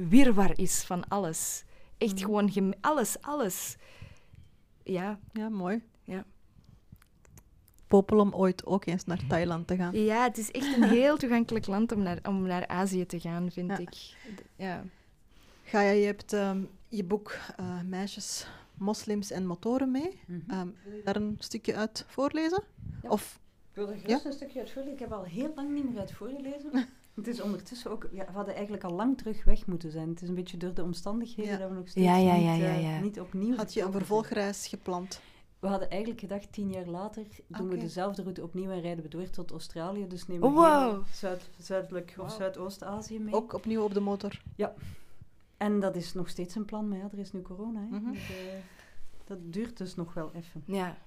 wirwar 0.09 0.59
is 0.59 0.83
van 0.83 1.07
alles. 1.07 1.63
Echt 1.97 2.13
Mhm. 2.13 2.23
gewoon 2.23 2.51
gem- 2.51 2.73
alles, 2.81 3.21
alles. 3.21 3.75
Ja. 4.83 5.19
Ja, 5.33 5.49
mooi. 5.49 5.83
Ja. 6.03 6.25
Popel 7.87 8.19
om 8.19 8.33
ooit 8.33 8.65
ook 8.65 8.85
eens 8.85 9.05
naar 9.05 9.27
Thailand 9.27 9.67
te 9.67 9.75
gaan. 9.75 9.93
ja, 9.95 10.23
het 10.23 10.37
is 10.37 10.51
echt 10.51 10.75
een 10.77 10.83
heel 10.99 11.17
toegankelijk 11.17 11.67
land 11.67 11.91
om 11.91 12.01
naar, 12.01 12.19
om 12.23 12.41
naar 12.41 12.67
Azië 12.67 13.05
te 13.05 13.19
gaan, 13.19 13.51
vind 13.51 13.69
Ja. 13.69 13.77
ik. 13.77 13.95
Ja. 14.55 14.83
Gaia, 15.63 15.89
je 15.91 16.05
hebt 16.05 16.33
ehm, 16.33 16.61
je 16.87 17.03
boek 17.03 17.37
eh, 17.57 17.81
Meisjes, 17.81 18.47
Moslims 18.73 19.31
en 19.31 19.45
Motoren 19.45 19.91
mee. 19.91 20.19
Ehm, 20.47 20.67
wil 20.83 20.95
je 20.95 21.01
daar 21.03 21.15
een 21.15 21.35
stukje 21.39 21.75
uit 21.75 22.05
voorlezen? 22.07 22.63
Ja. 23.01 23.09
Of, 23.09 23.39
Ik 23.69 23.75
wil 23.75 23.89
er 23.89 23.97
gerust 23.97 24.25
een 24.25 24.33
stukje 24.33 24.59
uit 24.59 24.71
voorlezen. 24.71 24.93
Ik 24.93 24.99
heb 24.99 25.11
al 25.11 25.23
heel 25.23 25.51
lang 25.55 25.73
niet 25.73 25.89
meer 25.89 25.99
uit 25.99 26.11
voorgelezen. 26.11 26.71
Het 27.17 27.27
is 27.27 27.41
ondertussen 27.41 27.91
ook... 27.91 28.07
Ja, 28.11 28.25
we 28.25 28.31
hadden 28.31 28.53
eigenlijk 28.53 28.83
al 28.83 28.91
lang 28.93 29.17
terug 29.17 29.43
weg 29.43 29.65
moeten 29.65 29.91
zijn. 29.91 30.09
Het 30.09 30.21
is 30.21 30.29
een 30.29 30.35
beetje 30.35 30.57
door 30.57 30.73
de 30.73 30.83
omstandigheden 30.83 31.51
Ja. 31.51 31.57
dat 31.57 31.69
we 31.69 31.75
nog 31.75 31.87
steeds 31.87 32.05
Ja, 32.07 32.17
ja, 32.17 32.35
ja, 32.35 32.51
niet, 32.51 32.61
ja, 32.61 32.67
eh, 32.67 32.81
ja. 32.81 32.99
niet 32.99 33.19
opnieuw... 33.19 33.55
had 33.55 33.73
je 33.73 33.81
een 33.81 33.91
vervolgreis 33.91 34.67
gepland? 34.67 35.21
We 35.59 35.67
hadden 35.67 35.89
eigenlijk 35.89 36.19
gedacht, 36.19 36.51
tien 36.51 36.69
jaar 36.69 36.85
later 36.85 37.25
doen 37.47 37.69
we 37.69 37.77
dezelfde 37.77 38.21
route 38.21 38.43
opnieuw 38.43 38.69
en 38.71 38.81
rijden 38.81 39.03
we 39.03 39.09
door 39.09 39.29
tot 39.29 39.51
Australië. 39.51 40.07
Dus 40.07 40.27
nemen 40.27 40.49
we 40.49 40.55
Wow. 40.55 40.91
heel 40.91 41.03
Zuid, 41.13 41.49
zuidelijk 41.59 42.15
of. 42.17 42.31
Zuidoost-Azië 42.31 43.19
mee. 43.19 43.33
Ook 43.33 43.53
opnieuw 43.53 43.83
op 43.83 43.93
de 43.93 43.99
motor? 43.99 44.41
En 45.57 45.79
dat 45.79 45.95
is 45.95 46.13
nog 46.13 46.29
steeds 46.29 46.55
een 46.55 46.65
plan, 46.65 46.87
maar 46.87 46.97
ja, 46.97 47.09
er 47.11 47.19
is 47.19 47.31
nu 47.31 47.41
corona. 47.41 47.79
Hè. 47.79 47.99
Mhm. 47.99 48.11
Dus, 48.11 48.29
eh, 48.29 48.35
dat 49.25 49.37
duurt 49.41 49.77
dus 49.77 49.95
nog 49.95 50.13
wel 50.13 50.31
even. 50.33 50.63
ja. 50.65 50.97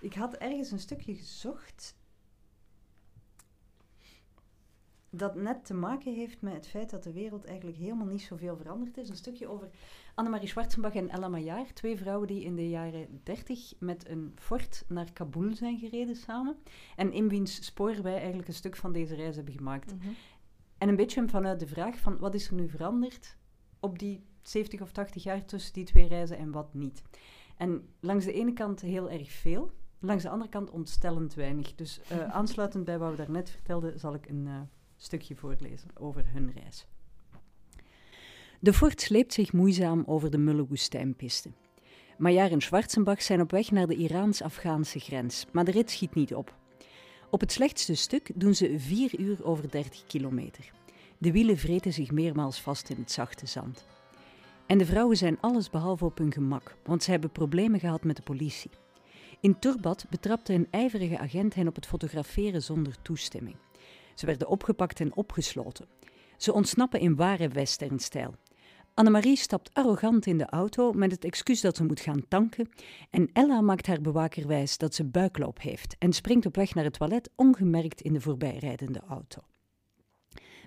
Ik 0.00 0.14
had 0.14 0.34
ergens 0.34 0.70
een 0.70 0.78
stukje 0.78 1.14
gezocht 1.14 1.94
dat 5.10 5.34
net 5.34 5.64
te 5.64 5.74
maken 5.74 6.14
heeft 6.14 6.40
met 6.40 6.52
het 6.52 6.66
feit 6.66 6.90
dat 6.90 7.02
de 7.02 7.12
wereld 7.12 7.44
eigenlijk 7.44 7.78
helemaal 7.78 8.06
niet 8.06 8.22
zoveel 8.22 8.56
veranderd 8.56 8.96
is. 8.96 9.08
Een 9.08 9.16
stukje 9.16 9.48
over 9.48 9.68
Annemarie 10.14 10.48
Schwarzenbach 10.48 10.94
en 10.94 11.08
Ella 11.08 11.28
Maillard, 11.28 11.74
twee 11.74 11.96
vrouwen 11.96 12.26
die 12.26 12.44
in 12.44 12.56
de 12.56 12.68
jaren 12.68 13.20
30 13.22 13.72
met 13.78 14.08
een 14.08 14.32
fort 14.36 14.84
naar 14.88 15.12
Kabul 15.12 15.54
zijn 15.54 15.78
gereden 15.78 16.16
samen. 16.16 16.56
En 16.96 17.12
in 17.12 17.28
wiens 17.28 17.64
spoor 17.64 18.02
wij 18.02 18.16
eigenlijk 18.16 18.48
een 18.48 18.54
stuk 18.54 18.76
van 18.76 18.92
deze 18.92 19.14
reis 19.14 19.36
hebben 19.36 19.54
gemaakt. 19.54 19.94
Mhm. 19.94 20.08
En 20.78 20.88
een 20.88 20.96
beetje 20.96 21.28
vanuit 21.28 21.60
de 21.60 21.66
vraag 21.66 21.98
van 21.98 22.18
wat 22.18 22.34
is 22.34 22.48
er 22.48 22.54
nu 22.54 22.68
veranderd 22.68 23.36
op 23.80 23.98
die 23.98 24.24
70 24.42 24.80
of 24.80 24.92
80 24.92 25.22
jaar 25.22 25.44
tussen 25.44 25.72
die 25.72 25.84
twee 25.84 26.08
reizen 26.08 26.38
en 26.38 26.50
wat 26.50 26.74
niet. 26.74 27.02
En 27.56 27.88
langs 28.00 28.24
de 28.24 28.32
ene 28.32 28.52
kant 28.52 28.80
heel 28.80 29.10
erg 29.10 29.30
veel, 29.30 29.70
langs 29.98 30.22
de 30.22 30.28
andere 30.28 30.50
kant 30.50 30.70
ontstellend 30.70 31.34
weinig. 31.34 31.74
Dus 31.74 32.00
eh, 32.08 32.28
aansluitend 32.38 32.84
bij 32.84 32.98
wat 32.98 33.10
we 33.10 33.16
daarnet 33.16 33.50
vertelden, 33.50 33.98
zal 33.98 34.14
ik 34.14 34.28
een 34.28 34.46
eh, 34.46 34.60
stukje 35.02 35.34
voorlezen 35.34 35.88
over 35.94 36.24
hun 36.26 36.52
reis. 36.54 36.86
De 38.60 38.72
Ford 38.72 39.00
sleept 39.00 39.32
zich 39.32 39.52
moeizaam 39.52 40.02
over 40.06 40.30
de 40.30 40.38
mulle 40.38 40.66
woestijnpiste. 40.66 41.50
Majar 42.18 42.50
en 42.50 42.60
Schwarzenbach 42.60 43.22
zijn 43.22 43.40
op 43.40 43.50
weg 43.50 43.70
naar 43.70 43.86
de 43.86 43.94
Iraans-Afghaanse 43.94 44.98
grens, 44.98 45.46
maar 45.52 45.64
de 45.64 45.70
rit 45.70 45.90
schiet 45.90 46.14
niet 46.14 46.34
op. 46.34 46.54
Op 47.30 47.40
het 47.40 47.52
slechtste 47.52 47.94
stuk 47.94 48.30
doen 48.34 48.54
ze 48.54 48.74
4 48.78 49.20
uur 49.20 49.44
over 49.44 49.70
30 49.70 50.06
kilometer. 50.06 50.70
De 51.18 51.32
wielen 51.32 51.58
vreten 51.58 51.92
zich 51.92 52.10
meermaals 52.10 52.60
vast 52.60 52.90
in 52.90 52.96
het 52.96 53.12
zachte 53.12 53.46
zand. 53.46 53.86
En 54.66 54.78
de 54.78 54.86
vrouwen 54.86 55.16
zijn 55.16 55.40
alles 55.40 55.70
behalve 55.70 56.04
op 56.04 56.18
hun 56.18 56.32
gemak, 56.32 56.76
want 56.84 57.02
ze 57.02 57.10
hebben 57.10 57.30
problemen 57.30 57.80
gehad 57.80 58.04
met 58.04 58.16
de 58.16 58.22
politie. 58.22 58.70
In 59.40 59.58
Turbat 59.58 60.06
betrapte 60.10 60.52
een 60.52 60.68
ijverige 60.70 61.18
agent 61.18 61.54
hen 61.54 61.68
op 61.68 61.74
het 61.74 61.86
fotograferen 61.86 62.62
zonder 62.62 63.02
toestemming. 63.02 63.56
Ze 64.20 64.26
werden 64.26 64.48
opgepakt 64.48 65.00
en 65.00 65.16
opgesloten. 65.16 65.86
Ze 66.36 66.52
ontsnappen 66.52 67.00
in 67.00 67.16
ware 67.16 67.48
westernstijl. 67.48 68.34
Annemarie 68.94 69.36
stapt 69.36 69.70
arrogant 69.72 70.26
in 70.26 70.38
de 70.38 70.46
auto 70.46 70.92
met 70.92 71.10
het 71.10 71.24
excuus 71.24 71.60
dat 71.60 71.76
ze 71.76 71.84
moet 71.84 72.00
gaan 72.00 72.28
tanken. 72.28 72.68
En 73.10 73.30
Ella 73.32 73.60
maakt 73.60 73.86
haar 73.86 74.00
bewaker 74.00 74.46
wijs 74.46 74.78
dat 74.78 74.94
ze 74.94 75.04
buikloop 75.04 75.60
heeft 75.60 75.96
en 75.98 76.12
springt 76.12 76.46
op 76.46 76.56
weg 76.56 76.74
naar 76.74 76.84
het 76.84 76.98
toilet 76.98 77.30
ongemerkt 77.36 78.00
in 78.00 78.12
de 78.12 78.20
voorbijrijdende 78.20 79.00
auto. 79.08 79.40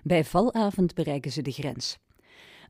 Bij 0.02 0.24
valavond 0.24 0.94
bereiken 0.94 1.32
ze 1.32 1.42
de 1.42 1.52
grens. 1.52 1.98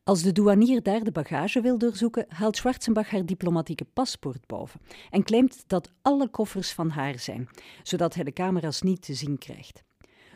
Als 0.03 0.23
de 0.23 0.33
douanier 0.33 0.83
daar 0.83 1.05
de 1.05 1.13
bagage 1.13 1.61
wil 1.61 1.79
doorzoeken, 1.79 2.27
haalt 2.29 2.57
Schwarzenbach 2.57 3.11
haar 3.11 3.27
diplomatieke 3.27 3.85
paspoort 3.85 4.47
boven 4.47 4.81
en 5.11 5.25
claimt 5.25 5.65
dat 5.67 5.91
alle 6.03 6.29
koffers 6.29 6.73
van 6.73 6.91
haar 6.91 7.19
zijn, 7.19 7.49
zodat 7.83 8.15
hij 8.15 8.25
de 8.25 8.33
camera's 8.33 8.83
niet 8.83 9.03
te 9.03 9.15
zien 9.15 9.39
krijgt. 9.39 9.83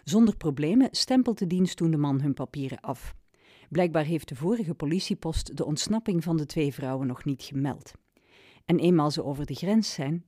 Zonder 0.09 0.36
problemen 0.36 0.88
stempelt 0.90 1.38
de 1.38 1.46
dienstdoende 1.46 1.96
man 1.96 2.20
hun 2.20 2.34
papieren 2.34 2.80
af. 2.80 3.14
Blijkbaar 3.68 4.04
heeft 4.04 4.28
de 4.28 4.34
vorige 4.34 4.74
politiepost 4.74 5.56
de 5.56 5.64
ontsnapping 5.64 6.24
van 6.24 6.36
de 6.36 6.46
twee 6.46 6.72
vrouwen 6.72 7.06
nog 7.06 7.24
niet 7.24 7.42
gemeld. 7.42 7.92
En 8.64 8.78
eenmaal 8.78 9.11
ze 9.11 9.24
over 9.24 9.46
de 9.46 9.54
grens 9.54 9.92
zijn. 9.92 10.24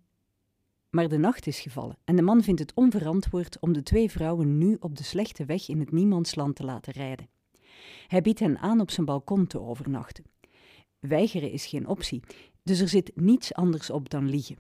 Maar 0.90 1.08
de 1.08 1.18
nacht 1.18 1.46
is 1.46 1.60
gevallen 1.60 1.98
en 2.04 2.16
de 2.16 2.22
man 2.22 2.42
vindt 2.42 2.60
het 2.60 2.74
onverantwoord 2.74 3.60
om 3.60 3.72
de 3.72 3.82
twee 3.82 4.10
vrouwen 4.10 4.58
nu 4.58 4.76
op 4.80 4.96
de 4.96 5.02
slechte 5.02 5.44
weg 5.44 5.68
in 5.68 5.80
het 5.80 5.92
niemandsland 5.92 6.56
te 6.56 6.64
laten 6.64 6.92
rijden. 6.92 7.28
Hij 8.06 8.20
biedt 8.20 8.40
hen 8.40 8.58
aan 8.58 8.80
op 8.80 8.90
zijn 8.90 9.06
balkon 9.06 9.46
te 9.46 9.60
overnachten. 9.60 10.24
Weigeren 10.98 11.50
is 11.50 11.66
geen 11.66 11.86
optie, 11.86 12.22
dus 12.62 12.80
er 12.80 12.88
zit 12.88 13.12
niets 13.14 13.54
anders 13.54 13.90
op 13.90 14.10
dan 14.10 14.28
liegen. 14.28 14.58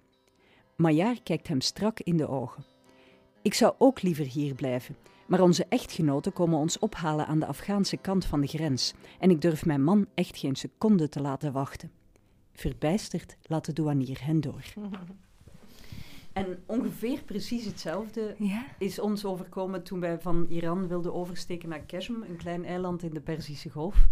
Maillard 0.76 1.22
kijkt 1.22 1.48
hem 1.48 1.60
strak 1.60 2.00
in 2.00 2.16
de 2.16 2.28
ogen. 2.28 2.64
Ik 3.42 3.54
zou 3.54 3.74
ook 3.78 4.02
liever 4.02 4.24
hier 4.24 4.54
blijven, 4.54 4.96
maar 5.26 5.40
onze 5.40 5.66
echtgenoten 5.68 6.32
komen 6.32 6.58
ons 6.58 6.78
ophalen 6.78 7.26
aan 7.26 7.38
de 7.38 7.46
Afghaanse 7.46 7.96
kant 7.96 8.24
van 8.24 8.40
de 8.40 8.46
grens 8.46 8.94
en 9.18 9.30
ik 9.30 9.40
durf 9.40 9.64
mijn 9.64 9.84
man 9.84 10.06
echt 10.14 10.36
geen 10.36 10.56
seconde 10.56 11.08
te 11.08 11.20
laten 11.20 11.52
wachten. 11.52 11.90
Verbijsterd 12.52 13.36
laat 13.42 13.64
de 13.64 13.72
douanier 13.72 14.24
hen 14.24 14.40
door. 14.40 14.62
En 16.32 16.62
ongeveer 16.66 17.22
precies 17.22 17.64
hetzelfde 17.64 18.34
Ja? 18.38 18.66
is 18.78 18.98
ons 18.98 19.24
overkomen 19.24 19.82
toen 19.82 20.00
wij 20.00 20.18
van 20.20 20.46
Iran 20.48 20.88
wilden 20.88 21.14
oversteken 21.14 21.68
naar 21.68 21.80
Keshm, 21.80 22.12
een 22.12 22.36
klein 22.36 22.64
eiland 22.64 23.02
in 23.02 23.14
de 23.14 23.20
Perzische 23.20 23.70
Golf. 23.70 24.08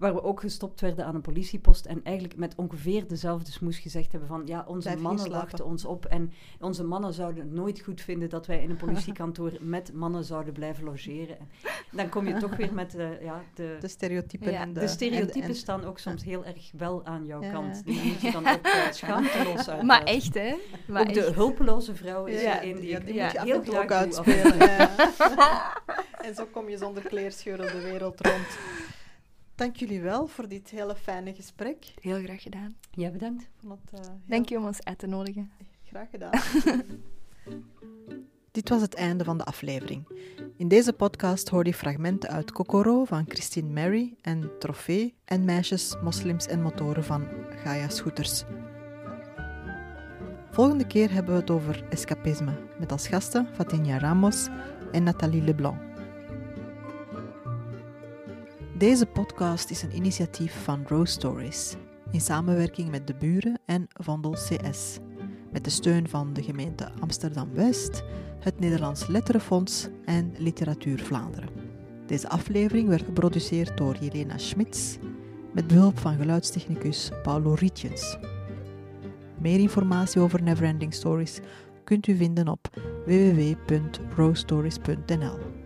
Waar 0.00 0.14
we 0.14 0.22
ook 0.22 0.40
gestopt 0.40 0.80
werden 0.80 1.04
aan 1.04 1.14
een 1.14 1.20
politiepost 1.20 1.86
en 1.86 2.00
eigenlijk 2.04 2.36
met 2.36 2.54
ongeveer 2.56 3.08
dezelfde 3.08 3.50
smoes 3.52 3.78
gezegd 3.78 4.10
hebben 4.10 4.28
van 4.28 4.42
ja, 4.44 4.64
onze 4.68 4.80
Blijf 4.88 5.00
mannen 5.00 5.24
slapen. 5.24 5.40
wachten 5.40 5.64
ons 5.64 5.84
op 5.84 6.04
en 6.04 6.32
onze 6.60 6.84
mannen 6.84 7.12
zouden 7.12 7.42
het 7.44 7.52
nooit 7.52 7.80
goed 7.80 8.00
vinden 8.00 8.28
dat 8.28 8.46
wij 8.46 8.62
in 8.62 8.70
een 8.70 8.76
politiekantoor 8.76 9.52
met 9.76 9.92
mannen 9.92 10.24
zouden 10.24 10.52
blijven 10.52 10.84
logeren. 10.84 11.38
En 11.38 11.96
dan 11.96 12.08
kom 12.08 12.26
je 12.26 12.36
toch 12.36 12.56
weer 12.56 12.72
met 12.74 12.90
de, 12.90 13.18
ja, 13.22 13.42
de, 13.54 13.76
De 13.80 13.88
stereotypen 13.88 14.52
Ja, 14.52 14.60
en 14.60 14.72
de... 14.72 14.80
de 14.80 14.88
stereotypen 14.88 15.42
en- 15.42 15.48
en- 15.48 15.54
staan 15.54 15.84
ook 15.84 15.98
soms 15.98 16.24
heel 16.24 16.44
erg 16.44 16.70
wel 16.76 17.04
aan 17.04 17.26
jouw 17.26 17.42
Ja. 17.42 17.50
kant. 17.52 17.84
Die 17.84 18.02
moet 18.06 18.20
je 18.20 18.30
dan 18.30 18.48
ook 18.48 18.66
uh, 18.66 18.90
schaamteloos 18.90 19.68
uit. 19.68 19.82
Maar 19.82 20.02
echt, 20.02 20.34
hè? 20.34 20.54
Maar 20.86 21.08
Ook 21.08 21.14
de 21.14 21.30
hulpeloze 21.34 21.94
vrouw 21.94 22.24
is 22.24 22.42
Ja, 22.42 22.62
er 22.62 22.68
een 22.70 22.80
die 22.80 22.88
ja, 22.88 22.98
ik 22.98 23.06
die 23.06 23.14
ja, 23.14 23.24
moet 23.24 23.32
je 23.32 23.40
heel 23.52 23.62
graag 23.62 23.90
uitspelen. 23.90 24.56
ja. 24.58 24.90
en 26.26 26.34
zo 26.34 26.46
kom 26.52 26.68
je 26.68 26.76
zonder 26.78 27.02
kleerscheuren 27.02 27.66
de 27.66 27.80
wereld 27.82 28.26
rond. 28.26 28.46
Dank 29.60 29.76
jullie 29.76 30.00
wel 30.00 30.26
voor 30.26 30.48
dit 30.48 30.70
hele 30.70 30.96
fijne 30.96 31.34
gesprek. 31.34 31.92
Heel 32.00 32.22
graag 32.22 32.42
gedaan. 32.42 32.76
Ja, 32.90 33.10
bedankt. 33.10 33.48
Het, 33.68 34.00
eh, 34.00 34.10
Dank 34.26 34.48
je 34.48 34.58
om 34.58 34.66
ons 34.66 34.84
uit 34.84 34.98
te 34.98 35.06
nodigen. 35.06 35.50
Graag 35.84 36.10
gedaan. 36.10 36.40
Dit 38.50 38.68
was 38.68 38.80
het 38.80 38.94
einde 38.94 39.24
van 39.24 39.38
de 39.38 39.44
aflevering. 39.44 40.08
In 40.56 40.68
deze 40.68 40.92
podcast 40.92 41.48
hoorde 41.48 41.70
je 41.70 41.76
fragmenten 41.76 42.30
uit 42.30 42.52
Kokoro 42.52 43.04
van 43.04 43.24
Christine 43.28 43.68
Mary 43.68 44.16
en 44.20 44.50
Trofee 44.58 45.14
en 45.24 45.44
Meisjes, 45.44 45.96
Moslims 46.02 46.46
en 46.46 46.62
Motoren 46.62 47.04
van 47.04 47.26
Gaia 47.50 47.88
Scooters. 47.88 48.44
Volgende 50.50 50.86
keer 50.86 51.12
hebben 51.12 51.34
we 51.34 51.40
het 51.40 51.50
over 51.50 51.84
escapisme, 51.88 52.52
met 52.78 52.92
als 52.92 53.08
gasten 53.08 53.48
Fatinha 53.54 53.98
Ramos 53.98 54.48
en 54.92 55.02
Nathalie 55.02 55.42
Leblanc. 55.42 55.89
Deze 58.80 59.06
podcast 59.06 59.70
is 59.70 59.82
een 59.82 59.96
initiatief 59.96 60.62
van 60.62 60.84
Rose 60.86 61.12
Stories, 61.12 61.74
in 62.10 62.20
samenwerking 62.20 62.90
met 62.90 63.06
de 63.06 63.14
buren 63.14 63.60
en 63.66 63.88
Vondel 63.92 64.32
CS 64.32 64.98
met 65.52 65.64
de 65.64 65.70
steun 65.70 66.08
van 66.08 66.32
de 66.32 66.42
gemeente 66.42 66.90
Amsterdam-West, 67.00 68.02
het 68.38 68.60
Nederlands 68.60 69.06
Letterenfonds 69.06 69.88
en 70.04 70.34
Literatuur 70.36 70.98
Vlaanderen. 70.98 71.48
Deze 72.06 72.28
aflevering 72.28 72.88
werd 72.88 73.04
geproduceerd 73.04 73.76
door 73.76 73.96
Jelena 73.96 74.38
Schmitz 74.38 74.96
met 75.52 75.66
behulp 75.66 75.98
van 75.98 76.16
geluidstechnicus 76.16 77.10
Paulo 77.22 77.54
Rietjens. 77.54 78.18
Meer 79.38 79.58
informatie 79.58 80.20
over 80.20 80.42
Neverending 80.42 80.94
Stories 80.94 81.40
kunt 81.84 82.06
u 82.06 82.16
vinden 82.16 82.48
op 82.48 82.68
www.rostories.nl. 83.06 85.59